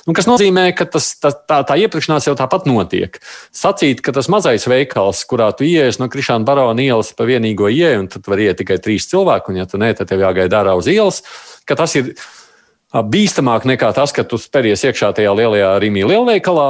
Nu, 0.09 0.17
kas 0.17 0.29
nozīmē, 0.31 0.67
ka 0.77 0.89
tas, 0.97 1.13
tā, 1.23 1.33
tā, 1.33 1.63
tā 1.69 1.79
iepirkšanās 1.85 2.29
jau 2.29 2.35
tāpat 2.39 2.67
notiek. 2.69 3.21
Sacīt, 3.55 4.03
ka 4.05 4.15
tas 4.17 4.31
mazais 4.33 4.67
veikals, 4.69 5.23
kurā 5.31 5.53
tu 5.57 5.67
ienāc 5.69 6.01
no 6.03 6.11
Krišāna 6.13 6.49
Barona 6.49 6.85
ielas 6.85 7.15
pa 7.17 7.29
vienīgo 7.29 7.71
ieeju, 7.71 8.03
un 8.05 8.11
tad 8.13 8.27
var 8.29 8.43
iet 8.43 8.61
tikai 8.61 8.81
trīs 8.83 9.09
cilvēki, 9.11 9.55
un 9.55 9.63
ja 9.63 9.69
tu 9.71 9.81
ne, 9.81 9.93
tad 9.97 10.11
tev 10.11 10.27
jāgaida 10.27 10.65
ārā 10.65 10.77
uz 10.79 10.91
ielas, 10.91 11.23
ka 11.69 11.77
tas 11.79 11.97
ir 12.01 12.13
bīstamāk 12.93 13.67
nekā 13.69 13.93
tas, 13.97 14.15
ka 14.17 14.25
tu 14.25 14.39
spēries 14.41 14.85
iekšā 14.89 15.13
tajā 15.17 15.35
lielajā 15.37 15.75
Rīgā 15.83 16.09
lielveikalā. 16.09 16.69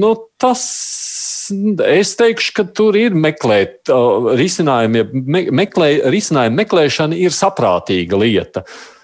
Nu, 0.00 0.14
tas 0.40 0.62
es 1.84 2.14
teikšu, 2.16 2.54
ka 2.56 2.64
tur 2.64 2.96
ir 2.96 3.16
meklēt 3.16 3.90
uh, 3.92 4.32
risinājumi, 4.38 5.04
me, 5.12 5.44
meklē, 5.62 5.90
risinājumu 6.12 6.62
meklēšana 6.62 7.18
ir 7.18 7.34
saprātīga 7.36 8.20
lieta. 8.20 8.64
Uh, 8.64 8.99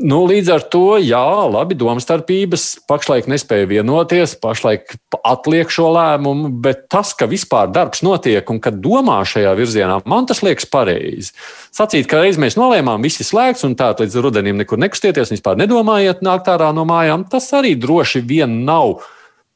Nu, 0.00 0.22
līdz 0.24 0.48
ar 0.54 0.62
to, 0.72 0.96
jā, 1.04 1.20
labi, 1.52 1.76
domstarpības 1.76 2.62
pašlaik 2.88 3.26
nespēja 3.28 3.68
vienoties, 3.68 4.32
pašlaik 4.40 4.94
atliek 5.20 5.68
šo 5.70 5.90
lēmumu, 5.92 6.48
bet 6.64 6.86
tas, 6.92 7.10
ka 7.12 7.28
vispār 7.28 7.68
darbs 7.68 8.00
notiek 8.00 8.48
un 8.48 8.56
ka 8.64 8.72
domā 8.72 9.18
šajā 9.28 9.52
virzienā, 9.58 10.00
man 10.08 10.24
tas 10.30 10.40
liekas 10.40 10.64
pareizi. 10.72 11.34
Sacīt, 11.76 12.08
ka 12.08 12.22
reiz 12.24 12.40
mēs 12.40 12.56
nolēmām, 12.56 13.04
viss 13.04 13.20
ir 13.20 13.28
slēgts 13.28 13.68
un 13.68 13.76
tā 13.76 13.92
līdz 13.98 14.16
rudenim 14.24 14.56
nekur 14.62 14.80
nekustieties, 14.80 15.34
vispār 15.36 15.60
nedomājiet 15.60 16.24
nākt 16.24 16.48
ārā 16.48 16.72
no 16.72 16.86
mājām, 16.88 17.28
tas 17.28 17.52
arī 17.60 17.76
droši 17.76 18.24
vien 18.24 18.62
nav 18.64 18.96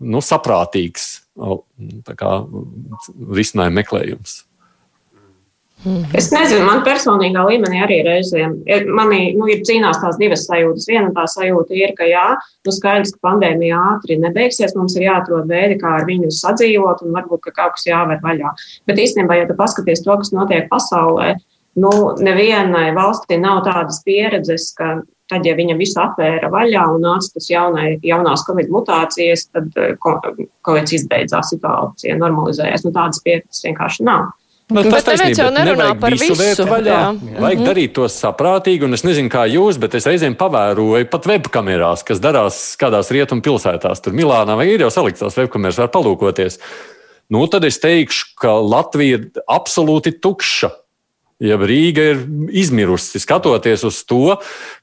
nu, 0.04 0.20
saprātīgs 0.20 1.14
kā, 2.16 2.32
risinājuma 3.40 3.80
meklējums. 3.80 4.42
Es 6.16 6.28
nezinu, 6.34 6.64
man 6.66 6.80
personīgā 6.86 7.44
līmenī 7.46 7.80
arī 7.84 8.00
reizēm 8.06 8.56
ir, 8.66 8.86
manī, 8.90 9.20
nu, 9.38 9.46
ir 9.52 9.60
cīnās 9.66 10.00
tās 10.02 10.18
divas 10.18 10.46
sajūtas. 10.48 10.88
Viena 10.90 11.12
tā 11.14 11.26
sajūta 11.30 11.76
ir, 11.78 11.92
ka 11.98 12.08
jā, 12.10 12.24
nu 12.66 12.74
skaidrs, 12.74 13.12
ka 13.14 13.28
pandēmija 13.28 13.82
ātri 13.92 14.16
nebeigsies, 14.18 14.74
mums 14.78 14.96
ir 14.98 15.06
jāatrod 15.06 15.46
veidi, 15.50 15.78
kā 15.82 15.92
ar 16.00 16.06
viņu 16.08 16.32
sadzīvot, 16.34 17.04
un 17.06 17.14
varbūt, 17.14 17.44
ka 17.46 17.54
kaut 17.60 17.76
kas 17.76 17.86
jāver 17.86 18.18
vaļā. 18.24 18.54
Bet 18.90 18.98
īstenībā, 19.02 19.38
ja 19.38 19.50
tu 19.50 19.54
paskaties 19.58 20.02
to, 20.02 20.16
kas 20.22 20.32
notiek 20.34 20.66
pasaulē, 20.72 21.36
nu, 21.82 21.92
nevienai 22.18 22.88
valstī 22.96 23.38
nav 23.38 23.62
tādas 23.68 24.00
pieredzes, 24.06 24.72
ka 24.78 24.96
tad, 25.30 25.46
ja 25.46 25.54
viņa 25.58 25.76
visu 25.78 26.00
atvēra 26.02 26.50
vaļā 26.50 26.86
un 26.94 27.06
nāca 27.06 27.36
tas 27.36 27.46
jaunai, 27.50 27.96
jaunās 28.06 28.42
covid 28.46 28.72
mutācijas, 28.74 29.46
tad 29.54 29.70
kaut 30.02 30.26
kāds 30.66 30.98
izbeidzās 30.98 31.52
situācija, 31.54 32.18
normalizējās. 32.18 32.86
Nu, 32.86 32.94
tādas 32.96 33.22
pieredzes 33.22 33.62
vienkārši 33.66 34.06
nav. 34.06 34.32
Nu, 34.66 34.82
tas 34.82 35.04
bet 35.04 35.12
neviens 35.14 35.38
jau 35.38 35.50
nerunā 35.54 35.92
par 36.00 36.14
visu. 36.16 36.34
visu 36.34 36.64
vaļā. 36.66 36.86
Jā. 36.90 37.10
Vajag 37.14 37.36
mm 37.38 37.62
-hmm. 37.62 37.68
darīt 37.68 37.92
to 37.94 38.08
saprātīgi, 38.10 38.82
un 38.84 38.98
es 38.98 39.04
nezinu, 39.06 39.30
kā 39.30 39.44
jūs, 39.46 39.78
bet 39.78 39.94
es 39.94 40.06
reizēm 40.06 40.34
pavēroju 40.34 41.06
pat 41.10 41.26
webkamerās, 41.26 42.02
kas 42.02 42.18
darās 42.18 42.74
kādās 42.80 43.10
rietumu 43.14 43.42
pilsētās. 43.42 44.02
Tur 44.02 44.12
Milānā 44.12 44.56
vai 44.56 44.66
ir 44.72 44.80
jau 44.80 44.90
saliktas 44.90 45.38
webkameras, 45.38 45.78
var 45.78 45.88
palūkoties. 45.94 46.58
Nu, 47.30 47.46
tad 47.46 47.64
es 47.64 47.78
teikšu, 47.78 48.34
ka 48.34 48.58
Latvija 48.58 49.18
ir 49.18 49.30
absolūti 49.46 50.18
tukša 50.20 50.70
Ja 51.36 51.58
Rīga 51.60 52.04
ir 52.14 52.20
izmirusi, 52.56 53.20
skatoties 53.20 53.82
uz 53.84 53.98
to, 54.08 54.38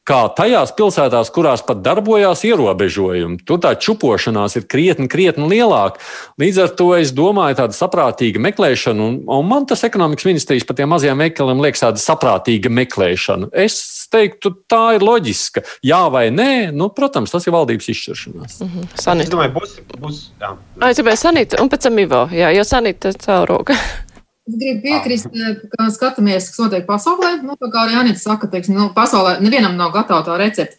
kā 0.06 0.20
tajās 0.38 0.70
pilsētās, 0.78 1.32
kurās 1.34 1.64
pat 1.66 1.80
darbojās 1.82 2.44
ierobežojumi, 2.46 3.40
tur 3.48 3.58
tā 3.64 3.72
čupošanās 3.74 4.60
ir 4.60 4.68
krietni, 4.70 5.08
krietni 5.10 5.48
lielāka. 5.50 5.98
Līdz 6.38 6.60
ar 6.62 6.76
to 6.78 6.92
es 7.00 7.10
domāju, 7.18 7.58
tāda 7.58 7.74
saprātīga 7.74 8.44
meklēšana, 8.46 9.02
un, 9.02 9.18
un 9.26 9.50
man 9.50 9.66
tas 9.66 9.82
ekonomikas 9.90 10.30
ministrijas 10.30 10.68
par 10.70 10.78
tiem 10.78 10.94
mazajiem 10.94 11.26
veikaliem 11.26 11.66
liekas 11.66 11.88
tāda 11.88 12.06
saprātīga 12.06 12.70
meklēšana. 12.70 13.50
Es 13.66 13.82
teiktu, 14.14 14.54
tā 14.70 14.84
ir 15.00 15.10
loģiska. 15.10 15.66
Jā 15.90 16.06
vai 16.14 16.28
nē, 16.30 16.70
nu, 16.70 16.92
protams, 16.94 17.34
tas 17.34 17.50
ir 17.50 17.58
valdības 17.58 17.90
izšķiršanās. 17.96 18.62
Mm 18.62 18.70
-hmm. 18.70 18.88
Sanita. 18.94 19.26
Es 19.26 19.34
domāju, 19.34 19.58
būs. 19.58 19.78
būs 19.98 20.24
jā. 20.38 20.54
Aizsabēja 20.86 21.26
Sanita 21.26 21.64
un 21.66 21.74
pēc 21.74 21.90
tam 21.90 22.00
Ivo, 22.00 22.28
jā, 22.30 22.54
jo 22.54 22.64
Sanita 22.64 23.18
caur 23.26 23.50
roku. 23.58 23.74
Es 24.44 24.58
gribu 24.60 24.82
piekrist, 24.84 25.30
eh, 25.32 25.56
ka 25.72 25.86
skatāmies, 25.88 26.50
kas 26.52 26.60
notiek 26.60 26.84
pasaulē. 26.88 27.38
Nu, 27.46 27.56
kā 27.56 27.86
arī 27.86 27.96
Anita 27.96 28.20
saka, 28.20 28.50
teiksim, 28.52 28.76
nu, 28.76 28.90
pasaulē 28.96 29.38
nevienam 29.40 29.78
nav 29.80 29.94
gatava 29.94 30.26
tā 30.26 30.36
recepte. 30.38 30.76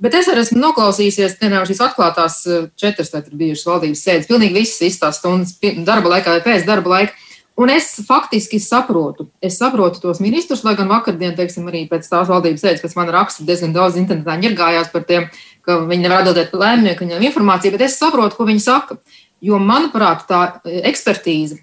Bet 0.00 0.14
es 0.16 0.28
arī 0.32 0.40
esmu 0.40 0.56
noklausījies 0.62 1.36
nevienam 1.42 1.66
šīs 1.68 1.82
atklātās 1.84 2.38
eh, 2.48 2.70
četras, 2.80 3.12
bijušas 3.28 3.68
valdības 3.68 4.04
sēdes, 4.06 4.28
pilnīgi 4.30 4.56
visas 4.56 4.80
izstās 4.88 5.20
stundas 5.20 5.58
darba 5.84 6.14
laikā 6.14 6.32
vai 6.32 6.40
pēc 6.46 6.64
darba 6.64 6.94
laika. 6.94 7.12
Un 7.60 7.70
es 7.70 7.92
faktiski 8.08 8.58
saprotu, 8.58 9.28
es 9.44 9.60
saprotu 9.60 10.00
tos 10.02 10.18
ministrus, 10.24 10.64
lai 10.64 10.74
gan 10.74 10.88
vakardien, 10.90 11.36
teiksim, 11.36 11.68
arī 11.70 11.84
pēc 11.90 12.08
tās 12.08 12.32
valdības 12.32 12.64
sēdes, 12.64 12.82
pēc 12.82 12.96
man 12.96 13.12
raksta 13.14 13.44
diezgan 13.46 13.76
daudz 13.76 14.00
internetā 14.00 14.34
ņirgājās 14.40 14.90
par 14.90 15.04
tiem, 15.06 15.28
ka 15.62 15.76
viņi 15.84 16.08
nevar 16.08 16.24
atbildēt 16.24 16.56
lēmumiem, 16.56 16.96
ka 16.96 17.04
viņam 17.04 17.28
informācija, 17.28 17.76
bet 17.76 17.84
es 17.86 18.00
saprotu, 18.00 18.40
ko 18.40 18.48
viņi 18.48 18.64
saka. 18.64 18.98
Jo, 19.44 19.60
manuprāt, 19.60 20.24
tā 20.26 20.40
eh, 20.64 20.80
ekspertīze 20.88 21.60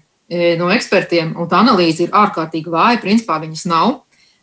no 0.60 0.70
ekspertiem, 0.72 1.34
un 1.36 1.50
tā 1.50 1.60
analīze 1.60 2.06
ir 2.06 2.16
ārkārtīgi 2.16 2.72
vāja. 2.72 3.00
Principā 3.02 3.40
viņas 3.42 3.66
nav. 3.70 4.00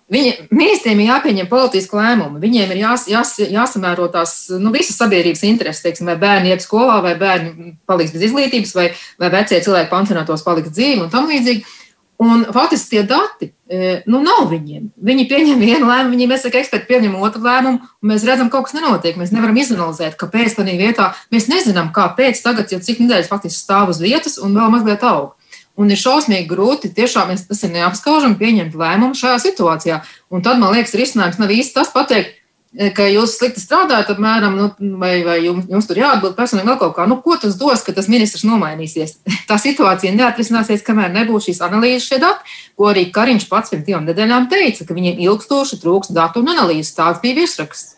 Viņa, 0.10 0.48
ministriem 0.50 1.04
ir 1.04 1.12
jāpieņem 1.12 1.50
politiski 1.50 1.98
lēmumi. 1.98 2.40
Viņiem 2.42 2.72
ir 2.74 2.80
jās, 2.82 3.04
jās, 3.12 3.36
jāsamēro 3.46 4.08
tās 4.10 4.48
nu, 4.58 4.72
visas 4.74 4.98
sabiedrības 4.98 5.44
intereses, 5.46 5.84
teiksim, 5.84 6.10
vai 6.10 6.16
bērni 6.18 6.50
iet 6.50 6.66
skolā, 6.66 6.98
vai 7.06 7.14
bērni 7.20 7.76
paliks 7.90 8.16
bez 8.16 8.26
izglītības, 8.26 8.74
vai, 8.78 8.88
vai 9.22 9.30
vecie 9.36 9.62
cilvēki 9.62 9.92
pansionātos 9.92 10.46
paliks 10.46 10.74
dzīvi 10.74 11.04
un 11.06 11.14
tam 11.14 11.30
līdzīgi. 11.30 11.78
Un 12.20 12.42
faktiski 12.52 12.98
tie 12.98 13.04
dati 13.08 13.48
e, 13.72 14.02
nu, 14.12 14.20
nav 14.20 14.50
viņiem. 14.50 14.90
Viņi 15.08 15.28
pieņem 15.30 15.62
vienu 15.62 15.88
lēmumu, 15.88 16.18
viņi 16.18 16.40
sakām, 16.42 16.66
eksperti 16.66 16.90
pieņem 16.90 17.14
otru 17.16 17.46
lēmumu, 17.46 17.80
un 17.80 18.12
mēs 18.12 18.26
redzam, 18.28 18.50
ka 18.50 18.58
kaut 18.58 18.68
kas 18.68 18.76
nenotiek. 18.76 19.16
Mēs 19.16 19.32
nevaram 19.32 19.56
izanalizēt, 19.62 20.18
kāpēc 20.20 20.58
tādā 20.58 20.74
vietā 20.76 21.14
mēs 21.32 21.48
nezinām, 21.48 21.94
kāpēc 21.96 22.42
tagad 22.44 22.74
jau 22.74 22.82
cik 22.84 23.00
nedēļas 23.06 23.32
faktiski 23.32 23.62
stāv 23.62 23.94
uz 23.94 24.02
vietas 24.04 24.36
un 24.42 24.58
vēl 24.58 24.74
mazliet 24.74 25.06
aug. 25.08 25.38
Un 25.80 25.94
ir 25.94 26.00
šausmīgi 26.00 26.50
grūti, 26.50 26.92
tiešām 26.92 27.32
tas 27.32 27.64
ir 27.64 27.72
neapskaužami 27.72 28.36
pieņemt 28.40 28.76
lēmumu 28.76 29.16
šajā 29.16 29.38
situācijā. 29.46 30.02
Un 30.34 30.44
tad, 30.44 30.60
man 30.60 30.76
liekas, 30.76 30.98
risinājums 31.00 31.40
nav 31.40 31.54
īsti 31.56 31.76
tas 31.78 31.92
pateikt, 31.94 32.34
e, 32.76 32.90
ka 32.96 33.06
jūs 33.08 33.38
slikti 33.38 33.64
strādājat, 33.64 34.12
apmēram, 34.12 34.58
nu, 34.60 34.98
vai, 35.00 35.14
vai 35.24 35.38
jums, 35.46 35.70
jums 35.72 35.88
tur 35.88 36.02
jāatbild 36.02 36.36
personīgi 36.36 36.68
vēl 36.68 36.80
kaut 36.82 36.98
kā. 36.98 37.06
Nu, 37.08 37.22
ko 37.24 37.38
tas 37.40 37.56
dos, 37.62 37.84
ka 37.86 37.96
tas 37.96 38.10
ministrs 38.12 38.44
nomainīsies? 38.50 39.22
Tā 39.50 39.56
situācija 39.62 40.12
neatrisināsies, 40.18 40.84
kamēr 40.84 41.14
nebūs 41.16 41.48
šīs 41.48 41.64
analīzes 41.70 42.10
šie 42.12 42.20
dati, 42.26 42.58
ko 42.76 42.90
arī 42.92 43.06
Kariņš 43.16 43.48
pats 43.52 43.72
pirms 43.72 43.88
divām 43.88 44.10
nedēļām 44.10 44.50
teica, 44.52 44.84
ka 44.84 44.98
viņiem 44.98 45.22
ilgstoši 45.30 45.80
trūks 45.80 46.12
datu 46.12 46.44
un 46.44 46.52
analīzes. 46.58 46.92
Tāds 46.98 47.24
bija 47.24 47.40
virsraksts 47.40 47.96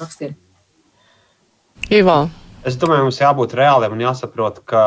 rakstiem. 0.00 0.34
Ivo. 1.94 2.24
Es 2.64 2.78
domāju, 2.80 3.06
mums 3.06 3.20
jābūt 3.20 3.54
reāliem 3.58 3.92
un 3.92 4.02
jāsaprot, 4.06 4.62
ka 4.66 4.82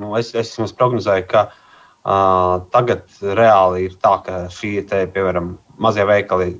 nu, 0.00 0.12
es, 0.18 0.32
es 0.38 0.76
prognozēju, 0.78 1.26
ka 1.30 1.46
uh, 1.50 2.62
tagad 2.74 3.04
reāli 3.22 3.88
ir 3.88 3.98
tā, 4.02 4.16
ka 4.26 4.46
šie 4.52 4.80
te, 4.88 5.04
piemēram, 5.12 5.56
mazie 5.82 6.06
veikali, 6.08 6.54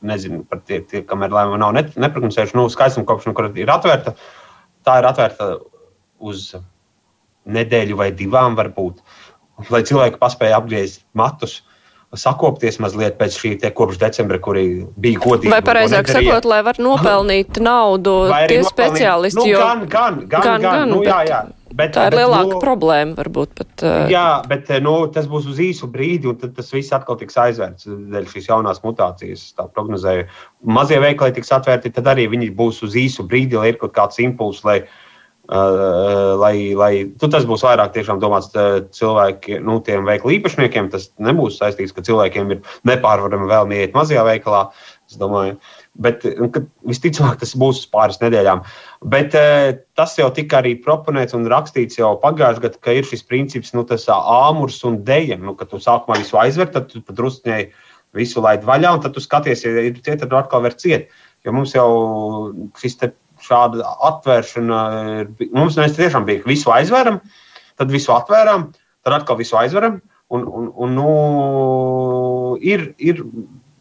nezinu 0.00 0.42
par 0.48 0.62
tie, 0.64 0.80
tie 0.88 1.04
kamēr 1.06 1.32
lēmumu 1.36 1.60
nav 1.60 1.76
neprognozējuši, 1.76 2.56
nu, 2.56 2.68
skaistuma 2.72 3.08
kopšana, 3.08 3.36
kur 3.36 3.50
ir 3.52 3.72
atvērta, 3.72 4.14
tā 4.86 5.00
ir 5.00 5.08
atvērta 5.10 5.50
uz 6.20 6.54
nedēļu 7.50 7.98
vai 8.00 8.10
divām 8.16 8.56
varbūt, 8.58 9.02
lai 9.72 9.82
cilvēki 9.88 10.20
paspēja 10.20 10.60
apgriezt 10.60 11.04
matus 11.16 11.60
sakopties 12.16 12.80
mazliet 12.82 13.18
pēc 13.20 13.36
šī 13.38 13.52
kopš 13.74 14.00
decembra, 14.00 14.40
kuri 14.42 14.82
bija 14.98 15.20
godīgi. 15.22 15.52
Vai 15.52 15.62
pareizāk 15.62 16.10
sakot, 16.10 16.48
lai 16.48 16.60
var 16.66 16.80
nopelnīt 16.82 17.60
naudu 17.62 18.16
tie 18.32 18.58
nopelnīt, 18.58 18.70
speciālisti? 18.72 19.38
Nu, 19.38 19.46
jo... 19.46 19.60
gan, 19.62 19.84
gan, 19.86 20.18
gan, 20.26 20.42
gan, 20.42 20.66
gan, 20.66 20.88
nu, 20.90 21.00
bet... 21.04 21.12
jā, 21.12 21.20
jā. 21.28 21.40
Bet, 21.70 21.92
tā 21.94 22.08
ir 22.08 22.14
bet, 22.14 22.20
lielāka 22.24 22.54
nu, 22.54 22.60
problēma, 22.62 23.14
varbūt. 23.18 23.52
Bet, 23.60 23.74
uh... 23.86 24.08
Jā, 24.10 24.40
bet 24.50 24.70
nu, 24.82 24.94
tas 25.14 25.28
būs 25.30 25.46
uz 25.52 25.60
īsu 25.62 25.88
brīdi, 25.90 26.30
un 26.30 26.38
tad 26.40 26.56
tas 26.56 26.72
viss 26.74 26.94
atkal 26.94 27.18
tiks 27.20 27.38
aizvērts 27.38 27.86
dēļ 27.86 28.26
šīs 28.32 28.48
jaunās 28.50 28.82
mutācijas. 28.82 29.50
Tā 29.58 29.68
prognozēju. 29.76 30.26
Mazie 30.66 30.98
veikali 31.02 31.36
tiks 31.36 31.52
atvērti, 31.54 31.94
tad 31.94 32.10
arī 32.10 32.26
viņi 32.32 32.50
būs 32.58 32.82
uz 32.86 32.98
īsu 32.98 33.26
brīdi, 33.28 33.58
lai 33.60 33.70
ir 33.72 33.78
kaut 33.80 33.94
kāds 33.94 34.18
impulss, 34.22 34.64
lai, 34.66 34.80
uh, 34.82 36.34
lai, 36.42 36.54
lai 36.78 36.92
tu, 37.22 37.30
tas 37.30 37.46
būs 37.46 37.62
vairāk 37.68 37.94
tiešām 37.94 38.22
domāts 38.22 38.50
cilvēkiem, 38.96 39.62
nu, 39.66 39.78
tiem 39.86 40.08
veikalu 40.10 40.40
īpašniekiem. 40.40 40.90
Tas 40.90 41.12
nebūs 41.22 41.62
saistīts, 41.62 41.94
ka 41.94 42.02
cilvēkiem 42.06 42.56
ir 42.56 42.64
nepārvarama 42.90 43.46
vēlme 43.52 43.84
iet 43.84 43.94
mazajā 43.94 44.26
veikalā. 44.26 44.66
Es 45.10 45.18
domāju, 45.18 45.54
uh, 45.54 45.80
Bet 45.98 46.22
nu, 46.38 46.46
visticamāk, 46.86 47.40
tas 47.42 47.52
būs 47.58 47.82
uz 47.82 47.88
pāris 47.90 48.20
nedēļām. 48.22 48.62
Bet 49.00 49.32
eh, 49.32 49.78
tas 49.96 50.12
jau 50.18 50.26
tika 50.36 50.58
arī 50.58 50.74
proponēts 50.84 51.32
un 51.32 51.46
rakstīts 51.48 51.96
jau 51.96 52.10
pagājušajā 52.20 52.64
gadā, 52.66 52.80
ka 52.84 52.92
ir 52.92 53.06
šis 53.08 53.22
princips, 53.24 53.72
nu, 53.72 53.86
tas 53.88 54.04
āmurs 54.12 54.82
un 54.84 54.98
dēļa. 55.06 55.38
Nu, 55.40 55.54
kad 55.56 55.70
tu 55.72 55.80
sākumā 55.80 56.18
visu 56.20 56.36
aizver, 56.36 56.68
tad 56.68 56.90
tu 56.92 57.00
druskuļi 57.08 57.70
visu 58.18 58.44
laid 58.44 58.66
vaļā, 58.68 58.92
un 58.98 59.00
tad 59.00 59.16
tu 59.16 59.22
skaties, 59.24 59.64
ja 59.64 59.86
ir 59.88 59.96
cieta, 60.02 60.26
tad 60.26 60.36
atkal 60.42 60.66
var 60.66 60.76
ciet. 60.76 61.08
Jo 61.46 61.54
mums 61.56 61.72
jau 61.72 61.88
šis 62.76 62.98
šāda 63.40 63.88
atvēršana, 64.10 64.80
mums 65.56 65.80
mēs 65.80 65.96
tiešām 65.96 66.26
bija 66.28 66.44
visu 66.44 66.68
aizveram, 66.74 67.22
tad 67.80 67.88
visu 67.94 68.12
atvērām, 68.12 68.68
tad 69.00 69.16
atkal 69.22 69.40
visu 69.40 69.56
aizveram. 69.56 70.02
Un, 70.30 70.44
un, 70.44 70.68
un, 70.76 70.92
nu, 70.94 71.12
ir, 72.62 72.92
ir 73.02 73.24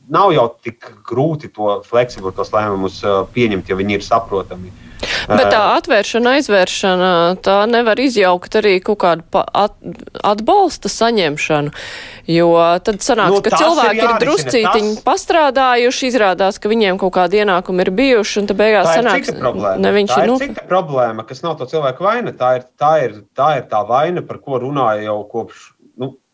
nav 0.09 0.33
jau 0.35 0.49
tik 0.63 0.91
grūti 1.07 1.51
to 1.53 1.79
fleksibilu 1.87 2.33
tos 2.35 2.53
lēmumus 2.55 3.01
uh, 3.05 3.23
pieņemt, 3.33 3.69
ja 3.69 3.79
viņi 3.79 3.99
ir 3.99 4.05
saprotami. 4.05 4.71
Bet 5.29 5.47
tā 5.47 5.59
uh, 5.59 5.75
atvēršana, 5.77 6.33
aizvēršana, 6.39 7.11
tā 7.45 7.55
nevar 7.71 7.99
izjaukt 8.01 8.57
arī 8.59 8.75
kaut 8.83 8.99
kādu 9.03 9.43
at, 9.55 9.75
atbalsta 10.27 10.91
saņemšanu, 10.91 11.71
jo 12.29 12.49
tad 12.85 12.99
sanāks, 13.05 13.37
nu, 13.37 13.43
ka 13.45 13.53
cilvēki 13.55 14.01
ir, 14.01 14.09
ir 14.09 14.25
druscītiņi 14.25 14.91
tas... 14.97 15.05
pastrādājuši, 15.07 16.11
izrādās, 16.11 16.59
ka 16.59 16.71
viņiem 16.71 16.99
kaut 17.01 17.15
kādi 17.15 17.41
ienākumi 17.43 17.85
ir 17.85 17.93
bijuši, 18.01 18.41
un 18.43 18.51
tad 18.51 18.59
beigās 18.59 18.91
sanāks, 18.91 19.33
ne 19.79 19.95
viņš 19.95 20.13
tā 20.13 20.21
ir. 20.25 20.33
Nu... 20.33 20.37
cita 20.43 20.67
problēma, 20.69 21.25
kas 21.29 21.43
nav 21.45 21.55
to 21.61 21.69
cilvēku 21.71 22.05
vaina, 22.05 22.35
tā 22.35 22.57
ir 22.59 22.67
tā, 22.79 22.93
ir, 23.05 23.19
tā 23.37 23.53
ir 23.61 23.67
tā 23.71 23.83
vaina, 23.87 24.25
par 24.25 24.43
ko 24.43 24.59
runāja 24.61 25.07
jau 25.07 25.21
kopš, 25.31 25.69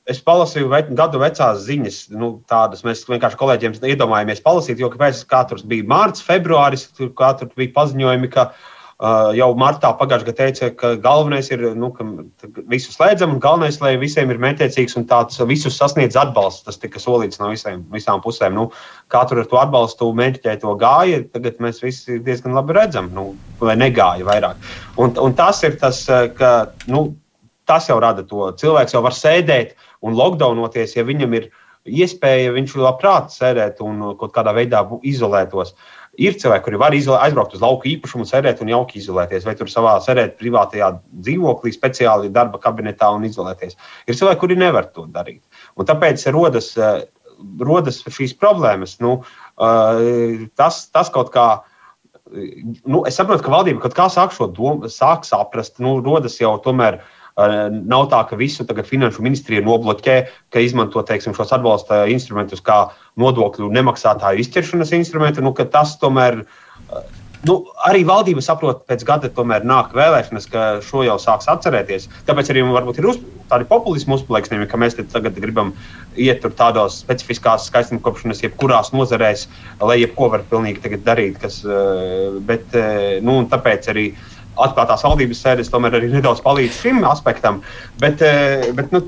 es 0.10 0.22
palasīju 0.22 0.70
ve, 0.70 0.84
gadu 0.98 1.22
vecās 1.22 1.66
ziņas, 1.66 2.00
nu, 2.14 2.36
tādas 2.50 2.86
mēs 2.86 3.04
vienkārši 3.10 3.40
kolēģiem 3.42 3.80
iedomājamies 3.90 4.44
palasīt, 4.46 4.82
jo 4.82 4.92
kāpēc 4.94 5.26
kā 5.30 5.44
tur 5.50 5.64
bija 5.66 5.88
mārciņš, 5.90 6.28
februāris, 6.28 6.88
tur 6.98 7.12
bija 7.58 7.74
paziņojumi, 7.76 8.30
ka 8.36 8.50
uh, 8.52 9.32
jau 9.36 9.50
martā 9.60 9.90
pagājušajā 9.98 10.28
gadā 10.30 10.38
teica, 10.38 10.70
ka 10.78 10.94
galvenais 11.02 11.50
ir, 11.52 11.66
nu, 11.76 11.90
ka 11.96 12.06
visu 12.72 12.94
slēdzam, 12.94 13.34
un 13.36 13.42
galvenais, 13.44 13.82
lai 13.82 13.96
visiem 14.00 14.30
ir 14.32 14.40
mētiecīgs 14.46 14.96
un 15.00 15.08
tāds 15.10 15.42
visus 15.50 15.76
sasniedz 15.82 16.16
atbalsts. 16.20 16.64
Tas 16.70 16.80
tika 16.80 17.02
solīts 17.02 17.42
no 17.42 17.50
visiem, 17.52 17.84
visām 17.92 18.22
pusēm. 18.24 18.56
Nu, 18.56 18.70
kā 19.12 19.26
tur 19.28 19.42
ar 19.42 19.50
to 19.52 19.60
atbalstu 19.60 20.14
mēģināja 20.16 20.62
to 20.64 20.78
gāja, 20.80 21.26
tagad 21.34 21.60
mēs 21.66 21.82
visi 21.84 22.22
diezgan 22.24 22.56
labi 22.56 22.78
redzam, 22.78 23.12
nu, 23.16 23.34
vai 23.60 23.76
negāja 23.80 24.28
vairāk. 24.28 24.72
Un, 25.02 25.18
un 25.18 25.36
tas 25.36 25.66
ir 25.68 25.76
tas, 25.82 26.06
ka, 26.38 26.56
nu, 26.88 27.10
tas 27.66 27.90
jau 27.90 28.00
rada 28.00 28.24
to. 28.24 28.48
Cilvēks 28.62 28.96
jau 28.96 29.04
var 29.04 29.18
sēdēt 29.18 29.76
un 30.06 30.18
lockdownoties, 30.18 30.96
ja 30.98 31.06
viņam 31.08 31.36
ir 31.40 31.50
iespēja, 31.86 32.54
viņš 32.56 32.78
labprāt 32.82 33.34
sēdēt 33.34 33.82
un 33.86 34.02
kaut 34.20 34.34
kādā 34.36 34.54
veidā 34.56 34.82
izolētos. 35.06 35.76
Ir 36.22 36.38
cilvēki, 36.40 36.64
kuri 36.64 36.80
var 36.80 36.96
izolē, 36.96 37.20
aizbraukt 37.26 37.58
uz 37.58 37.64
lauku 37.64 37.90
īpašumu, 37.92 38.26
sēdēt 38.28 38.62
un 38.64 38.72
jauki 38.72 39.02
izolēties, 39.02 39.44
vai 39.46 39.56
tur 39.60 39.70
savā 39.72 39.98
sēdēt 40.04 40.38
privātajā 40.40 40.94
dzīvoklī, 41.12 41.74
speciāli 41.76 42.32
darba 42.34 42.62
kabinetā 42.64 43.10
un 43.14 43.28
izolēties. 43.28 43.76
Ir 44.08 44.18
cilvēki, 44.18 44.42
kuri 44.42 44.58
nevar 44.62 44.88
to 44.96 45.06
darīt. 45.12 45.44
Un 45.76 45.90
tāpēc 45.90 46.24
rodas, 46.34 46.72
eh, 46.78 47.04
rodas 47.60 48.02
šīs 48.08 48.38
problēmas. 48.40 48.96
Nu, 49.04 49.24
eh, 49.60 50.48
tas, 50.56 50.88
tas 50.88 51.10
kaut 51.10 51.34
kā. 51.36 51.64
Nu, 52.88 53.04
es 53.06 53.20
saprotu, 53.20 53.44
ka 53.44 53.52
valdība 53.52 53.82
kaut 53.82 53.94
kā 53.94 54.08
sāk 54.10 54.32
šo 54.34 54.48
domu, 54.48 54.90
sāk 54.90 55.28
saprast, 55.28 55.78
nu, 55.80 56.00
rodas 56.02 56.40
jau 56.40 56.58
tomēr 56.58 56.96
uh, 56.96 57.04
Nav 57.36 58.06
tā, 58.12 58.22
ka 58.30 58.38
visu 58.40 58.64
tagad 58.64 58.88
finanšu 58.88 59.24
ministrija 59.26 59.64
nobloķē, 59.66 60.16
ka 60.56 60.62
izmanto 60.64 61.02
teiksim, 61.04 61.36
šos 61.36 61.52
atbalsta 61.58 62.06
instrumentus 62.08 62.64
kā 62.64 62.86
nodokļu 63.20 63.68
nemaksātāju 63.76 64.40
izķeršanas 64.40 64.96
instrumentu. 64.96 65.44
Nu, 65.44 65.52
tas 65.52 65.98
tomēr. 66.00 66.46
Nu, 67.46 67.60
arī 67.86 68.06
valdība 68.08 68.42
saprot, 68.42 68.86
pēc 68.90 69.04
gada 69.06 69.30
tomēr 69.30 69.68
nāk 69.68 69.92
vēlēšanas, 69.94 70.48
ka 70.50 70.62
šo 70.82 71.04
jau 71.06 71.18
sāks 71.22 71.46
atcerēties. 71.52 72.08
Tāpēc 72.26 72.48
arī 72.50 72.64
varbūt 72.66 72.98
ir 72.98 73.10
uz, 73.12 73.20
tādi 73.52 73.68
populismu 73.70 74.16
uzplaiksnījumi, 74.18 74.66
ka 74.72 74.80
mēs 74.82 74.96
tagad 74.98 75.36
gribam 75.38 75.76
iet 76.18 76.40
tur 76.42 76.56
tādos 76.58 77.02
specifiskās 77.04 77.68
skaistumkopšanas, 77.70 78.42
jebkurās 78.48 78.90
nozarēs, 78.96 79.46
lai 79.84 80.00
jebko 80.00 80.32
var 80.34 80.48
pilnīgi 80.50 81.04
darīt. 81.06 81.38
Kas, 81.44 81.60
bet, 82.48 82.80
nu, 83.28 83.38
tāpēc 83.52 83.92
arī 83.94 84.08
uh, 84.16 84.35
atklātās 84.62 85.04
valdības 85.06 85.42
sēdes 85.44 85.72
tomēr 85.72 86.00
arī 86.00 86.10
nedaudz 86.14 86.42
palīdz 86.46 86.82
šim 86.84 87.04
aspektam. 87.10 87.62
Bet, 88.02 88.22
eh, 88.26 88.72
bet 88.76 88.94
nu, 88.96 89.04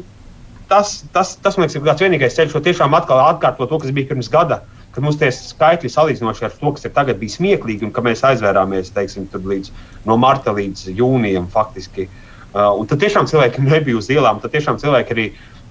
tas, 0.69 1.01
tas, 1.13 1.35
tas, 1.41 1.57
man 1.57 1.67
liekas, 1.67 1.77
ir 1.79 1.85
kāds 1.87 2.03
vienīgais 2.03 2.37
ceļš, 2.37 2.55
ko 2.55 2.63
tiešām 2.65 2.97
atkal 2.97 3.23
atkārtot 3.25 3.71
to, 3.71 3.79
kas 3.83 3.95
bija 3.95 4.11
pirms 4.11 4.31
gada. 4.33 4.61
Kad 4.95 5.05
mums 5.05 5.19
tie 5.19 5.29
skaitļi 5.33 5.91
salīdzinoši 5.93 6.47
ar 6.47 6.55
to, 6.57 6.71
kas 6.73 6.87
ir 6.87 6.93
tagad, 6.95 7.19
bija 7.21 7.35
smieklīgi, 7.35 7.85
un 7.85 7.91
ka 7.93 8.01
mēs 8.01 8.23
aizvērāmies 8.25 8.89
teiksim, 8.95 9.27
līdz, 9.29 9.69
no 10.09 10.17
marta 10.17 10.55
līdz 10.57 10.87
jūnijam, 10.97 11.45
faktiski. 11.53 12.07
Uh, 12.47 12.79
tad 12.89 13.03
tiešām 13.03 13.27
cilvēki 13.29 13.61
nebija 13.67 13.99
uz 13.99 14.09
ielām, 14.09 14.41
tad 14.41 14.55
tiešām 14.55 14.81
cilvēki 14.81 15.15
arī 15.15 15.27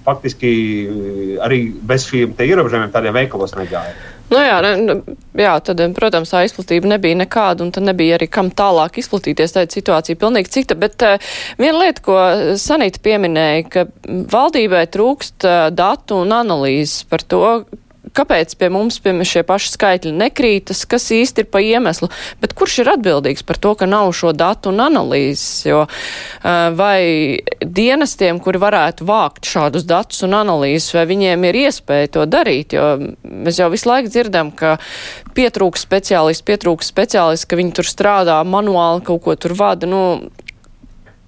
faktiski 0.06 0.50
arī 1.42 1.58
bez 1.82 2.04
šiem 2.06 2.36
ierobežojumiem 2.38 2.92
tādiem 2.94 3.16
veikalos 3.16 3.56
negāja. 3.58 3.90
Nu 4.26 4.40
jā, 4.42 4.56
ne, 4.64 4.96
jā, 5.38 5.52
tad, 5.62 5.80
protams, 5.94 6.32
tā 6.34 6.42
izplatība 6.48 6.90
nebija 6.96 7.18
nekāda, 7.20 7.62
un 7.62 7.70
tad 7.74 7.86
nebija 7.86 8.16
arī 8.18 8.26
kam 8.32 8.50
tālāk 8.50 8.98
izplatīties. 8.98 9.54
Tā 9.54 9.66
situācija 9.70 10.18
pilnīgi 10.18 10.50
cita. 10.56 10.74
Bet 10.78 11.04
uh, 11.06 11.20
viena 11.60 11.84
lieta, 11.84 12.02
ko 12.02 12.18
Sanita 12.58 13.02
pieminēja, 13.06 13.66
ka 13.70 13.86
valdībai 14.34 14.82
trūkst 14.90 15.46
uh, 15.46 15.58
datu 15.74 16.22
un 16.24 16.34
analīzes 16.34 17.04
par 17.10 17.22
to, 17.22 17.44
kāpēc 18.16 18.54
pie 18.58 18.70
mums 18.72 18.98
pie 19.02 19.12
šie 19.26 19.42
paši 19.46 19.72
skaitļi 19.74 20.12
nekrītas, 20.16 20.84
kas 20.88 21.08
īsti 21.14 21.44
ir 21.44 21.50
pa 21.52 21.62
iemeslu, 21.64 22.08
bet 22.42 22.54
kurš 22.56 22.80
ir 22.82 22.92
atbildīgs 22.94 23.44
par 23.46 23.60
to, 23.62 23.74
ka 23.78 23.88
nav 23.90 24.12
šo 24.16 24.32
datu 24.36 24.72
un 24.72 24.82
analīzes, 24.86 25.66
jo 25.68 25.84
vai 26.78 27.38
dienestiem, 27.60 28.40
kuri 28.42 28.62
varētu 28.62 29.06
vākt 29.08 29.48
šādus 29.48 29.86
datus 29.88 30.24
un 30.26 30.36
analīzes, 30.38 30.94
vai 30.96 31.06
viņiem 31.10 31.46
ir 31.50 31.60
iespēja 31.66 32.12
to 32.16 32.26
darīt, 32.30 32.76
jo 32.76 32.88
mēs 33.24 33.60
jau 33.60 33.70
visu 33.72 33.90
laiku 33.90 34.12
dzirdam, 34.12 34.52
ka 34.56 34.76
pietrūks 35.36 35.84
speciālisti, 35.86 36.46
pietrūks 36.48 36.90
speciālisti, 36.92 37.50
ka 37.50 37.60
viņi 37.60 37.76
tur 37.76 37.88
strādā 37.90 38.40
manuāli, 38.46 39.04
kaut 39.06 39.24
ko 39.26 39.36
tur 39.40 39.56
vada, 39.58 39.88
nu, 39.90 40.02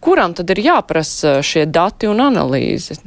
kuram 0.05 0.35
tad 0.39 0.51
ir 0.55 0.65
jāprasa 0.65 1.39
šie 1.45 1.67
dati 1.69 2.11
un 2.11 2.23
analīze? 2.25 2.99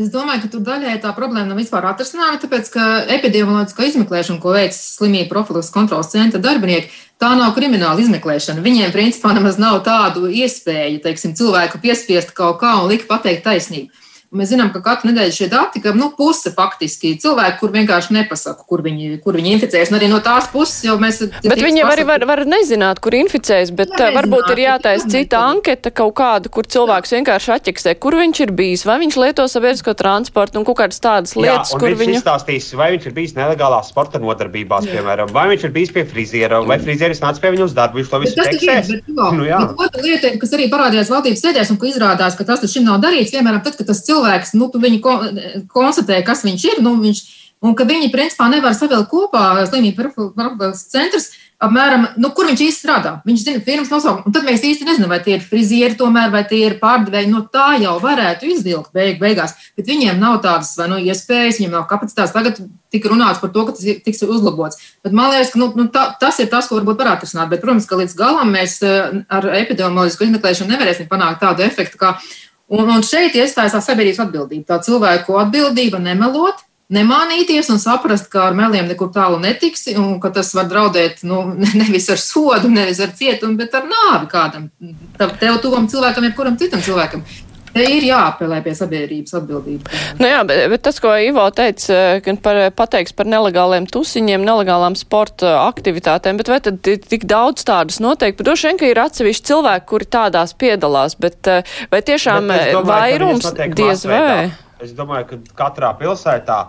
Es 0.00 0.08
domāju, 0.08 0.46
ka 0.46 0.48
tur 0.54 0.62
daļai 0.64 0.94
tā 1.02 1.10
problēma 1.12 1.50
nav 1.50 1.58
vispār 1.60 1.84
atrisināta, 1.90 2.46
tāpēc, 2.46 2.68
ka 2.72 2.84
epidemioloģiskā 3.18 3.88
izmeklēšana, 3.90 4.40
ko 4.40 4.54
veic 4.54 4.72
slimību 4.72 5.28
profilaks 5.28 5.68
kontrolas 5.74 6.08
centra 6.14 6.40
darbinieki, 6.40 6.88
tā 7.20 7.34
nav 7.36 7.52
krimināla 7.56 8.00
izmeklēšana. 8.00 8.64
Viņiem, 8.64 8.94
principā, 8.94 9.34
nemaz 9.36 9.58
nav 9.60 9.82
tādu 9.84 10.30
iespēju, 10.30 11.02
teiksim, 11.04 11.34
cilvēku 11.36 11.82
piespiest 11.82 12.32
kaut 12.38 12.62
kā 12.62 12.78
un 12.80 12.88
likt 12.88 13.10
pateikt 13.10 13.44
taisnību. 13.44 13.92
Mēs 14.30 14.52
zinām, 14.52 14.68
ka 14.70 14.78
katru 14.78 15.08
nedēļu 15.10 15.32
šie 15.34 15.46
dati, 15.50 15.80
ka 15.82 15.90
nu, 15.90 16.12
puse 16.14 16.52
faktiski 16.54 17.16
cilvēki, 17.18 17.56
kur 17.58 17.72
vienkārši 17.74 18.14
nepasaka, 18.14 18.62
kur 18.62 18.78
viņi, 18.84 19.16
kur 19.24 19.34
viņi 19.34 19.56
inficējas. 19.56 19.90
Un 19.90 19.96
arī 19.98 20.06
no 20.12 20.20
tās 20.22 20.46
puses 20.52 20.84
jau 20.86 20.94
mēs. 21.02 21.18
Bet 21.42 21.58
viņi 21.58 21.82
arī 21.82 22.04
var, 22.06 22.22
var 22.28 22.44
nezināt, 22.46 23.00
kur 23.02 23.16
inficējas, 23.18 23.72
bet 23.74 23.90
jā, 23.98 24.12
varbūt 24.14 24.52
ir 24.54 24.62
jātaisa 24.62 25.10
cita 25.10 25.40
anketa 25.48 25.90
kaut 25.90 26.14
kāda, 26.20 26.52
kur 26.54 26.68
cilvēks 26.70 27.16
vienkārši 27.16 27.50
atķeksē, 27.56 27.96
kur 27.98 28.14
viņš 28.20 28.42
ir 28.44 28.52
bijis, 28.54 28.84
vai 28.86 29.00
viņš 29.02 29.18
lieto 29.18 29.48
sabiedrisko 29.50 29.96
transportu 29.98 30.62
un 30.62 30.68
kaut 30.68 30.78
kādas 30.78 31.02
tādas 31.02 31.34
lietas, 31.34 31.74
jā, 31.74 31.82
kur 31.82 31.90
viņš 31.90 32.04
viņu... 32.04 32.20
izstāstīs, 32.20 32.70
vai 32.78 32.92
viņš 32.94 33.10
ir 33.10 33.18
bijis 33.18 33.34
nelegālās 33.34 33.90
sporta 33.90 34.22
nodarbībās, 34.22 34.86
jā. 34.86 35.00
piemēram, 35.00 35.34
vai 35.34 35.48
viņš 35.56 35.66
ir 35.66 35.74
bijis 35.74 35.90
pie 35.98 36.06
friziera, 36.06 36.62
vai 36.62 36.78
frizieris 36.78 37.24
nāca 37.26 37.42
pie 37.42 37.50
viņa 37.56 37.66
uz 37.66 37.74
darbu, 37.74 37.98
viņš 37.98 38.14
to 38.14 38.22
visu 38.22 38.38
teksēs. 38.38 38.94
Nu, 39.10 39.50
otra 39.74 40.06
lieta, 40.06 40.36
kas 40.38 40.54
arī 40.54 40.70
parādījās 40.70 41.10
valdības 41.10 41.42
sēdēs 41.48 41.74
un 41.74 41.82
ko 41.82 41.90
izrādās, 41.90 42.38
ka 42.38 42.46
tas 42.46 42.62
taču 42.62 42.78
šim 42.78 42.86
nav 42.86 43.02
darīts, 43.02 43.34
piemēram, 43.34 43.64
tad, 43.66 43.74
kad 43.80 43.90
tas 43.90 44.04
cilvēks 44.06 44.19
cilvēks, 44.20 44.54
nu, 44.60 44.70
viņi 44.76 45.02
ko, 45.04 45.18
konstatē, 45.72 46.20
kas 46.26 46.44
viņš 46.44 46.66
ir, 46.74 46.80
nu, 46.84 46.94
viņš, 47.00 47.22
un 47.64 47.76
ka 47.76 47.88
viņi 47.88 48.12
principā 48.12 48.48
nevar 48.52 48.76
savilkt 48.76 49.10
kopā 49.10 49.64
slimību 49.66 50.10
profilaks 50.36 50.86
centrs, 50.92 51.32
apmēram, 51.60 52.06
nu, 52.20 52.30
kur 52.32 52.48
viņš 52.48 52.62
īsti 52.64 52.80
strādā. 52.80 53.12
Viņš 53.26 53.42
zina 53.44 53.60
firmas 53.64 53.90
nosaukumu, 53.92 54.28
un 54.28 54.34
tad 54.34 54.46
mēs 54.48 54.64
īsti 54.64 54.86
nezinām, 54.88 55.10
vai 55.12 55.20
tie 55.24 55.36
ir 55.36 55.44
frizieri 55.44 55.98
tomēr, 55.98 56.30
vai 56.32 56.42
tie 56.48 56.62
ir 56.64 56.78
pārdevēji. 56.80 57.28
No 57.28 57.42
tā 57.52 57.74
jau 57.82 57.98
varētu 58.00 58.48
izvilkt 58.48 58.94
beig, 58.96 59.18
beigās, 59.20 59.52
bet 59.76 59.90
viņiem 59.90 60.20
nav 60.20 60.40
tādas 60.44 60.72
vai 60.80 60.88
nu 60.92 61.00
iespējas, 61.04 61.60
viņiem 61.60 61.76
nav 61.76 61.86
kapacitātes. 61.90 62.32
Tagad 62.32 62.62
tika 62.92 63.12
runāts 63.12 63.42
par 63.42 63.52
to, 63.52 63.66
ka 63.68 63.76
tas 63.76 64.00
tiks 64.06 64.24
uzlabots. 64.24 64.80
Bet 65.04 65.16
man 65.16 65.34
liekas, 65.34 65.52
ka 65.52 65.60
nu, 65.60 65.68
nu, 65.76 65.88
tā, 65.92 66.06
tas 66.22 66.40
ir 66.40 66.48
tas, 66.52 66.70
ko 66.70 66.80
varbūt 66.80 67.02
varētu 67.04 67.26
atrisināt. 67.26 67.52
Bet, 67.52 67.64
protams, 67.64 67.88
ka 67.90 68.00
līdz 68.00 68.16
galam 68.18 68.54
mēs 68.56 68.80
eh, 68.86 69.20
ar 69.28 69.50
epidemioloģisku 69.60 70.30
izmeklēšanu 70.30 70.74
nevarēsim 70.74 71.12
panākt 71.12 71.44
tādu 71.44 71.66
efektu, 71.68 72.00
kā 72.00 72.16
Un, 72.70 72.86
un 72.86 73.02
šeit 73.02 73.34
iestājas 73.34 73.74
tā 73.74 73.80
sabiedrības 73.82 74.20
atbildība, 74.22 74.66
tā 74.68 74.76
cilvēku 74.86 75.38
atbildība 75.40 75.98
nemelot, 76.02 76.62
nemānīties 76.90 77.70
un 77.74 77.80
saprast, 77.82 78.28
ka 78.30 78.48
ar 78.48 78.56
meliem 78.58 78.88
nekur 78.90 79.10
tālu 79.14 79.40
netiksi, 79.42 79.96
un 79.98 80.18
ka 80.22 80.30
tas 80.34 80.52
var 80.54 80.68
draudēt 80.70 81.24
nu, 81.26 81.42
nevis 81.80 82.10
ar 82.14 82.22
sodu, 82.22 82.70
nevis 82.70 83.02
ar 83.02 83.14
cietumu, 83.16 83.58
bet 83.58 83.74
ar 83.78 83.86
nāvi 83.90 84.30
kādam 84.30 84.70
tev 85.18 85.60
tuvam 85.62 85.90
cilvēkam, 85.90 86.30
jebkuram 86.30 86.58
citam 86.60 86.82
cilvēkam. 86.84 87.24
Te 87.74 87.84
ir 87.86 88.06
jāapelē 88.08 88.60
pie 88.64 88.72
sabiedrības 88.74 89.36
atbildības. 89.38 90.00
Nu 90.18 90.30
jā, 90.30 90.40
bet, 90.48 90.62
bet 90.72 90.82
tas, 90.86 90.98
ko 91.02 91.12
Ivo 91.22 91.44
teica, 91.54 92.00
gan 92.24 92.40
par, 92.42 92.58
pateiks 92.76 93.14
par 93.16 93.30
nelegāliem 93.30 93.86
tusiņiem, 93.90 94.42
nelegālām 94.46 94.96
sporta 94.98 95.54
aktivitātēm, 95.68 96.40
bet 96.40 96.50
vai 96.50 96.58
tad 96.64 96.82
tik 96.82 97.28
daudz 97.30 97.62
tādas 97.68 98.00
notiek? 98.02 98.34
Bet 98.38 98.48
droši 98.48 98.70
vien, 98.70 98.80
ka 98.80 98.90
ir 98.90 99.02
atsevišķi 99.04 99.48
cilvēki, 99.52 99.88
kuri 99.92 100.10
tādās 100.18 100.56
piedalās, 100.58 101.14
bet 101.20 101.52
vai 101.92 102.02
tiešām 102.02 102.50
bet 102.50 102.74
domāju, 102.74 102.90
vairums 102.90 103.48
diez 103.78 104.04
vai? 104.08 104.50
Es 104.80 104.92
domāju, 104.96 105.30
ka 105.30 105.64
katrā 105.64 105.94
pilsētā 106.00 106.60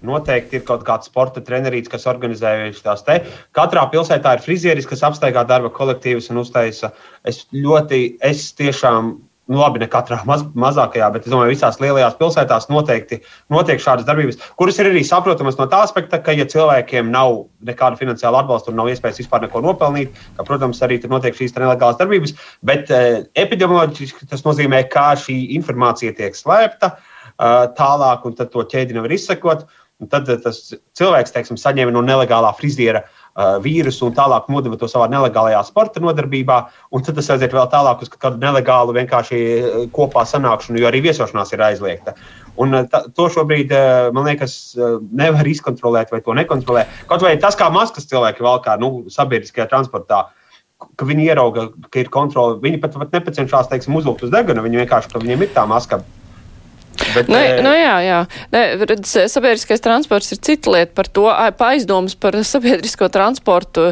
Noteikti 0.00 0.56
ir 0.56 0.62
kaut 0.64 0.80
kāds 0.86 1.10
sporta 1.10 1.42
trenerīts, 1.44 1.90
kas 1.92 2.06
organizē 2.08 2.54
tās 2.80 3.02
te. 3.04 3.18
Katrā 3.56 3.82
pilsētā 3.92 4.32
ir 4.36 4.44
frizieris, 4.44 4.88
kas 4.88 5.04
apsteigā 5.04 5.42
darba 5.44 5.68
kolektīvus 5.76 6.30
un 6.32 6.40
uztaisa. 6.40 6.94
Es 7.20 7.42
ļoti, 7.52 8.16
es 8.24 8.46
tiešām 8.56 9.12
nu, 9.50 9.58
labi, 9.58 9.80
ne 9.82 9.88
katrā 9.90 10.20
maz, 10.28 10.44
mazākajā, 10.58 11.08
bet 11.14 11.26
es 11.26 11.32
domāju, 11.32 11.52
visās 11.52 11.80
lielajās 11.82 12.16
pilsētās 12.20 12.68
noteikti 12.70 13.20
notiek 13.52 13.82
šādas 13.82 14.06
darbības, 14.06 14.38
kuras 14.60 14.78
ir 14.78 14.90
arī 14.92 15.02
saprotamas 15.06 15.58
no 15.58 15.66
tā 15.70 15.82
aspekta, 15.86 16.20
ka, 16.22 16.34
ja 16.36 16.46
cilvēkiem 16.50 17.10
nav 17.10 17.42
nekāda 17.66 17.98
finansiāla 17.98 18.44
atbalsta 18.44 18.70
un 18.72 18.78
nav 18.80 18.92
iespējas 18.92 19.20
vispār 19.24 19.44
neko 19.46 19.64
nopelnīt, 19.66 20.14
ka, 20.38 20.46
protams, 20.46 20.80
arī 20.86 21.00
tur 21.02 21.12
notiek 21.12 21.36
šīs 21.36 21.56
nelegālas 21.58 21.98
darbības, 22.00 22.36
bet 22.66 22.94
uh, 22.94 23.20
epidemioloģiski 23.42 24.30
tas 24.30 24.46
nozīmē, 24.46 24.84
ka 24.92 25.10
šī 25.18 25.40
informācija 25.58 26.14
tiek 26.16 26.38
slēpta 26.38 26.94
uh, 26.94 27.66
tālāk, 27.76 28.26
un 28.30 28.38
tad 28.38 28.54
to 28.54 28.66
ķēdi 28.70 28.98
nevar 28.98 29.18
izsekot. 29.18 29.66
Tad 30.08 30.30
tas 30.40 30.58
cilvēks, 30.96 31.34
teiksim, 31.34 31.58
saņēma 31.60 31.92
no 31.92 32.00
nelegālā 32.00 32.54
friziera 32.56 33.02
Uh, 33.04 33.19
vīrusu 33.36 34.08
un 34.08 34.14
tālāk 34.16 34.48
nodeva 34.50 34.76
to 34.76 34.88
savā 34.90 35.06
nelegālajā 35.12 35.62
sporta 35.68 36.02
nodarbībā. 36.02 36.58
Tad 36.90 37.16
tas 37.16 37.30
aiziet 37.34 37.54
vēl 37.54 37.68
tālāk 37.72 38.02
uz 38.04 38.10
kādu 38.12 38.40
nelegālu 38.42 38.94
vienkārši 38.96 39.38
uh, 39.40 39.86
kopā 39.94 40.26
sanākšanu, 40.28 40.80
jo 40.80 40.90
arī 40.90 41.02
viesošanās 41.06 41.54
ir 41.54 41.64
aizliegta. 41.70 42.16
Un 42.60 42.74
ta, 42.90 43.04
to 43.16 43.28
šobrīd, 43.32 43.70
man 44.12 44.26
liekas, 44.26 44.74
nevar 45.16 45.46
izkontrolēt 45.48 46.10
vai 46.12 46.20
to 46.24 46.34
nekontrolē. 46.36 46.84
Kaut 47.08 47.22
vai 47.24 47.36
tas, 47.40 47.56
kā 47.56 47.70
maskas 47.72 48.10
cilvēki 48.10 48.44
valkā 48.44 48.76
nu, 48.82 49.06
sabiedriskajā 49.08 49.70
transportā. 49.70 50.26
Ka 50.96 51.06
viņi 51.08 51.28
ierauga, 51.30 51.70
ka 51.92 52.02
ir 52.02 52.10
kontrole. 52.12 52.58
Viņi 52.60 52.82
pat, 52.82 52.98
pat 53.00 53.16
nepacenšas, 53.16 53.70
teiksim, 53.70 53.96
uzvilkt 53.96 54.26
uz 54.26 54.34
deguna. 54.34 54.64
Viņi 54.66 54.82
vienkārši, 54.82 55.14
viņiem 55.16 55.46
ir 55.46 55.54
tā 55.56 55.64
maska 55.68 56.02
Bet, 57.14 57.28
nu, 57.30 57.36
e... 57.38 57.60
nu 57.64 57.74
jā, 57.74 57.94
jā. 58.04 58.18
Ne, 58.54 58.64
redz, 58.86 59.12
sabiedriskais 59.32 59.84
transports 59.84 60.34
ir 60.34 60.42
cita 60.44 60.74
lieta 60.74 60.96
par 60.96 61.08
to, 61.10 61.28
aizdomas 61.30 62.16
par 62.18 62.36
sabiedrisko 62.46 63.10
transportu 63.12 63.90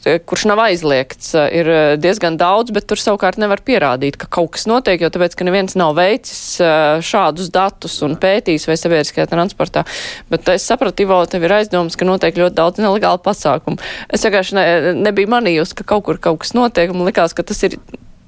kurš 0.00 0.46
nav 0.48 0.60
aizliegts, 0.64 1.34
ir 1.52 1.68
diezgan 2.00 2.38
daudz, 2.40 2.72
bet 2.72 2.86
tur 2.88 3.00
savukārt 3.00 3.36
nevar 3.40 3.60
pierādīt, 3.64 4.16
ka 4.20 4.30
kaut 4.32 4.54
kas 4.56 4.64
notiek, 4.70 5.02
jo 5.02 5.10
tāpēc, 5.12 5.36
ka 5.36 5.44
neviens 5.44 5.76
nav 5.76 5.92
veicis 5.98 6.56
šādus 7.04 7.50
datus 7.52 7.98
un 8.06 8.16
pētījis 8.20 8.64
vai 8.70 8.78
sabiedriskajā 8.80 9.28
transportā. 9.28 9.84
Bet 10.32 10.48
es 10.56 10.64
sapratu, 10.64 11.04
Ivo, 11.04 11.20
tev 11.28 11.44
ir 11.44 11.56
aizdomas, 11.60 11.98
ka 12.00 12.08
notiek 12.08 12.40
ļoti 12.40 12.56
daudz 12.56 12.80
nelegālu 12.80 13.20
pasākumu. 13.24 13.80
Es 14.08 14.24
vienkārši 14.24 14.56
ne, 14.56 14.68
nebiju 15.04 15.34
manījusi, 15.36 15.76
ka 15.82 15.90
kaut 15.92 16.08
kur 16.08 16.22
kaut 16.22 16.40
kas 16.46 16.56
notiek, 16.56 16.88
un 16.92 17.02
man 17.02 17.12
likās, 17.12 17.36
ka 17.36 17.44
tas 17.44 17.60
ir 17.68 17.76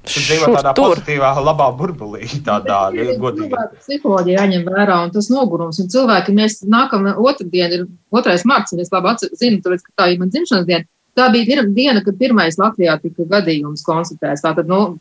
Tu 0.03 0.19
dzīvo 0.19 0.49
tādā 0.57 0.73
tur. 0.75 0.93
pozitīvā, 0.93 1.29
labā 1.45 1.69
burbulī, 1.79 2.27
tādā 2.49 2.79
godīgā. 3.21 3.67
Psiholoģija 3.79 4.41
jāņem 4.41 4.65
vērā, 4.67 4.97
un 5.07 5.13
tas 5.15 5.29
nogurums. 5.31 5.79
Un 5.79 5.91
cilvēki, 5.93 6.35
mēs 6.35 6.59
nākam 6.67 7.07
otrdien, 7.13 7.77
ir 7.77 7.85
2. 8.11 8.35
marts, 8.49 8.75
un 8.75 8.83
es 8.83 8.91
labi 8.91 9.15
zinu, 9.31 9.61
tāpēc, 9.63 9.85
ka 9.87 10.03
tā 10.03 10.09
ir 10.11 10.19
man 10.19 10.33
dzimšanas 10.33 10.67
diena. 10.67 10.89
Tā 11.13 11.29
bija 11.29 11.61
diena, 11.69 12.01
kad 12.03 12.17
pirmais 12.17 12.57
Latvijā 12.57 12.97
tika 12.99 13.27
gadījums 13.29 13.85
konstatēts. 13.85 14.41
Tātad, 14.43 14.67
nu, 14.67 14.97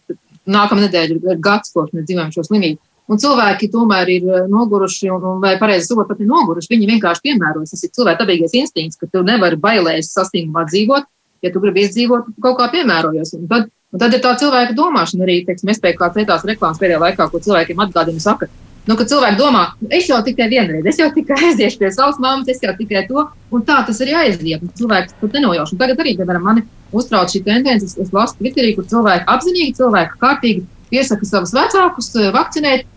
nākamā 0.47 0.87
nedēļa 0.87 1.19
ir 1.19 1.43
gads, 1.43 1.73
kopš 1.73 1.97
mēs 1.97 2.09
dzīvojam 2.09 2.35
šo 2.35 2.45
slimību. 2.51 2.83
Un 3.11 3.19
cilvēki 3.19 3.69
tomēr 3.73 4.11
ir 4.13 4.29
eh, 4.31 4.45
noguruši, 4.51 5.11
un, 5.13 5.25
un 5.33 5.41
vai 5.43 5.57
pareizi 5.61 5.91
sakot, 5.91 6.09
pat 6.09 6.21
ir 6.23 6.29
noguruši. 6.31 6.71
Viņi 6.71 6.91
vienkārši 6.95 7.25
piemērojas. 7.27 7.75
Tas 7.75 7.83
ir 7.85 7.93
cilvēka 7.97 8.23
dabīgais 8.23 8.55
instinkts, 8.61 9.01
ka 9.01 9.09
tu 9.11 9.25
nevari 9.27 9.59
bailēs 9.61 10.13
sastingumā 10.15 10.65
dzīvot. 10.71 11.09
Ja 11.43 11.51
tu 11.51 11.63
gribi 11.65 11.87
izdzīvot, 11.89 12.29
tu 12.31 12.45
kaut 12.45 12.61
kā 12.61 12.69
piemērojies. 12.77 13.35
Un 13.41 13.49
tad 13.51 13.67
Un 13.93 14.01
tad 14.01 14.15
ir 14.17 14.23
tā 14.25 14.31
cilvēka 14.41 14.73
domāšana 14.77 15.27
arī, 15.27 15.43
teiksim, 15.45 15.69
es 15.69 15.81
pēc 15.81 15.99
kādas 16.01 16.17
citās 16.17 16.45
reklāmas 16.49 16.79
pēdējā 16.81 17.01
laikā, 17.03 17.27
ko 17.29 17.41
cilvēkiem 17.45 17.81
atgādina, 17.85 18.23
saka, 18.25 18.47
nu, 18.89 18.97
ka 18.97 19.05
cilvēki 19.09 19.37
domā, 19.37 19.67
es 19.93 20.09
jau 20.09 20.21
tikai 20.25 20.47
vienreiz, 20.49 20.87
es 20.89 21.01
jau 21.01 21.11
tikai 21.13 21.37
aiziešu 21.51 21.83
pie 21.83 21.91
savas 21.93 22.21
mammas, 22.23 22.49
es 22.49 22.63
jau 22.65 22.73
tikai 22.79 23.05
to, 23.11 23.27
un 23.53 23.67
tā 23.69 23.83
tas 23.85 24.01
arī 24.01 24.17
aiziet. 24.23 24.65
Cilvēks 24.81 25.19
pat 25.21 25.37
nenojauš. 25.37 25.75
Un 25.75 25.83
tagad 25.85 26.01
arī, 26.01 26.17
piemēram, 26.17 26.49
mani 26.49 26.65
uztrauc 26.97 27.35
šī 27.35 27.43
tendence, 27.45 27.91
es, 27.91 27.99
es 28.01 28.17
lasu 28.17 28.41
Twitterī, 28.41 28.73
kur 28.79 28.89
cilvēki 28.89 29.29
apzinīgi, 29.35 29.77
cilvēki 29.83 30.19
kārtīgi 30.25 30.65
piesaka 30.93 31.29
savus 31.29 31.53
vecākus 31.57 32.11
eh, 32.17 32.33
vakcinēt. 32.33 32.89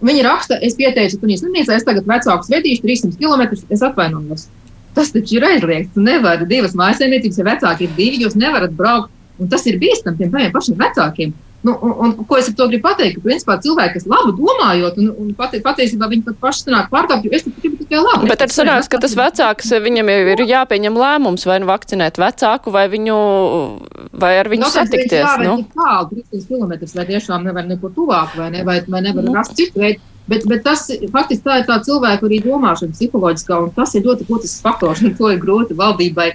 Viņi 0.00 0.24
raksta, 0.24 0.56
es 0.64 0.72
pieteicu 0.80 1.20
Tunijas 1.20 1.44
slimnīcā, 1.44 1.76
es 1.76 1.84
tagad 1.84 2.08
vecākus 2.08 2.48
vedīšu 2.48 2.86
300 2.88 3.20
km, 3.20 3.60
es 3.68 3.84
atvainojos. 3.84 4.48
Tas 4.96 5.12
taču 5.12 5.36
ir 5.36 5.44
aizliegts. 5.44 5.92
Tu 5.92 6.04
nevari 6.04 6.48
divas 6.48 6.72
mājasēmniecības, 6.80 7.40
ja 7.42 7.50
vecāki 7.52 7.84
ir 7.84 7.96
divi, 7.98 8.22
jūs 8.24 8.40
nevarat 8.40 8.72
braukt 8.76 9.12
Un 9.40 9.48
tas 9.48 9.64
ir 9.66 9.80
bīstami 9.80 10.20
tiem 10.20 10.52
pašiem 10.52 10.76
vecākiem. 10.80 11.32
Nu, 11.62 11.78
un, 11.82 11.92
un, 11.98 12.12
ko 12.24 12.38
es 12.40 12.46
ar 12.48 12.54
to 12.56 12.66
gribu 12.70 12.86
pateikt? 12.86 13.18
Ka, 13.18 13.22
principā, 13.26 13.56
cilvēki, 13.60 13.98
kas 13.98 14.06
labi 14.08 14.32
domājot, 14.38 14.96
un, 15.02 15.10
un 15.12 15.32
pati, 15.36 15.58
patiesībā 15.60 16.08
viņi 16.08 16.24
pat 16.30 16.38
paši 16.40 16.64
sanāk 16.64 16.88
pārkāpju, 16.92 17.32
es 17.36 17.44
gribu 17.44 17.76
tikai 17.82 18.00
labi. 18.00 18.30
Bet 18.30 18.40
tad 18.40 18.54
sanāks, 18.54 18.88
ka 18.88 19.00
tas 19.02 19.12
vecāks, 19.18 19.68
viņam 19.84 20.08
ir 20.14 20.40
jāpieņem 20.48 20.96
lēmums, 21.02 21.44
vai 21.50 21.58
nu 21.60 21.68
vakcinēt 21.68 22.16
vecāku, 22.22 22.72
vai 22.72 22.86
viņu, 22.92 23.18
vai 24.24 24.32
ar 24.40 24.48
viņu 24.48 24.64
no, 24.64 24.72
satikties. 24.72 25.20
Jā, 25.20 25.36
nu? 25.44 25.58
tālu, 25.76 26.22
300 26.32 26.48
km, 26.48 26.96
vai 26.96 27.08
tiešām 27.12 27.44
nevar 27.50 27.68
neko 27.68 27.92
tuvāk, 27.92 28.32
vai, 28.40 28.48
ne, 28.56 28.64
vai, 28.64 28.80
vai 28.88 29.04
nevar 29.04 29.28
nu. 29.28 29.36
rast 29.36 29.52
citu 29.60 29.84
veidu. 29.84 30.00
Bet, 30.30 30.46
bet 30.48 30.62
tas 30.64 30.86
faktiski 31.12 31.44
tā 31.44 31.60
ir 31.60 31.68
tā 31.68 31.76
cilvēka 31.84 32.24
arī 32.24 32.38
domāšana 32.44 32.94
psiholoģiskā, 32.94 33.56
un 33.66 33.72
tas 33.74 33.92
ir 33.98 34.06
ļoti 34.06 34.28
būtisks 34.28 34.62
faktors, 34.64 35.02
un 35.04 35.12
to 35.18 35.28
ir 35.28 35.40
grūti 35.42 35.76
valdībai 35.76 36.30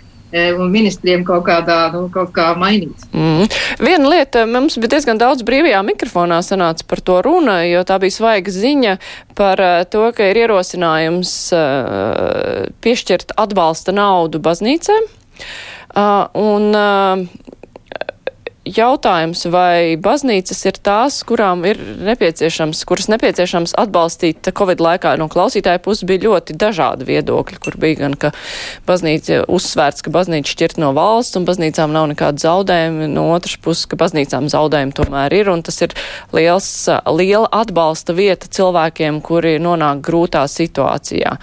un 0.56 0.72
ministriem 0.74 1.24
kaut 1.28 1.46
kādā, 1.48 1.78
nu, 1.94 2.06
kaut 2.14 2.34
kā 2.36 2.52
mainīt. 2.60 3.06
Mm. 3.16 3.48
Viena 3.84 4.12
lieta, 4.12 4.46
mums 4.50 4.78
bija 4.80 4.96
diezgan 4.96 5.20
daudz 5.22 5.46
brīvajā 5.48 5.82
mikrofonā 5.88 6.42
sanāca 6.46 6.88
par 6.90 7.04
to 7.06 7.20
runa, 7.26 7.62
jo 7.68 7.84
tā 7.88 8.00
bija 8.04 8.18
svaiga 8.18 8.54
ziņa 8.54 8.98
par 9.38 9.62
e, 9.62 9.72
to, 9.92 10.08
ka 10.16 10.32
ir 10.32 10.42
ierosinājums 10.46 11.36
uh, 11.56 12.68
piešķirt 12.84 13.36
atbalsta 13.42 13.96
naudu 13.96 14.42
baznīcēm. 14.44 15.10
Un 15.96 16.64
jautājums, 18.66 19.46
vai 19.54 19.96
baznīcas 20.02 20.64
ir 20.66 20.80
tās, 20.84 21.20
kurām 21.28 21.64
ir 21.70 21.80
nepieciešams, 22.06 22.82
kuras 22.90 23.08
nepieciešams 23.14 23.76
atbalstīt 23.80 24.50
Covid 24.58 24.82
laikā. 24.82 25.16
No 25.22 25.30
klausītāja 25.32 25.82
puses 25.86 26.08
bija 26.10 26.26
ļoti 26.26 26.58
dažādi 26.60 27.08
viedokļi, 27.08 27.60
kur 27.62 27.78
bija 27.82 28.02
gan, 28.04 28.18
ka 28.20 28.34
baznīca 28.90 29.44
uzsvērts, 29.52 30.06
ka 30.06 30.14
baznīca 30.14 30.52
šķirt 30.52 30.82
no 30.82 30.92
valsts 30.98 31.38
un 31.40 31.48
baznīcām 31.48 31.94
nav 31.96 32.10
nekāda 32.14 32.42
zaudējuma, 32.48 33.10
no 33.14 33.30
otras 33.36 33.58
puses, 33.62 33.86
ka 33.90 34.00
baznīcām 34.02 34.50
zaudējumi 34.52 34.98
tomēr 34.98 35.38
ir, 35.38 35.54
un 35.54 35.66
tas 35.66 35.82
ir 35.86 35.96
liels, 36.36 36.70
liela 37.14 37.50
atbalsta 37.54 38.18
vieta 38.18 38.50
cilvēkiem, 38.50 39.22
kuri 39.26 39.58
nonāk 39.62 40.02
grūtā 40.06 40.46
situācijā. 40.50 41.38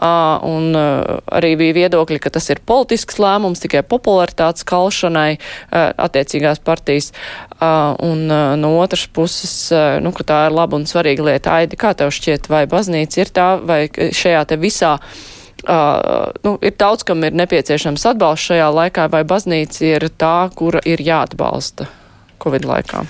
Un 0.00 0.72
arī 0.74 1.52
bija 1.60 1.76
viedokļi, 1.76 2.20
ka 2.24 2.32
tas 2.32 2.48
ir 2.52 2.62
politisks 2.66 3.18
lēmums 3.20 3.60
tikai 3.60 3.82
popularitātes 3.84 4.64
kalšanai 4.68 5.38
attiecīgās 5.70 6.62
partijas. 6.64 7.10
Un 7.60 8.24
no 8.60 8.70
otras 8.80 9.04
puses, 9.12 9.52
nu, 10.00 10.14
ka 10.16 10.24
tā 10.24 10.40
ir 10.48 10.56
laba 10.56 10.80
un 10.80 10.88
svarīga 10.88 11.28
lieta. 11.28 11.58
Aidi, 11.60 11.76
kā 11.80 11.92
tev 11.98 12.14
šķiet, 12.16 12.48
vai 12.52 12.64
baznīca 12.70 13.20
ir 13.20 13.34
tā, 13.36 13.50
vai 13.60 13.82
šajā 13.92 14.46
te 14.48 14.60
visā 14.60 14.96
Uh, 15.60 16.32
nu, 16.40 16.54
ir 16.64 16.72
daudz, 16.80 17.04
kam 17.04 17.20
ir 17.26 17.36
nepieciešams 17.36 18.06
atbalsts 18.14 18.48
šajā 18.48 18.68
laikā, 18.72 19.10
vai 19.12 19.26
baznīca 19.28 19.82
ir 19.90 20.08
tā, 20.16 20.48
kura 20.56 20.80
ir 20.88 21.04
jāatbalsta 21.04 21.84
Covid 22.40 22.64
laikā? 22.64 23.04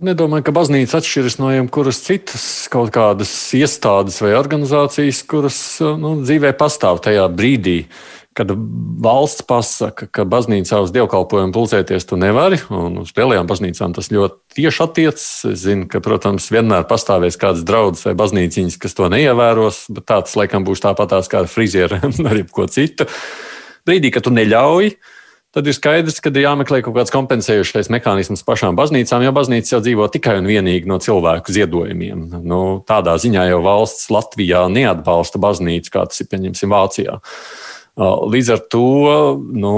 Nedomāju, 0.00 0.46
ka 0.46 0.52
baznīca 0.56 0.96
atšķiras 0.96 1.34
no 1.36 1.50
jebkuras 1.52 1.98
citas 2.00 2.44
kaut 2.72 2.88
kādas 2.94 3.28
iestādes 3.52 4.16
vai 4.24 4.30
organizācijas, 4.38 5.18
kuras 5.28 5.58
nu, 6.00 6.14
dzīvē 6.22 6.54
pastāv 6.56 7.02
tajā 7.04 7.26
brīdī, 7.36 7.82
kad 8.32 8.54
valsts 9.04 9.44
pasaka, 9.44 10.08
ka 10.08 10.24
baznīcā 10.24 10.78
uz 10.80 10.94
dievkalpojumu 10.94 11.52
pulcēties 11.52 12.08
tu 12.08 12.16
nevari, 12.16 12.62
un 12.72 13.02
uz 13.02 13.12
lielajām 13.12 13.50
baznīcām 13.50 13.92
tas 13.98 14.08
ļoti 14.08 14.56
tieši 14.62 14.84
attiecas. 14.86 15.28
Es 15.52 15.66
zinu, 15.66 15.84
ka, 15.92 16.00
protams, 16.00 16.48
vienmēr 16.54 16.88
pastāvēs 16.88 17.36
kāds 17.42 17.66
draugs 17.68 18.08
vai 18.08 18.16
baznīciņas, 18.16 18.80
kas 18.80 18.96
to 18.96 19.12
neievēros, 19.12 19.84
bet 19.92 20.08
tā 20.08 20.22
tas 20.24 20.38
laikam 20.40 20.64
būs 20.64 20.80
tāpatās 20.80 21.28
kā 21.28 21.44
ar 21.44 21.52
frizieriem 21.52 22.16
vai 22.24 22.40
ko 22.48 22.64
citu. 22.72 23.04
Brīdī, 23.84 24.16
kad 24.16 24.24
tu 24.24 24.32
neļauj, 24.32 24.94
tad 25.54 25.66
ir 25.66 25.74
skaidrs, 25.76 26.20
ka 26.22 26.30
ir 26.32 26.44
jāmeklē 26.44 26.80
kaut 26.86 26.96
kāds 26.98 27.14
kompensējošais 27.14 27.90
mehānisms 27.92 28.44
pašām 28.46 28.78
baznīcām, 28.78 29.24
jo 29.26 29.32
baznīca 29.34 29.74
jau 29.74 29.82
dzīvo 29.84 30.06
tikai 30.14 30.38
un 30.40 30.48
vienīgi 30.50 30.90
no 30.90 31.00
cilvēku 31.02 31.54
ziedojumiem. 31.56 32.28
Nu, 32.46 32.60
tādā 32.86 33.16
ziņā 33.20 33.48
jau 33.50 33.60
valsts 33.66 34.10
Latvijā 34.14 34.64
neatbalsta 34.72 35.42
baznīcu, 35.42 35.94
kā 35.96 36.06
tas 36.10 36.22
ir 36.22 36.30
pieņemsim 36.30 36.72
Vācijā. 36.72 37.18
Līdz 38.00 38.54
ar 38.54 38.64
to 38.70 38.86
nu, 39.50 39.74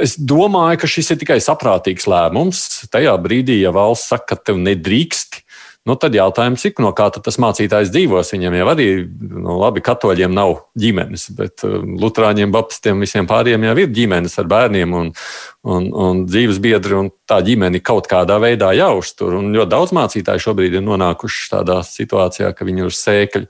es 0.00 0.14
domāju, 0.16 0.80
ka 0.80 0.90
šis 0.90 1.12
ir 1.14 1.20
tikai 1.20 1.40
saprātīgs 1.42 2.06
lēmums. 2.08 2.64
Tajā 2.94 3.16
brīdī, 3.20 3.58
ja 3.64 3.74
valsts 3.74 4.12
saka, 4.14 4.36
ka 4.36 4.50
tev 4.50 4.62
nedrīkst, 4.62 5.42
Nu, 5.90 5.96
tad 5.98 6.14
jautājums, 6.14 6.62
cik 6.62 6.78
no 6.84 6.92
kā 6.94 7.08
tas 7.16 7.38
mācītājs 7.42 7.90
dzīvos. 7.90 8.28
Viņam 8.36 8.54
jau 8.60 8.66
arī, 8.70 8.86
nu, 9.10 9.56
labi, 9.58 9.82
katoļiem 9.82 10.30
nav 10.36 10.60
ģimenes, 10.78 11.24
bet 11.34 11.64
uh, 11.66 11.80
lutrāņiem, 11.82 12.52
baptistiem, 12.54 13.02
visiem 13.02 13.26
pārējiem 13.30 13.66
jau 13.66 13.74
ir 13.82 13.90
ģimenes 13.96 14.38
ar 14.38 14.46
bērniem 14.52 14.94
un, 14.94 15.10
un, 15.66 15.88
un 15.92 16.22
dzīves 16.24 16.58
biedri, 16.62 16.94
un 16.96 17.10
tā 17.28 17.40
ģimene 17.44 17.82
kaut 17.84 18.08
kādā 18.10 18.38
veidā 18.40 18.70
jāuztur. 18.76 19.36
Un 19.38 19.50
ļoti 19.54 19.70
daudz 19.70 19.92
mācītāju 19.96 20.42
šobrīd 20.46 20.78
ir 20.78 20.84
nonākuši 20.86 21.50
tādā 21.52 21.80
situācijā, 21.86 22.52
ka 22.56 22.66
viņi 22.66 22.84
ir 22.84 22.88
uz 22.88 23.00
sēkļa. 23.00 23.42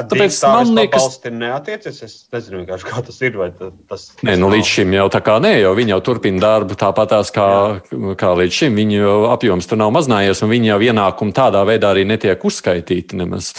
Tāpēc 0.00 0.38
man 0.48 0.72
liekas, 0.78 1.04
ka 1.18 1.28
tas 1.28 1.36
neatiecas. 1.42 2.00
Es 2.06 2.16
nezinu, 2.32 2.64
kā 2.68 3.04
tas 3.04 3.20
ir. 3.20 3.36
Tas, 3.38 3.76
tas 3.90 4.06
nē, 4.24 4.38
nu, 4.40 4.48
līdz 4.54 4.72
šim 4.72 4.96
jau 4.96 5.06
tā 5.12 5.20
kā 5.24 5.36
nē, 5.44 5.58
jo 5.60 5.74
viņi 5.76 5.94
jau 5.96 6.00
turpina 6.08 6.42
darbu 6.46 6.78
tāpatās 6.80 7.32
kā, 7.34 7.50
Jā. 7.92 8.16
kā 8.18 8.32
līdz 8.40 8.62
šim. 8.62 8.80
Viņu 8.80 9.14
apjoms 9.34 9.68
tur 9.68 9.82
nav 9.82 9.92
mazinājies, 9.96 10.42
un 10.44 10.52
viņi 10.54 10.72
jau 10.72 10.80
ienākumu 10.88 11.36
tādā 11.36 11.62
veidā 11.68 11.92
arī 11.92 12.08
netiek 12.08 12.48
uzskaitīti 12.48 13.20
nemaz. 13.20 13.52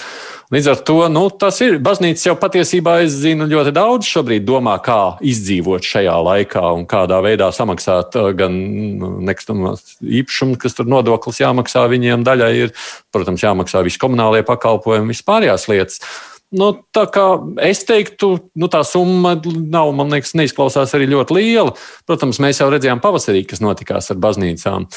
Līdz 0.50 0.68
ar 0.72 0.80
to 0.82 0.95
nu, 1.14 1.28
tas 1.30 1.60
ir. 1.62 1.76
Baznīca 1.86 2.24
jau 2.32 2.34
patiesībā, 2.41 2.95
es 3.06 3.14
zinu, 3.22 3.45
ļoti 3.52 3.70
daudz 3.76 4.08
šobrīd 4.10 4.47
domā, 4.47 4.80
kā 4.82 5.20
izdzīvot 5.22 5.86
šajā 5.86 6.16
laikā 6.26 6.64
un 6.74 6.88
kādā 6.89 7.20
veidā 7.22 7.52
samaksāt 7.54 8.18
uh, 8.18 8.32
gan 8.34 8.56
nu, 8.97 9.12
nekustamās 9.30 10.00
īpašumu, 10.02 10.58
kas 10.58 10.74
tur 10.74 10.89
nodoklis 10.89 11.43
jāmaksā 11.43 11.86
viņiem 11.93 12.26
daļai, 12.26 12.50
ir, 12.64 12.74
protams, 13.14 13.45
jāmaksā 13.45 13.86
visi 13.86 14.02
komunālie 14.02 14.41
pakalpojumi, 14.47 15.14
vispārējās 15.14 15.70
lietas. 15.70 16.02
Nu, 16.50 16.72
tā 16.97 17.06
kā 17.14 17.28
es 17.62 17.84
teiktu, 17.86 18.32
nu, 18.58 18.74
tā 18.74 18.82
summa 18.89 19.36
nav, 19.45 19.93
man 19.93 20.10
liekas, 20.18 20.34
neizklausās 20.34 20.97
arī 20.97 21.12
ļoti 21.12 21.38
liela. 21.38 21.78
Protams, 22.10 22.41
mēs 22.41 22.64
jau 22.64 22.72
redzējām 22.74 23.06
pavasarī, 23.06 23.45
kas 23.45 23.62
notikās 23.62 24.10
ar 24.10 24.18
baznīcām. 24.18 24.89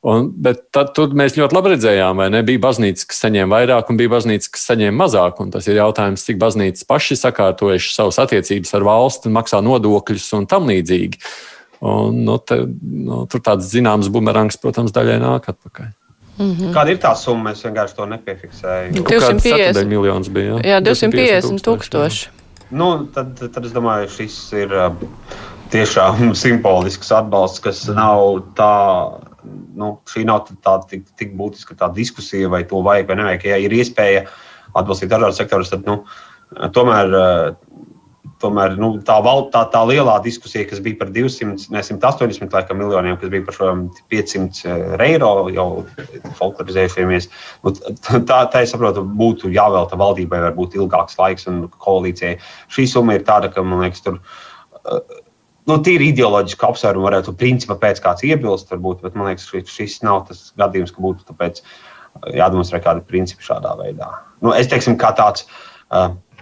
Un, 0.00 0.30
bet 0.32 0.62
tad, 0.72 0.96
mēs 1.12 1.34
ļoti 1.36 1.52
labi 1.52 1.74
redzējām, 1.74 2.22
vai 2.22 2.30
ne? 2.32 2.40
Bija 2.46 2.62
baznīca, 2.62 3.04
kas 3.10 3.18
saņēma 3.20 3.58
vairāk, 3.58 3.90
un 3.92 3.98
bija 4.00 4.12
baznīca, 4.14 4.48
kas 4.54 4.62
saņēma 4.70 4.96
mazāk. 4.96 5.42
Un 5.44 5.52
tas 5.52 5.68
ir 5.68 5.76
jautājums, 5.76 6.24
cik 6.24 6.38
baznīcas 6.40 6.86
paši 6.88 7.18
sakārtojuši 7.20 7.92
savas 7.92 8.20
attiecības 8.24 8.72
ar 8.78 8.86
valsti, 8.88 9.32
maksā 9.34 9.60
nodokļus 9.66 10.30
un 10.38 10.48
tam 10.48 10.72
līdzīgi. 10.72 11.20
Un, 11.84 12.24
nu, 12.24 12.38
te, 12.40 12.62
nu, 12.80 13.26
tur 13.28 13.44
tāds 13.44 13.68
zināms 13.68 14.08
bumerangs, 14.12 14.56
protams, 14.60 14.92
daļai 14.96 15.20
nāk 15.20 15.52
atpakaļ. 15.52 15.92
Mm 16.40 16.50
-hmm. 16.56 16.72
Kāda 16.72 16.94
ir 16.94 17.00
tā 17.00 17.12
summa? 17.16 17.52
Es 17.52 17.64
vienkārši 17.64 17.96
to 17.96 18.06
nepiefiksēju. 18.08 18.92
250 19.04 19.84
miljonus 19.88 20.28
bija. 20.32 20.56
Jā, 20.64 20.78
jā 20.78 20.80
250 20.80 21.60
tūkstoši. 21.66 22.28
Nu, 22.70 23.06
tad, 23.14 23.36
tad 23.36 23.64
es 23.64 23.72
domāju, 23.76 24.08
šis 24.08 24.36
ir 24.56 24.72
tiešām 25.70 26.32
simbolisks 26.42 27.12
atbalsts, 27.12 27.60
kas 27.60 27.84
nav 27.92 28.40
tā 28.56 28.76
nu, 29.44 29.94
šī 30.10 30.24
nav 30.28 30.46
tāda 30.50 30.84
tik, 30.90 31.06
tik 31.18 31.36
būtiska 31.38 31.76
tā 31.78 31.90
diskusija, 31.96 32.50
vai 32.52 32.64
to 32.68 32.82
vajag 32.86 33.10
vai 33.10 33.20
nevajag. 33.20 33.46
Ja 33.50 33.60
ir 33.60 33.74
iespēja 33.76 34.26
atbalstīt 34.78 35.10
dažādus 35.12 35.40
sektorus, 35.40 35.72
tad 35.72 35.86
nu, 35.88 36.00
tomēr, 36.74 37.14
tomēr 38.40 38.76
nu, 38.80 38.92
tā, 39.06 39.18
val, 39.24 39.46
tā, 39.54 39.64
tā 39.72 39.82
lielā 39.88 40.16
diskusija, 40.24 40.66
kas 40.70 40.82
bija 40.84 40.98
par 41.00 41.12
200, 41.14 41.68
ne 41.74 41.82
180 41.84 42.56
laikam, 42.56 42.80
miljoniem, 42.80 43.18
kas 43.20 43.32
bija 43.32 43.46
par 43.48 43.56
šo 43.56 43.72
500 44.12 45.00
eiro 45.06 45.32
jau 45.54 45.68
folklorizējušamies, 46.38 47.30
nu, 47.64 47.74
tā, 48.04 48.44
tā 48.52 48.64
es 48.64 48.74
saprotu, 48.74 49.04
būtu 49.04 49.52
jāvelta 49.54 49.98
valdībai 50.00 50.44
varbūt 50.48 50.78
ilgāks 50.78 51.18
laiks 51.20 51.50
un 51.50 51.66
koalīcijai. 51.78 52.38
Šī 52.72 52.86
summa 52.94 53.18
ir 53.18 53.26
tāda, 53.28 53.52
ka 53.52 53.66
man 53.66 53.84
liekas, 53.84 54.06
tur 54.06 54.22
nu, 55.70 55.78
tīri 55.86 56.10
ideoloģiski 56.12 56.66
apsvērumi 56.66 57.06
varētu 57.06 57.36
principā 57.38 57.76
pēc 57.80 58.02
kāds 58.04 58.26
iebilst, 58.26 58.70
varbūt, 58.72 59.04
bet 59.04 59.18
man 59.18 59.30
liekas, 59.30 59.48
šis 59.70 60.00
nav 60.06 60.24
tas 60.28 60.50
gadījums, 60.60 60.92
ka 60.94 61.04
būtu 61.04 61.28
tāpēc 61.30 61.62
jādemonstrē 62.34 62.82
kādi 62.84 63.06
principi 63.06 63.46
šādā 63.46 63.76
veidā. 63.78 64.10
Nu, 64.42 64.52
es 64.56 64.70
teiksim, 64.70 64.98
kā 65.00 65.12
tāds 65.16 65.46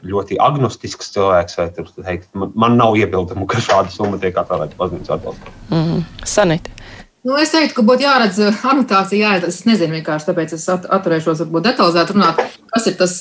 ļoti 0.07 0.39
agnostisks 0.43 1.12
cilvēks, 1.14 1.59
vai 1.59 1.68
tur, 1.74 1.89
teikt, 1.99 2.29
man, 2.39 2.53
man 2.59 2.76
nav 2.79 2.97
iebildumu, 2.99 3.49
ka 3.51 3.62
šāda 3.62 3.93
summa 3.93 4.20
tiek 4.22 4.37
atvēlēta 4.39 4.79
baznīcas 4.79 5.14
atbalstam. 5.16 5.55
Mm. 5.74 6.03
Sanita. 6.29 6.74
Nu, 7.26 7.35
es 7.37 7.51
teiktu, 7.51 7.81
ka 7.81 7.85
būtu 7.85 8.07
jāredz 8.07 8.39
anotācija, 8.70 9.18
jā, 9.18 9.49
es 9.51 9.64
nezinu 9.66 9.99
vienkārši, 9.99 10.29
tāpēc 10.31 10.55
es 10.55 10.68
atturēšos 10.70 11.43
varbūt 11.43 11.66
detalizēt 11.66 12.12
runāt, 12.14 12.45
kas 12.70 12.87
ir 12.89 12.95
tas 13.01 13.16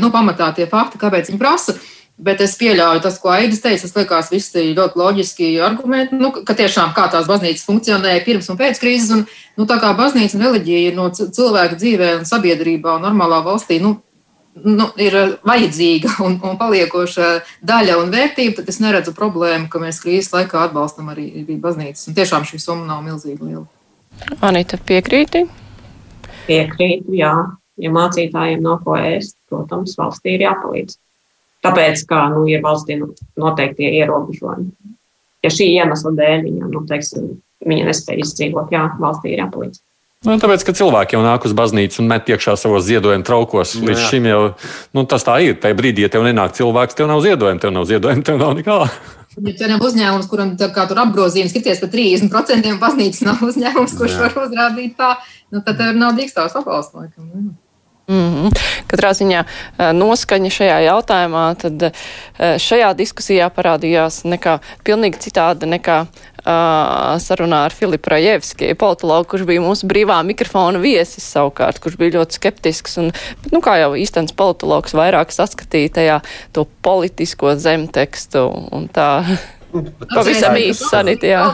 nu, 0.00 0.12
pamatā 0.14 0.52
tie 0.56 0.68
fakti, 0.70 1.00
kāpēc 1.02 1.32
viņi 1.32 1.40
prasa. 1.40 1.74
Bet 2.20 2.42
es 2.44 2.52
pieļauju 2.60 3.00
tas, 3.00 3.16
ko 3.20 3.30
Aidis 3.32 3.62
teica. 3.64 3.86
Tas 3.86 3.96
liekas, 3.96 4.28
viss 4.32 4.52
ir 4.58 4.74
ļoti 4.76 5.00
loģiski 5.00 5.46
argumenti, 5.64 6.18
nu, 6.20 6.32
ka 6.44 6.56
tiešām 6.58 6.92
kā 6.96 7.06
tās 7.12 7.28
baznīcas 7.30 7.64
funkcionēja 7.64 8.24
pirms 8.26 8.50
un 8.52 8.58
pēc 8.60 8.80
krīzes. 8.82 9.14
Un, 9.16 9.24
nu, 9.56 9.66
tā 9.70 9.78
kā 9.80 9.94
baznīca 9.96 10.36
un 10.36 10.44
reliģija 10.44 10.92
no 10.98 11.08
cilvēka 11.16 11.80
dzīvē 11.80 12.12
un 12.18 12.28
sabiedrībā 12.28 12.98
un 12.98 13.06
normālā 13.08 13.40
valstī 13.46 13.80
nu, 13.80 13.94
nu, 14.64 14.90
ir 15.00 15.16
vajadzīga 15.46 16.18
un, 16.26 16.36
un 16.44 16.60
paliekoša 16.60 17.30
daļa 17.66 17.98
un 18.02 18.12
vērtība, 18.12 18.58
tad 18.60 18.72
es 18.72 18.80
neredzu 18.84 19.16
problēmu, 19.16 19.70
ka 19.72 19.80
mēs 19.82 20.02
krīzes 20.04 20.32
laikā 20.34 20.66
atbalstam 20.66 21.08
arī, 21.14 21.30
baznīcas. 21.62 22.08
Un 22.10 22.18
tiešām 22.20 22.44
šī 22.48 22.60
summa 22.60 22.88
nav 22.90 23.04
milzīga 23.06 23.46
liela. 23.46 23.66
Anita, 24.44 24.76
piekrīti? 24.76 25.46
Piekrītu, 26.48 27.14
jā. 27.16 27.34
Ja 27.80 27.90
mācītājiem 27.94 28.60
nav 28.60 28.82
ko 28.84 28.98
ēst, 28.98 29.38
protams, 29.48 29.94
valstī 29.96 30.34
ir 30.36 30.50
jāpalīdz. 30.50 30.98
Tāpēc, 31.64 32.06
ka 32.08 32.24
nu, 32.32 32.46
ir 32.48 32.62
valstī 32.64 32.96
nu, 33.00 33.12
noteikti 33.40 33.88
ierobežojumi. 34.00 34.70
Ja 35.44 35.52
šī 35.52 35.68
iemesla 35.76 36.12
dēļ 36.16 36.42
viņa, 36.46 36.72
nu, 36.72 36.82
teiksim, 36.88 37.30
viņa 37.68 37.86
nespēja 37.88 38.24
izdzīvot, 38.24 38.72
jā, 38.72 38.86
valstī 39.00 39.34
ir 39.34 39.44
jāpalīdz. 39.44 39.82
Nu, 40.20 40.34
tāpēc, 40.36 40.66
ka 40.68 40.74
cilvēki 40.76 41.16
jau 41.16 41.22
nāk 41.24 41.46
uz 41.48 41.54
baznīcu 41.56 42.02
un 42.02 42.10
met 42.10 42.26
iekšā 42.28 42.52
savos 42.60 42.84
ziedojumu 42.84 43.24
traukos. 43.24 43.70
Līdz 43.80 44.02
jā. 44.02 44.08
šim 44.10 44.26
jau 44.28 44.40
nu, 44.92 45.06
tas 45.08 45.24
tā 45.24 45.38
ir. 45.46 45.54
Tajā 45.56 45.78
brīdī, 45.78 46.04
ja 46.04 46.10
tev 46.12 46.26
nenāk 46.26 46.52
cilvēks, 46.58 46.98
tev 46.98 47.08
nav 47.08 47.22
ziedojumu, 47.24 47.62
tev 47.62 47.72
nav 47.72 47.86
ziedojumu, 47.88 48.24
tev 48.28 48.36
nav 48.40 48.52
nekā. 48.58 48.76
Ja 49.40 49.54
tev 49.56 49.72
nav 49.72 49.86
uzņēmums, 49.88 50.28
kuram 50.28 50.52
kā 50.60 50.84
tur 50.90 51.00
apgrozījums 51.06 51.54
skaties 51.54 51.80
par 51.80 51.92
30%, 51.94 52.76
baznīcas 52.84 53.24
nav 53.30 53.40
uzņēmums, 53.48 53.96
kurš 53.96 54.18
jā. 54.18 54.26
var 54.26 54.36
uzrādīt 54.44 54.92
tā, 55.00 55.14
nu, 55.54 55.64
tad 55.64 55.80
tev 55.80 55.96
nav 55.96 56.12
dīkstāvs 56.20 56.60
apvalsts. 56.60 57.00
Mm 58.10 58.30
-hmm. 58.34 58.50
Katrā 58.90 59.12
ziņā 59.14 59.44
eh, 59.44 59.92
noskaņa 59.92 60.50
šajā 60.50 60.78
jautājumā, 60.82 61.44
tad 61.62 61.82
eh, 61.82 61.92
šajā 62.58 62.90
diskusijā 62.98 63.46
parādījās 63.54 64.24
nekā 64.26 64.58
pilnīgi 64.84 65.20
citāda 65.26 65.66
nekā 65.66 66.00
uh, 66.46 67.18
sarunā 67.22 67.64
ar 67.64 67.74
Filipu 67.76 68.10
Rajevski, 68.10 68.74
politologu, 68.74 69.28
kurš 69.30 69.44
bija 69.48 69.60
mūsu 69.60 69.86
brīvā 69.86 70.18
mikrofona 70.26 70.78
viesis 70.78 71.24
savukārt, 71.34 71.78
kurš 71.78 71.96
bija 72.00 72.18
ļoti 72.18 72.38
skeptisks 72.38 72.98
un, 72.98 73.12
nu, 73.52 73.60
kā 73.60 73.76
jau 73.80 73.92
īstenis 73.94 74.34
politologs, 74.36 74.96
vairāk 74.96 75.30
saskatīja 75.30 75.92
tajā 76.00 76.20
to 76.52 76.66
politisko 76.82 77.54
zemtekstu 77.56 78.46
un 78.72 78.88
tā. 78.88 79.10
Pavisam 80.16 80.56
īsi 80.58 80.82
sanīt, 80.82 81.22
jā. 81.22 81.44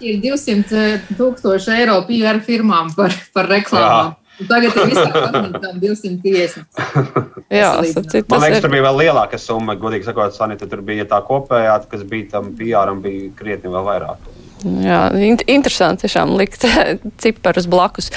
Ir 0.00 0.20
200 0.22 1.16
tūkstoši 1.18 1.72
eiro 1.80 1.98
PR 2.06 2.38
firmām 2.46 2.94
par, 2.94 3.16
par 3.34 3.50
reklāmām. 3.50 4.14
Jā. 4.14 4.25
Tagad 4.36 4.74
ir 4.76 4.90
visām 4.90 5.78
250. 5.80 6.66
Jā, 7.60 7.70
sapcīt, 7.88 8.26
Man 8.28 8.42
liekas, 8.44 8.58
ir... 8.58 8.64
tur 8.66 8.74
bija 8.74 8.84
vēl 8.84 8.98
lielāka 9.06 9.40
summa, 9.40 9.76
godīgi 9.80 10.08
sakot, 10.10 10.34
Sanita, 10.36 10.68
tur 10.68 10.82
bija 10.84 11.06
tā 11.08 11.22
kopējā, 11.24 11.78
kas 11.88 12.04
bija 12.10 12.34
tam 12.34 12.50
PR, 12.58 12.92
bija 13.00 13.30
krietni 13.38 13.72
vēl 13.72 13.86
vairāk. 13.86 14.28
Jā, 14.64 15.10
interesanti 15.52 16.06
tiešām 16.06 16.30
likt 16.38 16.62
ciparus 17.22 17.66
blakus. 17.68 18.08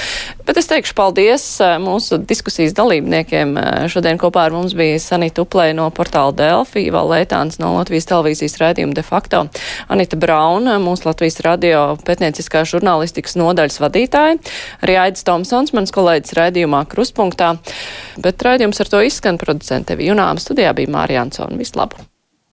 Bet 0.48 0.56
es 0.56 0.70
teikšu 0.70 0.94
paldies 0.96 1.44
eh, 1.60 1.74
mūsu 1.82 2.16
diskusijas 2.24 2.72
dalībniekiem. 2.78 3.52
Eh, 3.60 3.88
šodien 3.92 4.16
kopā 4.20 4.46
ar 4.48 4.56
mums 4.56 4.72
bija 4.76 4.96
Sanita 5.02 5.44
Uplē 5.44 5.68
no 5.76 5.90
portāla 5.92 6.32
Delfi, 6.36 6.86
Valētāns 6.94 7.60
no 7.60 7.74
Latvijas 7.76 8.08
televīzijas 8.08 8.56
rādījuma 8.62 8.96
de 8.96 9.04
facto, 9.04 9.42
Anita 9.92 10.16
Brauna, 10.20 10.78
mūsu 10.80 11.10
Latvijas 11.10 11.42
radio 11.44 11.82
pētnieciskā 12.08 12.64
žurnālistikas 12.72 13.36
nodaļas 13.40 13.76
vadītāja, 13.84 14.38
arī 14.80 14.96
Aidis 15.04 15.28
Tomsons, 15.28 15.74
mans 15.76 15.92
kolēģis 15.92 16.38
rādījumā 16.40 16.86
Kruspunktā. 16.88 17.52
Bet 18.16 18.40
rādījums 18.46 18.80
ar 18.80 18.88
to 18.88 19.04
izskan 19.04 19.36
producente 19.40 19.98
Junām 20.00 20.40
studijā 20.40 20.72
bija 20.78 20.96
Mārija 20.96 21.28
Ansona. 21.28 21.60
Visu 21.60 21.76
labu! 21.76 22.09